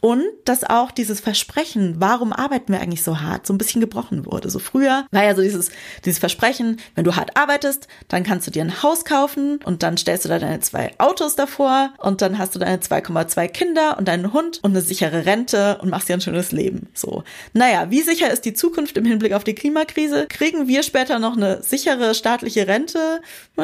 Und 0.00 0.24
dass 0.44 0.64
auch 0.64 0.90
dieses 0.90 1.20
Versprechen, 1.20 1.96
warum 1.98 2.32
arbeiten 2.32 2.72
wir 2.72 2.80
eigentlich 2.80 3.02
so 3.02 3.20
hart, 3.20 3.46
so 3.46 3.52
ein 3.52 3.58
bisschen 3.58 3.80
gebrochen 3.80 4.26
wurde. 4.26 4.50
So 4.50 4.58
früher 4.58 5.06
war 5.10 5.24
ja 5.24 5.34
so 5.34 5.42
dieses, 5.42 5.70
dieses 6.04 6.18
Versprechen, 6.18 6.78
wenn 6.94 7.04
du 7.04 7.16
hart 7.16 7.36
arbeitest, 7.36 7.88
dann 8.08 8.22
kannst 8.22 8.46
du 8.46 8.50
dir 8.50 8.62
ein 8.62 8.82
Haus 8.82 9.04
kaufen 9.04 9.60
und 9.64 9.82
dann 9.82 9.96
stellst 9.96 10.24
du 10.24 10.28
da 10.28 10.38
deine 10.38 10.60
zwei 10.60 10.92
Autos 10.98 11.36
davor 11.36 11.92
und 11.98 12.22
dann 12.22 12.38
hast 12.38 12.54
du 12.54 12.58
deine 12.58 12.78
2,2 12.78 13.48
Kinder 13.48 13.98
und 13.98 14.08
deinen 14.08 14.32
Hund 14.32 14.60
und 14.62 14.72
eine 14.72 14.80
sichere 14.80 15.26
Rente 15.26 15.78
und 15.80 15.90
machst 15.90 16.08
dir 16.08 16.14
ein 16.14 16.20
schönes 16.20 16.52
Leben. 16.52 16.88
So. 16.94 17.24
Naja, 17.52 17.90
wie 17.90 18.02
sicher 18.02 18.30
ist 18.30 18.44
die 18.44 18.54
Zukunft 18.54 18.96
im 18.96 19.04
Hinblick 19.04 19.32
auf 19.32 19.44
die 19.44 19.54
Klimakrise? 19.54 20.26
Kriegen 20.28 20.68
wir 20.68 20.82
später 20.82 21.18
noch 21.18 21.36
eine 21.36 21.62
sichere 21.62 22.14
staatliche 22.14 22.66
Rente? 22.66 23.20
Äh, 23.56 23.62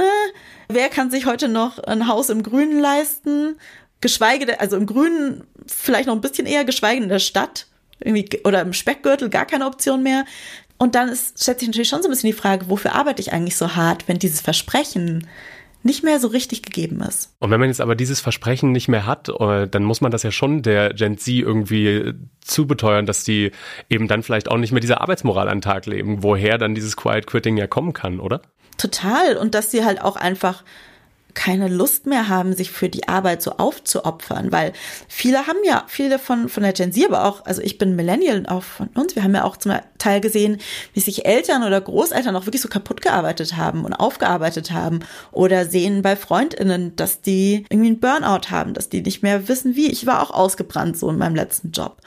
wer 0.69 0.89
kann 0.89 1.11
sich 1.11 1.27
heute 1.27 1.49
noch 1.49 1.79
ein 1.79 2.09
Haus 2.09 2.29
im 2.31 2.43
Grünen 2.43 2.81
leisten? 2.81 3.57
geschweige 4.05 4.61
also 4.61 4.77
im 4.77 4.85
Grünen 4.85 5.47
vielleicht 5.67 6.07
noch 6.07 6.15
ein 6.15 6.21
bisschen 6.21 6.47
eher, 6.47 6.65
geschweige 6.65 7.03
in 7.03 7.09
der 7.09 7.19
Stadt 7.19 7.67
irgendwie 8.01 8.41
oder 8.45 8.61
im 8.61 8.73
Speckgürtel 8.73 9.31
gar 9.31 9.47
keine 9.47 9.67
Option 9.67 10.03
mehr. 10.03 10.25
Und 10.79 10.95
dann 10.95 11.09
ist, 11.09 11.43
stellt 11.43 11.61
sich 11.61 11.69
natürlich 11.69 11.89
schon 11.89 12.03
so 12.03 12.09
ein 12.09 12.11
bisschen 12.11 12.31
die 12.31 12.37
Frage, 12.37 12.69
wofür 12.69 12.95
arbeite 12.95 13.23
ich 13.23 13.33
eigentlich 13.33 13.57
so 13.57 13.77
hart, 13.77 14.09
wenn 14.09 14.19
dieses 14.19 14.41
Versprechen 14.41 15.27
nicht 15.85 16.03
mehr 16.03 16.19
so 16.19 16.29
richtig 16.29 16.63
gegeben 16.63 17.03
ist. 17.03 17.35
Und 17.41 17.51
wenn 17.51 17.61
man 17.61 17.69
jetzt 17.69 17.83
aber 17.83 17.95
dieses 17.95 18.19
Versprechen 18.19 18.73
nicht 18.73 18.89
mehr 18.89 19.07
hat, 19.07 19.29
äh, 19.29 19.69
dann 19.69 19.85
muss 19.85 20.01
man 20.01 20.11
das 20.11 20.23
ja 20.23 20.33
schon 20.33 20.63
der 20.63 20.95
Gen 20.95 21.19
Z 21.19 21.35
irgendwie 21.35 22.15
zubeteuern, 22.41 23.05
dass 23.05 23.23
die 23.23 23.53
eben 23.91 24.09
dann 24.09 24.23
vielleicht 24.23 24.51
auch 24.51 24.57
nicht 24.57 24.73
mehr 24.73 24.81
diese 24.81 25.03
Arbeitsmoral 25.03 25.49
an 25.49 25.59
den 25.59 25.63
Tag 25.63 25.85
leben, 25.85 26.23
woher 26.23 26.57
dann 26.57 26.75
dieses 26.75 26.97
Quiet 26.97 27.27
Quitting 27.27 27.59
ja 27.59 27.67
kommen 27.67 27.93
kann, 27.93 28.19
oder? 28.19 28.41
Total. 28.79 29.37
Und 29.37 29.55
dass 29.55 29.71
sie 29.71 29.85
halt 29.85 30.01
auch 30.01 30.17
einfach 30.17 30.65
keine 31.35 31.69
Lust 31.69 32.07
mehr 32.07 32.29
haben, 32.29 32.55
sich 32.55 32.71
für 32.71 32.89
die 32.89 33.09
Arbeit 33.09 33.43
so 33.43 33.53
aufzuopfern, 33.53 34.53
weil 34.53 34.73
viele 35.09 35.47
haben 35.47 35.59
ja, 35.65 35.85
viele 35.89 36.19
von, 36.19 36.49
von 36.49 36.63
der 36.63 36.73
Gen 36.73 36.93
Z, 36.93 37.05
aber 37.07 37.25
auch, 37.25 37.45
also 37.45 37.61
ich 37.61 37.79
bin 37.79 37.97
Millennial 37.97 38.47
auch 38.47 38.63
von 38.63 38.89
uns, 38.95 39.15
wir 39.15 39.23
haben 39.23 39.35
ja 39.35 39.45
auch 39.45 39.57
zum 39.57 39.73
Teil 40.05 40.21
gesehen, 40.21 40.59
wie 40.93 41.01
sich 41.01 41.25
Eltern 41.25 41.65
oder 41.65 41.81
Großeltern 41.81 42.37
auch 42.37 42.47
wirklich 42.47 42.63
so 42.63 42.69
kaputt 42.69 43.01
gearbeitet 43.01 43.57
haben 43.57 43.85
und 43.85 43.95
aufgearbeitet 43.95 44.71
haben 44.71 45.01
oder 45.33 45.65
sehen 45.65 46.03
bei 46.03 46.15
FreundInnen, 46.15 46.95
dass 46.97 47.23
die 47.23 47.65
irgendwie 47.71 47.89
einen 47.89 48.01
Burnout 48.01 48.51
haben, 48.51 48.75
dass 48.75 48.91
die 48.91 49.03
nicht 49.03 49.23
mehr 49.23 49.49
wissen, 49.49 49.77
wie. 49.77 49.91
Ich 49.91 50.07
war 50.07 50.23
auch 50.23 50.31
ausgebrannt 50.31 50.99
so 50.99 51.09
in 51.09 51.17
meinem 51.17 51.35
letzten 51.35 51.71
Job. 51.71 51.99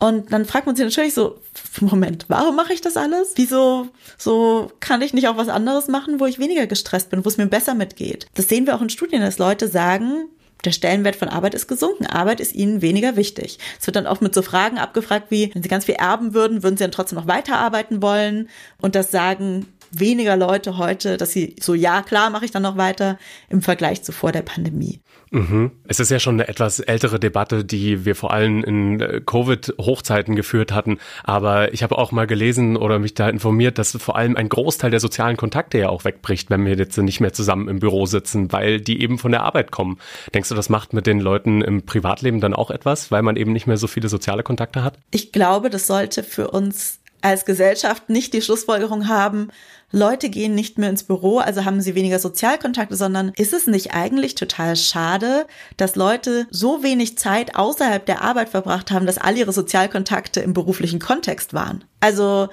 Und 0.00 0.32
dann 0.32 0.44
fragt 0.44 0.66
man 0.66 0.74
sich 0.74 0.84
natürlich 0.84 1.14
so, 1.14 1.38
Moment, 1.80 2.26
warum 2.28 2.56
mache 2.56 2.72
ich 2.72 2.80
das 2.80 2.96
alles? 2.96 3.32
Wieso 3.36 3.88
so 4.18 4.70
kann 4.80 5.02
ich 5.02 5.14
nicht 5.14 5.28
auch 5.28 5.36
was 5.36 5.48
anderes 5.48 5.88
machen, 5.88 6.18
wo 6.18 6.26
ich 6.26 6.38
weniger 6.38 6.66
gestresst 6.66 7.10
bin, 7.10 7.24
wo 7.24 7.28
es 7.28 7.36
mir 7.36 7.46
besser 7.46 7.74
mitgeht? 7.74 8.26
Das 8.34 8.48
sehen 8.48 8.66
wir 8.66 8.74
auch 8.74 8.82
in 8.82 8.90
Studien, 8.90 9.22
dass 9.22 9.38
Leute 9.38 9.68
sagen, 9.68 10.28
der 10.64 10.72
Stellenwert 10.72 11.16
von 11.16 11.28
Arbeit 11.28 11.54
ist 11.54 11.66
gesunken. 11.66 12.06
Arbeit 12.06 12.40
ist 12.40 12.54
ihnen 12.54 12.82
weniger 12.82 13.16
wichtig. 13.16 13.58
Es 13.80 13.86
wird 13.86 13.96
dann 13.96 14.06
oft 14.06 14.22
mit 14.22 14.34
so 14.34 14.42
Fragen 14.42 14.78
abgefragt 14.78 15.30
wie, 15.30 15.50
wenn 15.54 15.62
sie 15.62 15.68
ganz 15.68 15.84
viel 15.84 15.96
erben 15.96 16.34
würden, 16.34 16.62
würden 16.62 16.76
sie 16.76 16.84
dann 16.84 16.92
trotzdem 16.92 17.18
noch 17.18 17.26
weiterarbeiten 17.26 18.02
wollen? 18.02 18.48
Und 18.80 18.94
das 18.94 19.10
sagen 19.10 19.66
weniger 20.00 20.36
Leute 20.36 20.78
heute, 20.78 21.16
dass 21.16 21.32
sie 21.32 21.56
so, 21.60 21.74
ja, 21.74 22.02
klar, 22.02 22.30
mache 22.30 22.44
ich 22.44 22.50
dann 22.50 22.62
noch 22.62 22.76
weiter 22.76 23.18
im 23.48 23.62
Vergleich 23.62 24.02
zu 24.02 24.12
vor 24.12 24.32
der 24.32 24.42
Pandemie. 24.42 25.00
Mhm. 25.34 25.72
Es 25.88 25.98
ist 25.98 26.10
ja 26.10 26.20
schon 26.20 26.34
eine 26.34 26.48
etwas 26.48 26.78
ältere 26.78 27.18
Debatte, 27.18 27.64
die 27.64 28.04
wir 28.04 28.14
vor 28.14 28.32
allem 28.32 28.62
in 28.62 29.00
äh, 29.00 29.20
Covid-Hochzeiten 29.24 30.36
geführt 30.36 30.72
hatten. 30.72 30.98
Aber 31.24 31.74
ich 31.74 31.82
habe 31.82 31.98
auch 31.98 32.12
mal 32.12 32.26
gelesen 32.26 32.76
oder 32.76 33.00
mich 33.00 33.14
da 33.14 33.28
informiert, 33.28 33.78
dass 33.78 33.96
vor 33.96 34.16
allem 34.16 34.36
ein 34.36 34.48
Großteil 34.48 34.90
der 34.92 35.00
sozialen 35.00 35.36
Kontakte 35.36 35.78
ja 35.78 35.88
auch 35.88 36.04
wegbricht, 36.04 36.50
wenn 36.50 36.64
wir 36.64 36.76
jetzt 36.76 36.96
nicht 36.98 37.20
mehr 37.20 37.32
zusammen 37.32 37.68
im 37.68 37.80
Büro 37.80 38.06
sitzen, 38.06 38.52
weil 38.52 38.80
die 38.80 39.02
eben 39.02 39.18
von 39.18 39.32
der 39.32 39.42
Arbeit 39.42 39.72
kommen. 39.72 39.98
Denkst 40.32 40.50
du, 40.50 40.54
das 40.54 40.68
macht 40.68 40.92
mit 40.92 41.06
den 41.06 41.18
Leuten 41.18 41.62
im 41.62 41.84
Privatleben 41.84 42.40
dann 42.40 42.54
auch 42.54 42.70
etwas, 42.70 43.10
weil 43.10 43.22
man 43.22 43.36
eben 43.36 43.52
nicht 43.52 43.66
mehr 43.66 43.76
so 43.76 43.88
viele 43.88 44.08
soziale 44.08 44.44
Kontakte 44.44 44.84
hat? 44.84 44.98
Ich 45.10 45.32
glaube, 45.32 45.68
das 45.68 45.88
sollte 45.88 46.22
für 46.22 46.50
uns 46.50 47.00
als 47.24 47.46
Gesellschaft 47.46 48.10
nicht 48.10 48.34
die 48.34 48.42
Schlussfolgerung 48.42 49.08
haben, 49.08 49.48
Leute 49.90 50.28
gehen 50.28 50.54
nicht 50.54 50.76
mehr 50.76 50.90
ins 50.90 51.04
Büro, 51.04 51.38
also 51.38 51.64
haben 51.64 51.80
sie 51.80 51.94
weniger 51.94 52.18
Sozialkontakte, 52.18 52.96
sondern 52.96 53.32
ist 53.36 53.54
es 53.54 53.66
nicht 53.66 53.94
eigentlich 53.94 54.34
total 54.34 54.76
schade, 54.76 55.46
dass 55.76 55.96
Leute 55.96 56.46
so 56.50 56.82
wenig 56.82 57.16
Zeit 57.16 57.56
außerhalb 57.56 58.04
der 58.04 58.22
Arbeit 58.22 58.50
verbracht 58.50 58.90
haben, 58.90 59.06
dass 59.06 59.18
all 59.18 59.38
ihre 59.38 59.52
Sozialkontakte 59.52 60.40
im 60.40 60.52
beruflichen 60.52 60.98
Kontext 60.98 61.54
waren? 61.54 61.84
Also 62.00 62.48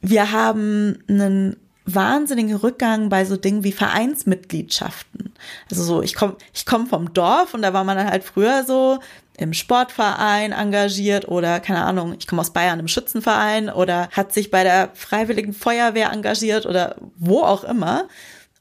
wir 0.00 0.32
haben 0.32 0.98
einen 1.08 1.56
wahnsinnigen 1.94 2.56
Rückgang 2.56 3.08
bei 3.08 3.24
so 3.24 3.36
Dingen 3.36 3.64
wie 3.64 3.72
Vereinsmitgliedschaften. 3.72 5.32
Also 5.70 5.82
so, 5.82 6.02
ich 6.02 6.14
komme 6.14 6.36
ich 6.52 6.66
komm 6.66 6.86
vom 6.86 7.12
Dorf 7.12 7.54
und 7.54 7.62
da 7.62 7.72
war 7.72 7.84
man 7.84 7.96
dann 7.96 8.10
halt 8.10 8.24
früher 8.24 8.64
so, 8.64 8.98
im 9.40 9.54
Sportverein 9.54 10.52
engagiert 10.52 11.26
oder 11.26 11.60
keine 11.60 11.82
Ahnung, 11.84 12.14
ich 12.18 12.26
komme 12.26 12.42
aus 12.42 12.52
Bayern 12.52 12.78
im 12.78 12.88
Schützenverein 12.88 13.70
oder 13.70 14.08
hat 14.10 14.34
sich 14.34 14.50
bei 14.50 14.64
der 14.64 14.90
Freiwilligen 14.94 15.54
Feuerwehr 15.54 16.12
engagiert 16.12 16.66
oder 16.66 16.96
wo 17.16 17.40
auch 17.40 17.64
immer. 17.64 18.06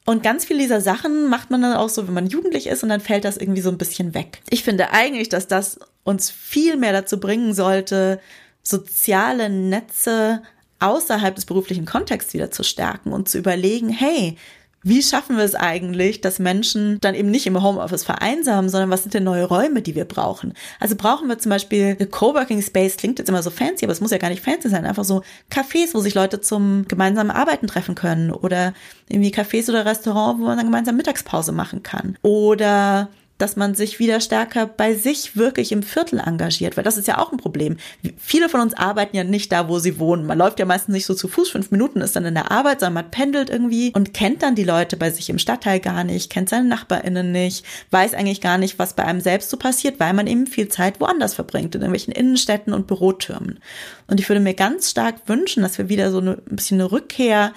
Und 0.05 0.23
ganz 0.23 0.45
viele 0.45 0.59
dieser 0.59 0.79
Sachen 0.79 1.29
macht 1.29 1.51
man 1.51 1.61
dann 1.61 1.75
auch 1.75 1.89
so, 1.89 2.07
wenn 2.07 2.13
man 2.13 2.27
jugendlich 2.27 2.67
ist 2.67 2.81
und 2.81 2.89
dann 2.89 3.01
fällt 3.01 3.25
das 3.25 3.35
irgendwie 3.35 3.61
so 3.61 3.69
ein 3.69 3.77
bisschen 3.77 4.13
weg. 4.13 4.41
Ich 4.49 4.63
finde 4.63 4.91
eigentlich, 4.91 5.27
dass 5.27 5.47
das 5.47 5.79
uns 6.03 6.31
viel 6.31 6.77
mehr 6.77 6.93
dazu 6.93 7.19
bringen 7.19 7.53
sollte, 7.53 8.21
soziale 8.63 9.49
Netze 9.49 10.41
außerhalb 10.79 11.35
des 11.35 11.45
beruflichen 11.45 11.85
Kontexts 11.85 12.33
wieder 12.33 12.51
zu 12.51 12.63
stärken 12.63 13.11
und 13.11 13.29
zu 13.29 13.37
überlegen, 13.37 13.89
hey, 13.89 14.37
wie 14.81 15.03
schaffen 15.03 15.35
wir 15.35 15.43
es 15.43 15.55
eigentlich, 15.55 16.21
dass 16.21 16.39
Menschen 16.39 16.99
dann 17.01 17.13
eben 17.13 17.29
nicht 17.29 17.45
im 17.47 17.61
Homeoffice 17.61 18.05
vereinsamen, 18.05 18.69
sondern 18.69 18.89
was 18.89 19.03
sind 19.03 19.13
denn 19.13 19.25
neue 19.25 19.43
Räume, 19.43 19.81
die 19.81 19.95
wir 19.95 20.05
brauchen? 20.05 20.53
Also 20.79 20.95
brauchen 20.95 21.27
wir 21.27 21.37
zum 21.37 21.49
Beispiel 21.49 21.95
Coworking 21.95 22.61
Space, 22.61 22.95
klingt 22.95 23.19
jetzt 23.19 23.27
immer 23.27 23.43
so 23.43 23.49
fancy, 23.49 23.85
aber 23.85 23.91
es 23.91 23.99
muss 23.99 24.11
ja 24.11 24.17
gar 24.17 24.29
nicht 24.29 24.43
fancy 24.43 24.69
sein, 24.69 24.85
einfach 24.85 25.03
so 25.03 25.21
Cafés, 25.51 25.93
wo 25.93 25.99
sich 25.99 26.15
Leute 26.15 26.39
zum 26.39 26.87
gemeinsamen 26.87 27.31
Arbeiten 27.31 27.67
treffen 27.67 27.95
können 27.95 28.31
oder 28.31 28.73
irgendwie 29.09 29.33
Cafés 29.33 29.69
oder 29.69 29.85
Restaurants, 29.85 30.41
wo 30.41 30.45
man 30.45 30.57
dann 30.57 30.67
gemeinsam 30.67 30.95
Mittagspause 30.95 31.51
machen 31.51 31.83
kann. 31.83 32.17
Oder 32.21 33.09
dass 33.39 33.56
man 33.56 33.73
sich 33.73 33.97
wieder 33.97 34.19
stärker 34.19 34.67
bei 34.67 34.93
sich 34.93 35.36
wirklich 35.36 35.71
im 35.71 35.82
Viertel 35.82 36.19
engagiert, 36.19 36.78
weil 36.78 36.84
das 36.84 36.97
ist 36.97 37.08
ja 37.08 37.17
auch 37.17 37.32
ein 37.32 37.38
Problem. 37.38 37.78
Viele 38.17 38.49
von 38.49 38.60
uns 38.60 38.73
arbeiten 38.75 39.15
ja 39.15 39.23
nicht 39.23 39.52
da, 39.52 39.69
wo 39.69 39.80
sie 39.80 39.97
wohnen. 39.97 40.25
Man 40.25 40.38
läuft 40.38 40.60
ja 40.60 40.65
meistens 40.65 40.93
nicht 40.93 41.06
so 41.06 41.13
zu 41.13 41.28
Fuß, 41.28 41.49
fünf 41.49 41.71
Minuten 41.71 42.02
ist 42.02 42.15
dann 42.15 42.25
in 42.25 42.36
der 42.36 42.52
Arbeit, 42.52 42.82
sondern 42.82 43.06
man 43.06 43.12
pendelt 43.12 43.49
irgendwie 43.49 43.91
und 43.95 44.13
kennt 44.13 44.43
dann 44.43 44.56
die 44.56 44.65
Leute 44.65 44.97
bei 44.97 45.10
sich 45.10 45.30
im 45.30 45.39
Stadtteil 45.39 45.80
gar 45.80 46.04
nicht, 46.04 46.30
kennt 46.30 46.49
seine 46.49 46.67
NachbarInnen 46.67 47.32
nicht, 47.32 47.65
weiß 47.91 48.13
eigentlich 48.13 48.41
gar 48.41 48.58
nicht, 48.58 48.78
was 48.78 48.93
bei 48.93 49.06
einem 49.06 49.21
selbst 49.21 49.49
so 49.49 49.58
passiert, 49.58 49.99
weil 49.99 50.13
man 50.13 50.28
eben 50.28 50.45
viel 50.45 50.67
Zeit 50.67 50.99
woanders 50.99 51.34
verbringt, 51.34 51.73
in 51.75 51.82
irgendwelchen 51.82 52.13
Innenstädten 52.13 52.73
und 52.73 52.88
Bürotürmen. 52.88 53.60
Und 54.08 54.19
ich 54.19 54.28
würde 54.28 54.41
mir 54.41 54.54
ganz 54.54 54.89
stark 54.89 55.15
wünschen, 55.28 55.63
dass 55.63 55.78
wir 55.78 55.88
wieder 55.88 56.12
so 56.12 56.19
eine, 56.19 56.32
ein 56.32 56.56
bisschen 56.58 56.82
eine 56.82 56.91
Rückkehr 56.91 57.54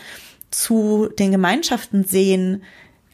zu 0.52 1.08
den 1.18 1.32
Gemeinschaften 1.32 2.04
sehen, 2.04 2.62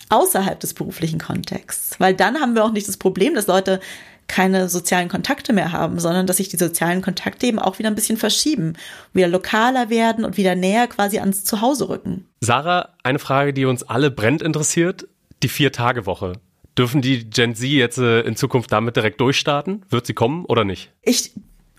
außerhalb 0.09 0.59
des 0.61 0.75
beruflichen 0.75 1.21
Kontexts. 1.21 1.99
Weil 1.99 2.15
dann 2.15 2.41
haben 2.41 2.55
wir 2.55 2.65
auch 2.65 2.73
nicht 2.73 2.89
das 2.89 2.97
Problem, 2.97 3.35
dass 3.35 3.47
Leute 3.47 3.81
keine 4.29 4.69
sozialen 4.69 5.09
Kontakte 5.09 5.53
mehr 5.53 5.73
haben, 5.73 5.99
sondern 5.99 6.27
dass 6.27 6.37
sich 6.37 6.49
die 6.49 6.59
sozialen 6.59 7.01
Kontakte 7.01 7.47
eben 7.47 7.59
auch 7.59 7.79
wieder 7.79 7.89
ein 7.89 7.95
bisschen 7.95 8.19
verschieben, 8.19 8.75
wieder 9.15 9.27
lokaler 9.27 9.89
werden 9.89 10.25
und 10.25 10.37
wieder 10.37 10.55
näher 10.55 10.87
quasi 10.87 11.19
ans 11.19 11.45
Zuhause 11.45 11.89
rücken. 11.89 12.27
Sarah, 12.41 12.91
eine 13.03 13.19
Frage, 13.19 13.55
die 13.55 13.65
uns 13.65 13.83
alle 13.83 14.11
brennt 14.11 14.43
interessiert, 14.43 15.09
die 15.43 15.49
Vier-Tage-Woche. 15.49 16.35
Dürfen 16.77 17.01
die 17.01 17.29
Gen 17.29 17.57
Z 17.57 17.69
jetzt 17.69 17.99
äh, 17.99 18.21
in 18.21 18.37
Zukunft 18.37 18.71
damit 18.71 18.97
direkt 18.97 19.21
durchstarten? 19.21 19.85
Wird 19.89 20.07
sie 20.07 20.15
kommen 20.15 20.45
oder 20.45 20.65
nicht? 20.65 20.93
Ich 21.03 21.33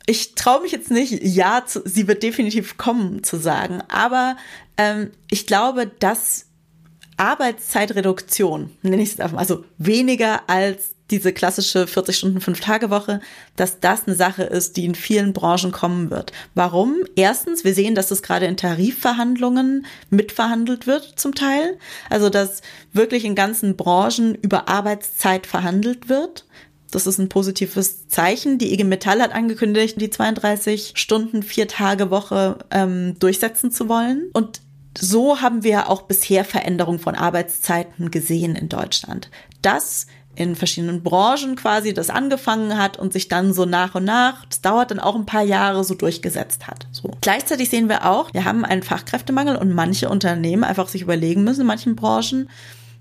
ich 0.10 0.34
traue 0.34 0.64
mich 0.64 0.72
jetzt 0.72 0.90
nicht, 0.90 1.22
ja, 1.22 1.64
sie 1.68 2.08
wird 2.08 2.24
definitiv 2.24 2.78
kommen 2.78 3.24
zu 3.24 3.38
sagen, 3.38 3.84
aber 3.90 4.38
ähm, 4.76 5.12
ich 5.30 5.46
glaube, 5.46 5.86
dass 6.00 6.48
Arbeitszeitreduktion, 7.20 8.72
nenne 8.82 9.02
ich 9.02 9.14
es 9.14 9.20
einfach 9.20 9.36
mal, 9.36 9.42
also 9.42 9.66
weniger 9.78 10.50
als 10.50 10.96
diese 11.12 11.34
klassische 11.34 11.88
40 11.88 12.18
Stunden, 12.18 12.42
5 12.42 12.60
Tage 12.60 12.90
Woche, 12.90 13.20
dass 13.56 13.80
das 13.80 14.06
eine 14.06 14.16
Sache 14.16 14.44
ist, 14.44 14.78
die 14.78 14.86
in 14.86 14.96
vielen 14.96 15.34
Branchen 15.34 15.72
kommen 15.72 16.12
wird. 16.12 16.32
Warum? 16.54 16.96
Erstens, 17.16 17.64
wir 17.64 17.74
sehen, 17.74 17.96
dass 17.96 18.10
das 18.10 18.22
gerade 18.22 18.46
in 18.46 18.58
Tarifverhandlungen 18.58 19.86
mitverhandelt 20.10 20.88
wird 20.88 21.14
zum 21.20 21.34
Teil. 21.36 21.78
Also, 22.10 22.30
dass 22.30 22.62
wirklich 22.94 23.26
in 23.26 23.36
ganzen 23.36 23.76
Branchen 23.76 24.36
über 24.36 24.70
Arbeitszeit 24.70 25.48
verhandelt 25.48 26.10
wird. 26.10 26.46
Das 26.92 27.06
ist 27.06 27.20
ein 27.20 27.30
positives 27.30 28.08
Zeichen. 28.08 28.58
Die 28.58 28.74
IG 28.74 28.84
Metall 28.84 29.22
hat 29.22 29.34
angekündigt, 29.34 30.00
die 30.00 30.10
32 30.10 30.94
Stunden, 30.96 31.44
vier 31.44 31.68
Tage 31.68 32.10
Woche 32.10 32.60
ähm, 32.72 33.18
durchsetzen 33.20 33.72
zu 33.72 33.90
wollen. 33.90 34.30
Und 34.34 34.62
so 34.98 35.42
haben 35.42 35.64
wir 35.64 35.90
auch 35.90 36.04
bisher 36.04 36.44
Veränderungen 36.46 37.00
von 37.00 37.16
Arbeitszeiten 37.16 38.12
gesehen 38.12 38.56
in 38.56 38.70
Deutschland. 38.70 39.30
Das 39.62 40.08
in 40.36 40.56
verschiedenen 40.56 41.04
Branchen 41.04 41.58
quasi 41.58 41.94
das 41.94 42.10
angefangen 42.10 42.78
hat 42.78 42.98
und 42.98 43.12
sich 43.12 43.28
dann 43.28 43.54
so 43.54 43.66
nach 43.66 43.96
und 43.96 44.06
nach, 44.06 44.46
das 44.46 44.62
dauert 44.62 44.90
dann 44.90 45.00
auch 45.00 45.16
ein 45.16 45.26
paar 45.26 45.44
Jahre, 45.44 45.84
so 45.84 45.96
durchgesetzt 45.96 46.68
hat. 46.68 46.88
So. 46.92 47.12
Gleichzeitig 47.20 47.70
sehen 47.70 47.90
wir 47.90 48.06
auch, 48.06 48.34
wir 48.34 48.46
haben 48.46 48.64
einen 48.64 48.84
Fachkräftemangel 48.84 49.58
und 49.58 49.74
manche 49.74 50.08
Unternehmen 50.08 50.64
einfach 50.64 50.88
sich 50.88 51.02
überlegen 51.02 51.44
müssen 51.44 51.62
in 51.62 51.68
manchen 51.68 51.96
Branchen, 51.98 52.50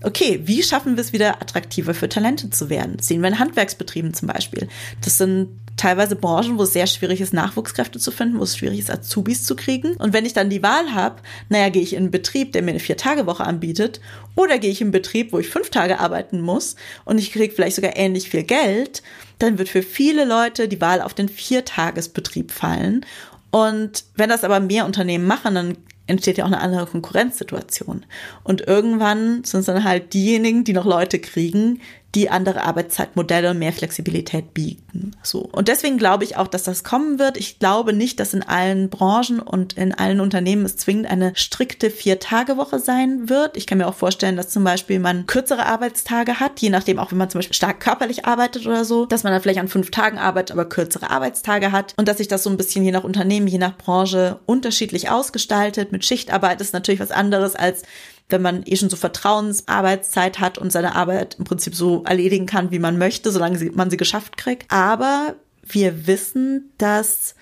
okay, 0.03 0.41
wie 0.45 0.65
schaffen 0.65 0.97
wir 0.97 1.01
es 1.01 1.13
wieder 1.13 1.41
attraktiver 1.41 1.95
für 1.95 2.09
Talente 2.09 2.51
zu 2.51 2.71
werden? 2.71 2.97
Das 2.97 3.07
sehen 3.07 3.21
wir 3.21 3.29
in 3.29 3.39
Handwerksbetrieben 3.39 4.15
zum 4.15 4.27
Beispiel. 4.29 4.69
Das 5.05 5.19
sind 5.19 5.49
teilweise 5.79 6.17
Branchen, 6.17 6.59
wo 6.59 6.65
es 6.65 6.75
sehr 6.75 6.87
schwierig 6.87 7.21
ist, 7.21 7.33
Nachwuchskräfte 7.33 7.99
zu 7.99 8.11
finden, 8.11 8.39
wo 8.39 8.43
es 8.43 8.57
schwierig 8.57 8.79
ist, 8.79 8.91
Azubis 8.91 9.45
zu 9.45 9.57
kriegen. 9.57 9.97
Und 9.97 10.13
wenn 10.13 10.27
ich 10.27 10.35
dann 10.35 10.51
die 10.51 10.63
Wahl 10.63 10.93
habe, 10.93 11.23
naja, 11.49 11.71
gehe 11.71 11.83
ich 11.83 11.95
in 11.95 12.01
einen 12.01 12.11
Betrieb, 12.11 12.53
der 12.53 12.63
mir 12.63 12.73
eine 12.73 12.81
Vier-Tage-Woche 12.81 13.45
anbietet, 13.45 14.01
oder 14.35 14.59
gehe 14.59 14.71
ich 14.71 14.81
in 14.81 14.87
einen 14.87 14.93
Betrieb, 14.93 15.33
wo 15.33 15.39
ich 15.39 15.49
fünf 15.49 15.71
Tage 15.71 16.01
arbeiten 16.01 16.41
muss 16.41 16.77
und 17.05 17.19
ich 17.19 17.33
kriege 17.33 17.55
vielleicht 17.55 17.77
sogar 17.77 17.97
ähnlich 17.97 18.29
viel 18.29 18.43
Geld, 18.43 19.03
dann 19.39 19.59
wird 19.59 19.69
für 19.69 19.83
viele 19.83 20.25
Leute 20.25 20.69
die 20.69 20.81
Wahl 20.81 21.01
auf 21.01 21.15
den 21.15 21.29
Viertagesbetrieb 21.29 22.51
fallen. 22.51 23.07
Und 23.51 24.05
wenn 24.17 24.29
das 24.29 24.45
aber 24.45 24.61
mehr 24.61 24.85
Unternehmen 24.85 25.27
machen, 25.27 25.55
dann 25.55 25.77
entsteht 26.07 26.39
ja 26.39 26.45
auch 26.45 26.49
eine 26.49 26.61
andere 26.61 26.87
Konkurrenzsituation. 26.87 28.05
Und 28.43 28.67
irgendwann 28.67 29.45
sind 29.45 29.61
es 29.61 29.67
dann 29.67 29.85
halt 29.85 30.15
diejenigen, 30.15 30.65
die 30.65 30.73
noch 30.73 30.87
Leute 30.87 31.19
kriegen, 31.19 31.81
die 32.15 32.31
andere 32.31 32.65
Arbeitszeitmodelle 32.65 33.51
und 33.51 33.59
mehr 33.59 33.73
Flexibilität 33.73 34.55
bieten. 34.55 35.13
So. 35.23 35.41
Und 35.41 35.69
deswegen 35.69 35.99
glaube 35.99 36.25
ich 36.25 36.37
auch, 36.37 36.47
dass 36.47 36.63
das 36.63 36.83
kommen 36.83 37.19
wird. 37.19 37.37
Ich 37.37 37.59
glaube 37.59 37.93
nicht, 37.93 38.19
dass 38.19 38.33
in 38.33 38.43
allen 38.43 38.89
Branchen 38.89 39.41
und 39.41 39.75
in 39.75 39.93
allen 39.93 40.21
Unternehmen 40.21 40.65
es 40.65 40.79
zwingend 40.79 41.11
eine 41.11 41.33
strikte 41.37 41.91
Vier-Tage-Woche 41.91 42.79
sein 42.79 43.29
wird. 43.29 43.59
Ich 43.59 43.67
kann 43.67 43.77
mir 43.77 43.87
auch 43.87 43.95
vorstellen, 43.95 44.37
dass 44.37 44.49
zum 44.49 44.65
Beispiel 44.65 45.01
man 45.01 45.27
kürzere 45.27 45.67
Arbeitstage 45.67 46.41
hat, 46.41 46.61
je 46.61 46.71
nachdem 46.71 46.99
auch, 46.99 47.11
wenn 47.11 47.19
man 47.19 47.29
zum 47.29 47.41
Beispiel 47.41 47.55
stark 47.55 47.81
körperlich 47.81 48.25
arbeitet 48.25 48.67
oder 48.67 48.87
so, 48.87 49.05
dass 49.05 49.23
man 49.23 49.33
dann 49.33 49.43
vielleicht 49.43 49.61
an 49.61 49.69
fünf 49.69 49.91
Tagen 49.91 50.17
arbeitet, 50.17 50.53
aber 50.53 50.65
kürzere 50.65 51.11
Arbeitstage 51.11 51.73
hat 51.73 51.93
und 51.99 52.09
dass 52.09 52.19
sich 52.19 52.29
das 52.29 52.43
so 52.43 52.49
ein 52.49 52.57
bisschen 52.57 52.85
je 52.85 52.93
nach 52.93 53.05
Unternehmen, 53.05 53.49
je 53.49 53.59
nach 53.59 53.77
Branche 53.77 54.41
unterschiedlich 54.47 55.11
ausgestaltet. 55.11 55.93
Mit 55.93 56.07
Schichtarbeit 56.07 56.63
ist 56.63 56.73
natürlich 56.73 57.01
was 57.01 57.11
anderes 57.11 57.55
als 57.55 57.83
wenn 58.29 58.43
man 58.43 58.63
eh 58.67 58.77
schon 58.77 58.91
so 58.91 58.97
Vertrauensarbeitszeit 58.97 60.39
hat 60.39 60.59
und 60.59 60.71
seine 60.71 60.95
Arbeit 60.95 61.37
im 61.39 61.45
Prinzip 61.45 61.75
so 61.75 62.03
erledigen 62.05 62.47
kann, 62.47 62.71
wie 62.71 62.79
man 62.79 62.99
möchte, 62.99 63.31
solange 63.33 63.71
man 63.73 63.91
sie 63.91 63.97
geschafft 63.97 64.37
kriegt. 64.37 64.71
Aber 64.71 65.37
wir 65.63 66.07
wissen, 66.07 66.73
dass 66.79 67.35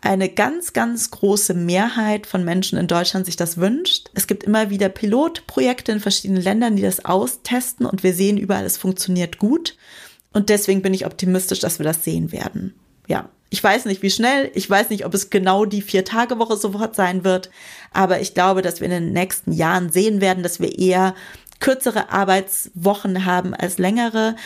eine 0.00 0.28
ganz, 0.28 0.72
ganz 0.72 1.10
große 1.10 1.54
Mehrheit 1.54 2.26
von 2.26 2.44
Menschen 2.44 2.78
in 2.78 2.86
Deutschland 2.86 3.26
sich 3.26 3.36
das 3.36 3.56
wünscht. 3.56 4.10
Es 4.14 4.28
gibt 4.28 4.44
immer 4.44 4.70
wieder 4.70 4.88
Pilotprojekte 4.88 5.90
in 5.90 6.00
verschiedenen 6.00 6.42
Ländern, 6.42 6.76
die 6.76 6.82
das 6.82 7.04
austesten 7.04 7.84
und 7.84 8.04
wir 8.04 8.14
sehen 8.14 8.38
überall, 8.38 8.64
es 8.64 8.76
funktioniert 8.76 9.38
gut. 9.38 9.76
Und 10.32 10.50
deswegen 10.50 10.82
bin 10.82 10.94
ich 10.94 11.06
optimistisch, 11.06 11.58
dass 11.58 11.80
wir 11.80 11.84
das 11.84 12.04
sehen 12.04 12.30
werden. 12.30 12.74
Ja, 13.08 13.28
ich 13.50 13.64
weiß 13.64 13.86
nicht, 13.86 14.02
wie 14.02 14.10
schnell. 14.10 14.50
Ich 14.54 14.68
weiß 14.68 14.90
nicht, 14.90 15.06
ob 15.06 15.14
es 15.14 15.30
genau 15.30 15.64
die 15.64 15.82
Vier-Tage-Woche 15.82 16.56
sofort 16.56 16.94
sein 16.94 17.24
wird. 17.24 17.50
Aber 17.92 18.20
ich 18.20 18.34
glaube, 18.34 18.62
dass 18.62 18.80
wir 18.80 18.86
in 18.86 18.92
den 18.92 19.12
nächsten 19.12 19.52
Jahren 19.52 19.90
sehen 19.90 20.20
werden, 20.20 20.42
dass 20.42 20.60
wir 20.60 20.78
eher 20.78 21.14
kürzere 21.60 22.10
Arbeitswochen 22.10 23.24
haben 23.24 23.54
als 23.54 23.78
längere. 23.78 24.36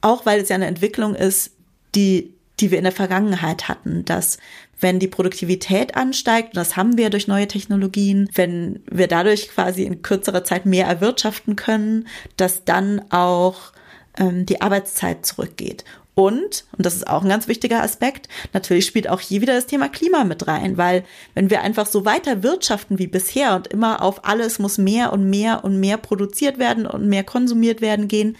Auch 0.00 0.26
weil 0.26 0.40
es 0.40 0.48
ja 0.48 0.56
eine 0.56 0.66
Entwicklung 0.66 1.14
ist, 1.14 1.52
die, 1.94 2.34
die 2.60 2.70
wir 2.70 2.78
in 2.78 2.84
der 2.84 2.92
Vergangenheit 2.92 3.68
hatten, 3.68 4.04
dass 4.04 4.38
wenn 4.80 4.98
die 4.98 5.08
Produktivität 5.08 5.96
ansteigt, 5.96 6.48
und 6.48 6.56
das 6.56 6.76
haben 6.76 6.96
wir 6.96 7.08
durch 7.10 7.28
neue 7.28 7.46
Technologien, 7.46 8.28
wenn 8.34 8.82
wir 8.90 9.06
dadurch 9.06 9.48
quasi 9.48 9.84
in 9.84 10.02
kürzerer 10.02 10.44
Zeit 10.44 10.66
mehr 10.66 10.86
erwirtschaften 10.86 11.54
können, 11.54 12.08
dass 12.36 12.64
dann 12.64 13.00
auch 13.10 13.72
ähm, 14.18 14.44
die 14.44 14.60
Arbeitszeit 14.60 15.24
zurückgeht. 15.24 15.84
Und, 16.14 16.66
und 16.76 16.84
das 16.84 16.94
ist 16.94 17.06
auch 17.06 17.22
ein 17.22 17.28
ganz 17.28 17.48
wichtiger 17.48 17.82
Aspekt, 17.82 18.28
natürlich 18.52 18.84
spielt 18.84 19.08
auch 19.08 19.20
hier 19.20 19.40
wieder 19.40 19.54
das 19.54 19.66
Thema 19.66 19.88
Klima 19.88 20.24
mit 20.24 20.46
rein, 20.46 20.76
weil 20.76 21.04
wenn 21.34 21.48
wir 21.48 21.62
einfach 21.62 21.86
so 21.86 22.04
weiter 22.04 22.42
wirtschaften 22.42 22.98
wie 22.98 23.06
bisher 23.06 23.56
und 23.56 23.68
immer 23.68 24.02
auf 24.02 24.26
alles 24.26 24.58
muss 24.58 24.76
mehr 24.76 25.12
und 25.12 25.30
mehr 25.30 25.64
und 25.64 25.80
mehr 25.80 25.96
produziert 25.96 26.58
werden 26.58 26.86
und 26.86 27.08
mehr 27.08 27.24
konsumiert 27.24 27.80
werden 27.80 28.08
gehen, 28.08 28.36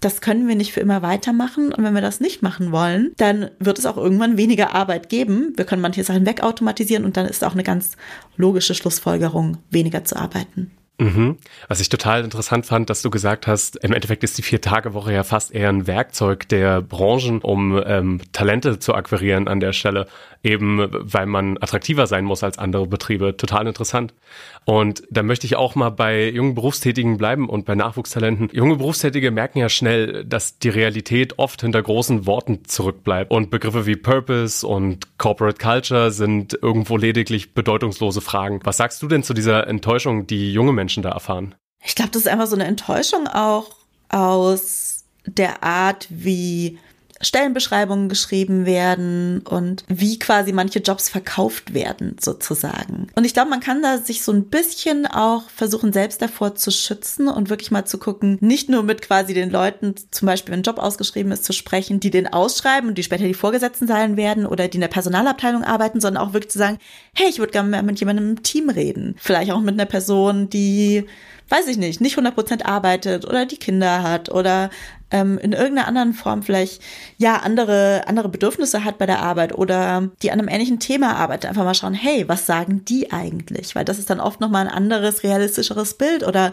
das 0.00 0.20
können 0.20 0.48
wir 0.48 0.56
nicht 0.56 0.72
für 0.72 0.80
immer 0.80 1.02
weitermachen. 1.02 1.72
Und 1.72 1.84
wenn 1.84 1.94
wir 1.94 2.00
das 2.00 2.18
nicht 2.18 2.42
machen 2.42 2.72
wollen, 2.72 3.12
dann 3.18 3.50
wird 3.60 3.78
es 3.78 3.86
auch 3.86 3.96
irgendwann 3.96 4.36
weniger 4.36 4.74
Arbeit 4.74 5.08
geben. 5.08 5.52
Wir 5.56 5.64
können 5.64 5.80
manche 5.80 6.02
Sachen 6.02 6.26
wegautomatisieren 6.26 7.04
und 7.04 7.16
dann 7.16 7.26
ist 7.26 7.44
auch 7.44 7.52
eine 7.52 7.62
ganz 7.62 7.96
logische 8.36 8.74
Schlussfolgerung, 8.74 9.58
weniger 9.70 10.04
zu 10.04 10.16
arbeiten. 10.16 10.72
Mhm. 10.98 11.38
Was 11.68 11.80
ich 11.80 11.88
total 11.88 12.22
interessant 12.22 12.66
fand, 12.66 12.90
dass 12.90 13.02
du 13.02 13.10
gesagt 13.10 13.46
hast, 13.46 13.76
im 13.76 13.92
Endeffekt 13.92 14.22
ist 14.24 14.36
die 14.38 14.42
Vier-Tage-Woche 14.42 15.12
ja 15.12 15.24
fast 15.24 15.52
eher 15.52 15.68
ein 15.68 15.86
Werkzeug 15.86 16.48
der 16.48 16.82
Branchen, 16.82 17.40
um 17.40 17.82
ähm, 17.84 18.20
Talente 18.32 18.78
zu 18.78 18.94
akquirieren 18.94 19.48
an 19.48 19.58
der 19.58 19.72
Stelle, 19.72 20.06
eben 20.42 20.86
weil 20.90 21.26
man 21.26 21.56
attraktiver 21.58 22.06
sein 22.06 22.24
muss 22.24 22.44
als 22.44 22.58
andere 22.58 22.86
Betriebe. 22.86 23.36
Total 23.36 23.66
interessant. 23.66 24.12
Und 24.64 25.02
da 25.10 25.22
möchte 25.22 25.46
ich 25.46 25.56
auch 25.56 25.74
mal 25.74 25.90
bei 25.90 26.28
jungen 26.28 26.54
Berufstätigen 26.54 27.16
bleiben 27.16 27.48
und 27.48 27.64
bei 27.64 27.74
Nachwuchstalenten. 27.74 28.48
Junge 28.52 28.76
Berufstätige 28.76 29.30
merken 29.30 29.58
ja 29.58 29.68
schnell, 29.68 30.24
dass 30.24 30.58
die 30.58 30.68
Realität 30.68 31.38
oft 31.38 31.60
hinter 31.60 31.82
großen 31.82 32.26
Worten 32.26 32.64
zurückbleibt 32.64 33.30
und 33.30 33.50
Begriffe 33.50 33.86
wie 33.86 33.96
Purpose 33.96 34.66
und 34.66 35.18
Corporate 35.18 35.58
Culture 35.58 36.10
sind 36.10 36.58
irgendwo 36.60 36.96
lediglich 36.96 37.54
bedeutungslose 37.54 38.20
Fragen. 38.20 38.60
Was 38.64 38.76
sagst 38.76 39.02
du 39.02 39.08
denn 39.08 39.22
zu 39.22 39.34
dieser 39.34 39.66
Enttäuschung, 39.66 40.26
die 40.26 40.52
junge 40.52 40.72
Menschen 40.72 41.02
da 41.02 41.10
erfahren? 41.10 41.54
Ich 41.84 41.96
glaube, 41.96 42.12
das 42.12 42.22
ist 42.22 42.28
einfach 42.28 42.46
so 42.46 42.54
eine 42.54 42.64
Enttäuschung 42.64 43.26
auch 43.26 43.74
aus 44.08 45.04
der 45.26 45.62
Art, 45.62 46.06
wie 46.10 46.78
Stellenbeschreibungen 47.22 48.08
geschrieben 48.08 48.66
werden 48.66 49.40
und 49.40 49.84
wie 49.88 50.18
quasi 50.18 50.52
manche 50.52 50.80
Jobs 50.80 51.08
verkauft 51.08 51.72
werden 51.72 52.16
sozusagen. 52.20 53.06
Und 53.14 53.24
ich 53.24 53.32
glaube, 53.32 53.50
man 53.50 53.60
kann 53.60 53.82
da 53.82 53.98
sich 53.98 54.22
so 54.22 54.32
ein 54.32 54.44
bisschen 54.44 55.06
auch 55.06 55.48
versuchen, 55.48 55.92
selbst 55.92 56.20
davor 56.20 56.54
zu 56.54 56.70
schützen 56.70 57.28
und 57.28 57.48
wirklich 57.48 57.70
mal 57.70 57.84
zu 57.84 57.98
gucken, 57.98 58.38
nicht 58.40 58.68
nur 58.68 58.82
mit 58.82 59.02
quasi 59.02 59.34
den 59.34 59.50
Leuten, 59.50 59.94
zum 60.10 60.26
Beispiel 60.26 60.52
wenn 60.52 60.60
ein 60.60 60.64
Job 60.64 60.78
ausgeschrieben 60.78 61.32
ist, 61.32 61.44
zu 61.44 61.52
sprechen, 61.52 62.00
die 62.00 62.10
den 62.10 62.26
ausschreiben 62.26 62.88
und 62.88 62.98
die 62.98 63.02
später 63.02 63.24
die 63.24 63.34
Vorgesetzten 63.34 63.86
sein 63.86 64.16
werden 64.16 64.44
oder 64.44 64.68
die 64.68 64.76
in 64.76 64.82
der 64.82 64.88
Personalabteilung 64.88 65.64
arbeiten, 65.64 66.00
sondern 66.00 66.22
auch 66.22 66.32
wirklich 66.32 66.50
zu 66.52 66.58
sagen, 66.58 66.78
hey, 67.14 67.28
ich 67.28 67.38
würde 67.38 67.52
gerne 67.52 67.82
mit 67.82 68.00
jemandem 68.00 68.30
im 68.30 68.42
Team 68.42 68.68
reden. 68.68 69.14
Vielleicht 69.18 69.52
auch 69.52 69.60
mit 69.60 69.74
einer 69.74 69.86
Person, 69.86 70.50
die 70.50 71.06
weiß 71.52 71.68
ich 71.68 71.76
nicht, 71.76 72.00
nicht 72.00 72.18
100% 72.18 72.64
arbeitet 72.64 73.26
oder 73.26 73.44
die 73.44 73.58
Kinder 73.58 74.02
hat 74.02 74.30
oder 74.30 74.70
ähm, 75.12 75.38
in 75.38 75.52
irgendeiner 75.52 75.86
anderen 75.86 76.14
Form 76.14 76.42
vielleicht 76.42 76.82
ja 77.18 77.36
andere 77.36 78.02
andere 78.06 78.28
Bedürfnisse 78.28 78.84
hat 78.84 78.98
bei 78.98 79.06
der 79.06 79.20
Arbeit 79.20 79.54
oder 79.54 80.10
die 80.22 80.32
an 80.32 80.40
einem 80.40 80.48
ähnlichen 80.48 80.80
Thema 80.80 81.14
arbeitet, 81.16 81.48
einfach 81.48 81.64
mal 81.64 81.74
schauen, 81.74 81.94
hey, 81.94 82.28
was 82.28 82.46
sagen 82.46 82.84
die 82.84 83.12
eigentlich? 83.12 83.74
Weil 83.74 83.84
das 83.84 83.98
ist 83.98 84.10
dann 84.10 84.20
oft 84.20 84.40
noch 84.40 84.50
mal 84.50 84.66
ein 84.66 84.72
anderes 84.72 85.22
realistischeres 85.22 85.94
Bild 85.94 86.26
oder 86.26 86.52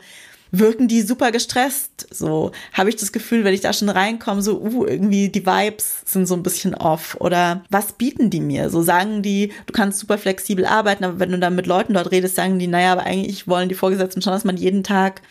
wirken 0.52 0.88
die 0.88 1.02
super 1.02 1.32
gestresst. 1.32 2.08
So 2.12 2.52
habe 2.74 2.90
ich 2.90 2.96
das 2.96 3.12
Gefühl, 3.12 3.44
wenn 3.44 3.54
ich 3.54 3.62
da 3.62 3.74
schon 3.74 3.90
reinkomme, 3.90 4.42
so, 4.42 4.60
uh, 4.60 4.86
irgendwie 4.86 5.30
die 5.30 5.46
Vibes 5.46 6.02
sind 6.06 6.28
so 6.28 6.36
ein 6.36 6.44
bisschen 6.44 6.76
off. 6.76 7.18
Oder 7.20 7.64
was 7.70 7.94
bieten 7.94 8.30
die 8.30 8.42
mir? 8.42 8.70
So 8.70 8.82
sagen 8.82 9.22
die, 9.22 9.52
du 9.66 9.74
kannst 9.74 10.00
super 10.00 10.18
flexibel 10.18 10.66
arbeiten, 10.66 11.04
aber 11.04 11.20
wenn 11.20 11.32
du 11.32 11.40
dann 11.40 11.56
mit 11.56 11.68
Leuten 11.68 11.94
dort 11.94 12.12
redest, 12.12 12.36
sagen 12.36 12.60
die, 12.60 12.68
naja, 12.68 12.94
aber 12.94 13.04
eigentlich 13.04 13.48
wollen 13.48 13.70
die 13.70 13.76
Vorgesetzten 13.76 14.22
schon, 14.22 14.34
dass 14.34 14.46
man 14.46 14.58
jeden 14.58 14.84
Tag 14.84 15.22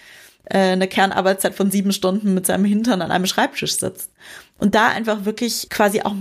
äh, 0.50 0.58
eine 0.58 0.88
Kernarbeitszeit 0.88 1.54
von 1.54 1.70
sieben 1.70 1.92
Stunden 1.92 2.34
mit 2.34 2.46
seinem 2.46 2.64
Hintern 2.64 3.02
an 3.02 3.10
einem 3.10 3.26
Schreibtisch 3.26 3.78
sitzt. 3.78 4.10
Und 4.58 4.74
da 4.74 4.88
einfach 4.88 5.24
wirklich 5.24 5.68
quasi 5.70 6.02
auch 6.02 6.14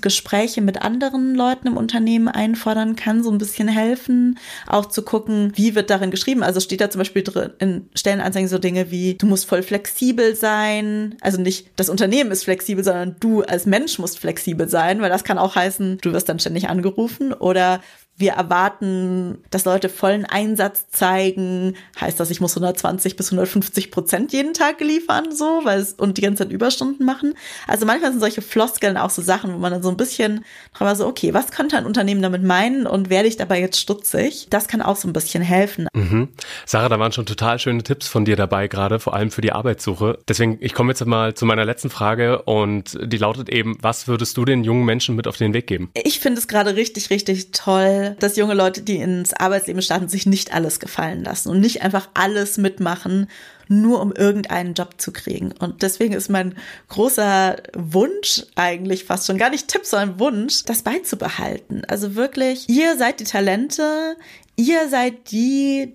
Gespräche 0.00 0.60
mit 0.60 0.82
anderen 0.82 1.34
Leuten 1.34 1.66
im 1.66 1.76
Unternehmen 1.76 2.28
einfordern 2.28 2.94
kann, 2.94 3.22
so 3.22 3.30
ein 3.30 3.38
bisschen 3.38 3.68
helfen, 3.68 4.38
auch 4.66 4.86
zu 4.86 5.02
gucken, 5.02 5.52
wie 5.54 5.74
wird 5.74 5.88
darin 5.88 6.10
geschrieben. 6.10 6.42
Also 6.42 6.60
steht 6.60 6.82
da 6.82 6.90
zum 6.90 6.98
Beispiel 6.98 7.22
drin 7.22 7.52
in 7.58 7.88
Stellenanzeigen 7.94 8.48
so 8.48 8.58
Dinge 8.58 8.90
wie, 8.90 9.14
du 9.14 9.26
musst 9.26 9.46
voll 9.46 9.62
flexibel 9.62 10.36
sein. 10.36 11.16
Also 11.20 11.40
nicht 11.40 11.68
das 11.76 11.88
Unternehmen 11.88 12.32
ist 12.32 12.44
flexibel, 12.44 12.84
sondern 12.84 13.16
du 13.18 13.42
als 13.42 13.64
Mensch 13.64 13.98
musst 13.98 14.18
flexibel 14.18 14.68
sein, 14.68 15.00
weil 15.00 15.10
das 15.10 15.24
kann 15.24 15.38
auch 15.38 15.56
heißen, 15.56 15.98
du 16.02 16.12
wirst 16.12 16.28
dann 16.28 16.38
ständig 16.38 16.68
angerufen 16.68 17.32
oder 17.32 17.80
wir 18.16 18.32
erwarten, 18.32 19.38
dass 19.50 19.64
Leute 19.64 19.88
vollen 19.88 20.24
Einsatz 20.24 20.88
zeigen. 20.90 21.74
Heißt 22.00 22.20
das, 22.20 22.30
ich 22.30 22.40
muss 22.40 22.52
120 22.52 23.16
bis 23.16 23.32
150 23.32 23.90
Prozent 23.90 24.32
jeden 24.32 24.54
Tag 24.54 24.80
liefern, 24.80 25.32
so, 25.32 25.60
weil 25.64 25.80
es, 25.80 25.94
und 25.94 26.16
die 26.16 26.22
ganze 26.22 26.44
Zeit 26.44 26.52
Überstunden 26.52 27.04
machen. 27.04 27.34
Also 27.66 27.86
manchmal 27.86 28.12
sind 28.12 28.20
solche 28.20 28.42
Floskeln 28.42 28.96
auch 28.96 29.10
so 29.10 29.22
Sachen, 29.22 29.52
wo 29.52 29.58
man 29.58 29.72
dann 29.72 29.82
so 29.82 29.88
ein 29.88 29.96
bisschen 29.96 30.44
aber 30.78 30.96
so, 30.96 31.06
okay, 31.06 31.34
was 31.34 31.50
könnte 31.50 31.76
ein 31.76 31.86
Unternehmen 31.86 32.22
damit 32.22 32.42
meinen 32.42 32.86
und 32.86 33.10
werde 33.10 33.28
ich 33.28 33.36
dabei 33.36 33.60
jetzt 33.60 33.80
stutzig? 33.80 34.46
Das 34.50 34.68
kann 34.68 34.82
auch 34.82 34.96
so 34.96 35.08
ein 35.08 35.12
bisschen 35.12 35.42
helfen. 35.42 35.88
Mhm. 35.94 36.28
Sarah, 36.66 36.88
da 36.88 36.98
waren 36.98 37.12
schon 37.12 37.26
total 37.26 37.58
schöne 37.58 37.82
Tipps 37.82 38.08
von 38.08 38.24
dir 38.24 38.36
dabei, 38.36 38.68
gerade 38.68 38.98
vor 39.00 39.14
allem 39.14 39.30
für 39.30 39.40
die 39.40 39.52
Arbeitssuche. 39.52 40.18
Deswegen, 40.28 40.58
ich 40.60 40.74
komme 40.74 40.92
jetzt 40.92 41.04
mal 41.04 41.34
zu 41.34 41.46
meiner 41.46 41.64
letzten 41.64 41.90
Frage 41.90 42.42
und 42.42 42.98
die 43.02 43.16
lautet 43.16 43.48
eben, 43.48 43.76
was 43.80 44.08
würdest 44.08 44.36
du 44.36 44.44
den 44.44 44.64
jungen 44.64 44.84
Menschen 44.84 45.16
mit 45.16 45.26
auf 45.26 45.36
den 45.36 45.54
Weg 45.54 45.66
geben? 45.66 45.90
Ich 45.94 46.20
finde 46.20 46.40
es 46.40 46.48
gerade 46.48 46.76
richtig, 46.76 47.10
richtig 47.10 47.52
toll, 47.52 48.03
dass 48.12 48.36
junge 48.36 48.54
Leute, 48.54 48.82
die 48.82 48.96
ins 48.96 49.32
Arbeitsleben 49.32 49.82
starten, 49.82 50.08
sich 50.08 50.26
nicht 50.26 50.52
alles 50.52 50.80
gefallen 50.80 51.24
lassen 51.24 51.48
und 51.50 51.60
nicht 51.60 51.82
einfach 51.82 52.08
alles 52.14 52.58
mitmachen, 52.58 53.28
nur 53.68 54.00
um 54.00 54.12
irgendeinen 54.12 54.74
Job 54.74 54.94
zu 54.98 55.12
kriegen. 55.12 55.52
Und 55.52 55.82
deswegen 55.82 56.14
ist 56.14 56.28
mein 56.28 56.54
großer 56.88 57.56
Wunsch 57.74 58.44
eigentlich 58.54 59.04
fast 59.04 59.26
schon 59.26 59.38
gar 59.38 59.50
nicht 59.50 59.68
Tipp, 59.68 59.84
sondern 59.84 60.18
Wunsch, 60.18 60.64
das 60.64 60.82
beizubehalten. 60.82 61.82
Also 61.86 62.14
wirklich, 62.14 62.68
ihr 62.68 62.96
seid 62.96 63.20
die 63.20 63.24
Talente, 63.24 64.16
ihr 64.56 64.88
seid 64.88 65.30
die, 65.30 65.94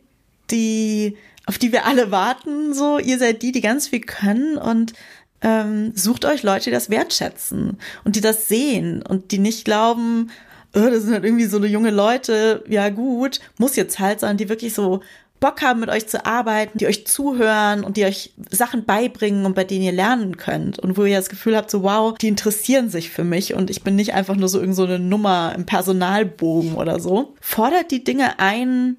die, 0.52 1.18
auf 1.46 1.58
die 1.58 1.72
wir 1.72 1.86
alle 1.86 2.12
warten, 2.12 2.74
so, 2.74 3.00
ihr 3.00 3.20
seid 3.20 3.42
die, 3.42 3.52
die 3.52 3.62
ganz 3.62 3.88
viel 3.88 4.02
können 4.02 4.58
und 4.58 4.94
ähm, 5.42 5.94
sucht 5.96 6.26
euch 6.26 6.44
Leute, 6.44 6.66
die 6.66 6.72
das 6.72 6.90
wertschätzen 6.90 7.78
und 8.04 8.16
die 8.16 8.22
das 8.22 8.48
sehen 8.48 9.02
und 9.02 9.32
die 9.32 9.40
nicht 9.40 9.64
glauben, 9.66 10.32
oh, 10.76 10.90
das 10.90 11.04
sind 11.04 11.14
halt 11.14 11.26
irgendwie 11.26 11.46
so 11.46 11.58
eine 11.58 11.68
junge 11.68 11.92
Leute, 11.92 12.64
ja 12.68 12.90
gut, 12.90 13.40
muss 13.58 13.76
jetzt 13.76 14.00
halt, 14.00 14.20
sondern 14.20 14.38
die 14.38 14.50
wirklich 14.50 14.74
so 14.74 15.02
Bock 15.40 15.62
haben, 15.62 15.80
mit 15.80 15.90
euch 15.90 16.08
zu 16.08 16.26
arbeiten, 16.26 16.78
die 16.78 16.88
euch 16.88 17.08
zuhören 17.08 17.84
und 17.84 17.98
die 17.98 18.06
euch 18.06 18.34
Sachen 18.52 18.86
beibringen 18.86 19.46
und 19.46 19.56
bei 19.56 19.64
denen 19.64 19.84
ihr 19.84 19.92
lernen 19.92 20.38
könnt. 20.38 20.80
Und 20.80 20.98
wo 20.98 21.06
ihr 21.06 21.18
das 21.18 21.30
Gefühl 21.30 21.56
habt, 21.56 21.72
so 21.72 21.84
wow, 21.84 22.18
die 22.18 22.28
interessieren 22.28 22.90
sich 22.90 23.10
für 23.10 23.24
mich 23.24 23.54
und 23.54 23.70
ich 23.70 23.84
bin 23.84 23.96
nicht 23.96 24.14
einfach 24.14 24.36
nur 24.36 24.50
so 24.50 24.60
irgend 24.60 24.76
so 24.76 24.84
eine 24.84 25.00
Nummer 25.00 25.54
im 25.56 25.66
Personalbogen 25.66 26.76
oder 26.76 27.00
so. 27.00 27.36
Fordert 27.40 27.92
die 27.92 28.04
Dinge 28.04 28.40
ein, 28.40 28.98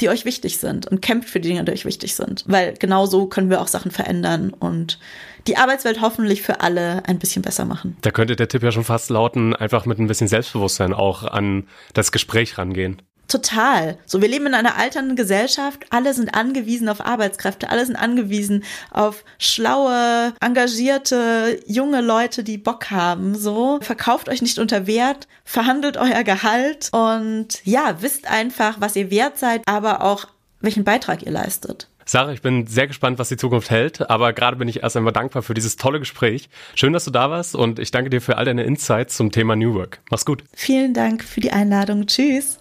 die 0.00 0.08
euch 0.08 0.24
wichtig 0.24 0.58
sind 0.58 0.86
und 0.86 1.02
kämpft 1.02 1.28
für 1.28 1.40
die 1.40 1.48
Dinge, 1.48 1.64
die 1.64 1.72
euch 1.72 1.84
wichtig 1.84 2.14
sind. 2.14 2.44
Weil 2.46 2.74
genau 2.78 3.06
so 3.06 3.26
können 3.26 3.50
wir 3.50 3.60
auch 3.60 3.68
Sachen 3.68 3.90
verändern 3.90 4.50
und 4.50 4.98
die 5.46 5.56
Arbeitswelt 5.56 6.00
hoffentlich 6.00 6.42
für 6.42 6.60
alle 6.60 7.02
ein 7.06 7.18
bisschen 7.18 7.42
besser 7.42 7.64
machen. 7.64 7.96
Da 8.02 8.10
könnte 8.10 8.36
der 8.36 8.48
Tipp 8.48 8.62
ja 8.62 8.72
schon 8.72 8.84
fast 8.84 9.10
lauten, 9.10 9.54
einfach 9.54 9.86
mit 9.86 9.98
ein 9.98 10.06
bisschen 10.06 10.28
Selbstbewusstsein 10.28 10.92
auch 10.92 11.24
an 11.24 11.66
das 11.94 12.12
Gespräch 12.12 12.58
rangehen. 12.58 13.02
Total. 13.30 13.96
So, 14.06 14.20
wir 14.20 14.28
leben 14.28 14.46
in 14.46 14.54
einer 14.54 14.76
alternden 14.76 15.14
Gesellschaft. 15.14 15.86
Alle 15.90 16.14
sind 16.14 16.34
angewiesen 16.34 16.88
auf 16.88 17.00
Arbeitskräfte. 17.00 17.70
Alle 17.70 17.86
sind 17.86 17.94
angewiesen 17.94 18.64
auf 18.90 19.24
schlaue, 19.38 20.34
engagierte, 20.40 21.60
junge 21.64 22.00
Leute, 22.00 22.42
die 22.42 22.58
Bock 22.58 22.90
haben. 22.90 23.36
So, 23.36 23.78
verkauft 23.82 24.28
euch 24.28 24.42
nicht 24.42 24.58
unter 24.58 24.88
Wert, 24.88 25.28
verhandelt 25.44 25.96
euer 25.96 26.24
Gehalt 26.24 26.88
und 26.90 27.64
ja, 27.64 28.02
wisst 28.02 28.28
einfach, 28.28 28.80
was 28.80 28.96
ihr 28.96 29.12
wert 29.12 29.38
seid, 29.38 29.62
aber 29.66 30.02
auch 30.02 30.26
welchen 30.60 30.82
Beitrag 30.82 31.22
ihr 31.22 31.32
leistet. 31.32 31.86
Sarah, 32.06 32.32
ich 32.32 32.42
bin 32.42 32.66
sehr 32.66 32.88
gespannt, 32.88 33.20
was 33.20 33.28
die 33.28 33.36
Zukunft 33.36 33.70
hält, 33.70 34.10
aber 34.10 34.32
gerade 34.32 34.56
bin 34.56 34.66
ich 34.66 34.82
erst 34.82 34.96
einmal 34.96 35.12
dankbar 35.12 35.42
für 35.42 35.54
dieses 35.54 35.76
tolle 35.76 36.00
Gespräch. 36.00 36.48
Schön, 36.74 36.92
dass 36.92 37.04
du 37.04 37.12
da 37.12 37.30
warst 37.30 37.54
und 37.54 37.78
ich 37.78 37.92
danke 37.92 38.10
dir 38.10 38.20
für 38.20 38.38
all 38.38 38.44
deine 38.44 38.64
Insights 38.64 39.16
zum 39.16 39.30
Thema 39.30 39.54
New 39.54 39.74
Work. 39.74 40.00
Mach's 40.10 40.24
gut. 40.24 40.42
Vielen 40.52 40.94
Dank 40.94 41.22
für 41.22 41.40
die 41.40 41.52
Einladung. 41.52 42.08
Tschüss. 42.08 42.58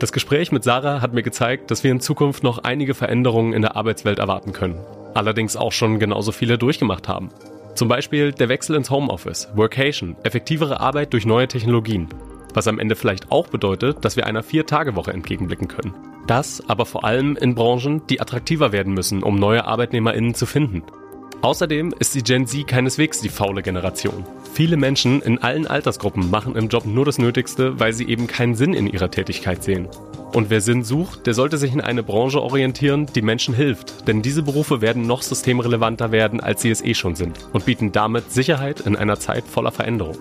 Das 0.00 0.12
Gespräch 0.12 0.50
mit 0.50 0.64
Sarah 0.64 1.02
hat 1.02 1.12
mir 1.12 1.22
gezeigt, 1.22 1.70
dass 1.70 1.84
wir 1.84 1.92
in 1.92 2.00
Zukunft 2.00 2.42
noch 2.42 2.64
einige 2.64 2.94
Veränderungen 2.94 3.52
in 3.52 3.60
der 3.60 3.76
Arbeitswelt 3.76 4.18
erwarten 4.18 4.54
können. 4.54 4.80
Allerdings 5.12 5.56
auch 5.56 5.72
schon 5.72 5.98
genauso 5.98 6.32
viele 6.32 6.56
durchgemacht 6.56 7.06
haben. 7.06 7.28
Zum 7.74 7.88
Beispiel 7.88 8.32
der 8.32 8.48
Wechsel 8.48 8.76
ins 8.76 8.88
Homeoffice, 8.88 9.50
Workation, 9.54 10.16
effektivere 10.22 10.80
Arbeit 10.80 11.12
durch 11.12 11.26
neue 11.26 11.48
Technologien. 11.48 12.08
Was 12.54 12.66
am 12.66 12.78
Ende 12.78 12.96
vielleicht 12.96 13.30
auch 13.30 13.48
bedeutet, 13.48 14.02
dass 14.02 14.16
wir 14.16 14.26
einer 14.26 14.42
Vier-Tage-Woche 14.42 15.12
entgegenblicken 15.12 15.68
können. 15.68 15.92
Das 16.26 16.62
aber 16.66 16.86
vor 16.86 17.04
allem 17.04 17.36
in 17.36 17.54
Branchen, 17.54 18.06
die 18.08 18.22
attraktiver 18.22 18.72
werden 18.72 18.94
müssen, 18.94 19.22
um 19.22 19.36
neue 19.36 19.66
ArbeitnehmerInnen 19.66 20.34
zu 20.34 20.46
finden. 20.46 20.82
Außerdem 21.42 21.92
ist 21.98 22.14
die 22.14 22.22
Gen 22.22 22.46
Z 22.46 22.66
keineswegs 22.66 23.20
die 23.20 23.28
faule 23.28 23.60
Generation. 23.60 24.24
Viele 24.52 24.76
Menschen 24.76 25.22
in 25.22 25.38
allen 25.38 25.66
Altersgruppen 25.66 26.30
machen 26.30 26.56
im 26.56 26.68
Job 26.68 26.84
nur 26.84 27.04
das 27.04 27.18
Nötigste, 27.18 27.78
weil 27.78 27.92
sie 27.92 28.08
eben 28.08 28.26
keinen 28.26 28.54
Sinn 28.54 28.74
in 28.74 28.86
ihrer 28.86 29.10
Tätigkeit 29.10 29.62
sehen. 29.62 29.88
Und 30.32 30.50
wer 30.50 30.60
Sinn 30.60 30.84
sucht, 30.84 31.26
der 31.26 31.34
sollte 31.34 31.58
sich 31.58 31.72
in 31.72 31.80
eine 31.80 32.02
Branche 32.02 32.40
orientieren, 32.40 33.06
die 33.06 33.22
Menschen 33.22 33.54
hilft. 33.54 34.06
Denn 34.06 34.22
diese 34.22 34.42
Berufe 34.42 34.80
werden 34.80 35.06
noch 35.06 35.22
systemrelevanter 35.22 36.12
werden, 36.12 36.40
als 36.40 36.62
sie 36.62 36.70
es 36.70 36.84
eh 36.84 36.94
schon 36.94 37.16
sind. 37.16 37.38
Und 37.52 37.64
bieten 37.64 37.92
damit 37.92 38.30
Sicherheit 38.30 38.80
in 38.80 38.96
einer 38.96 39.18
Zeit 39.18 39.44
voller 39.44 39.72
Veränderung. 39.72 40.18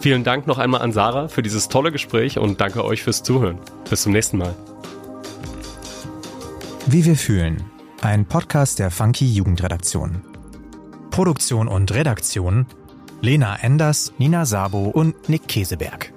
Vielen 0.00 0.24
Dank 0.24 0.46
noch 0.46 0.58
einmal 0.58 0.82
an 0.82 0.92
Sarah 0.92 1.28
für 1.28 1.42
dieses 1.42 1.68
tolle 1.68 1.92
Gespräch 1.92 2.38
und 2.38 2.60
danke 2.60 2.84
euch 2.84 3.02
fürs 3.02 3.22
Zuhören. 3.22 3.58
Bis 3.88 4.02
zum 4.02 4.12
nächsten 4.12 4.38
Mal. 4.38 4.54
Wie 6.86 7.04
wir 7.04 7.16
fühlen 7.16 7.62
ein 8.00 8.26
Podcast 8.26 8.80
der 8.80 8.90
Funky 8.90 9.32
Jugendredaktion. 9.32 10.22
Produktion 11.12 11.68
und 11.68 11.94
Redaktion 11.94 12.66
Lena 13.24 13.54
Enders, 13.62 14.12
Nina 14.18 14.44
Sabo 14.44 14.86
und 14.86 15.28
Nick 15.28 15.46
Keseberg. 15.46 16.12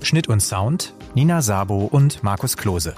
Schnitt 0.00 0.26
und 0.26 0.40
Sound 0.40 0.94
Nina 1.14 1.42
Sabo 1.42 1.84
und 1.84 2.22
Markus 2.22 2.56
Klose. 2.56 2.94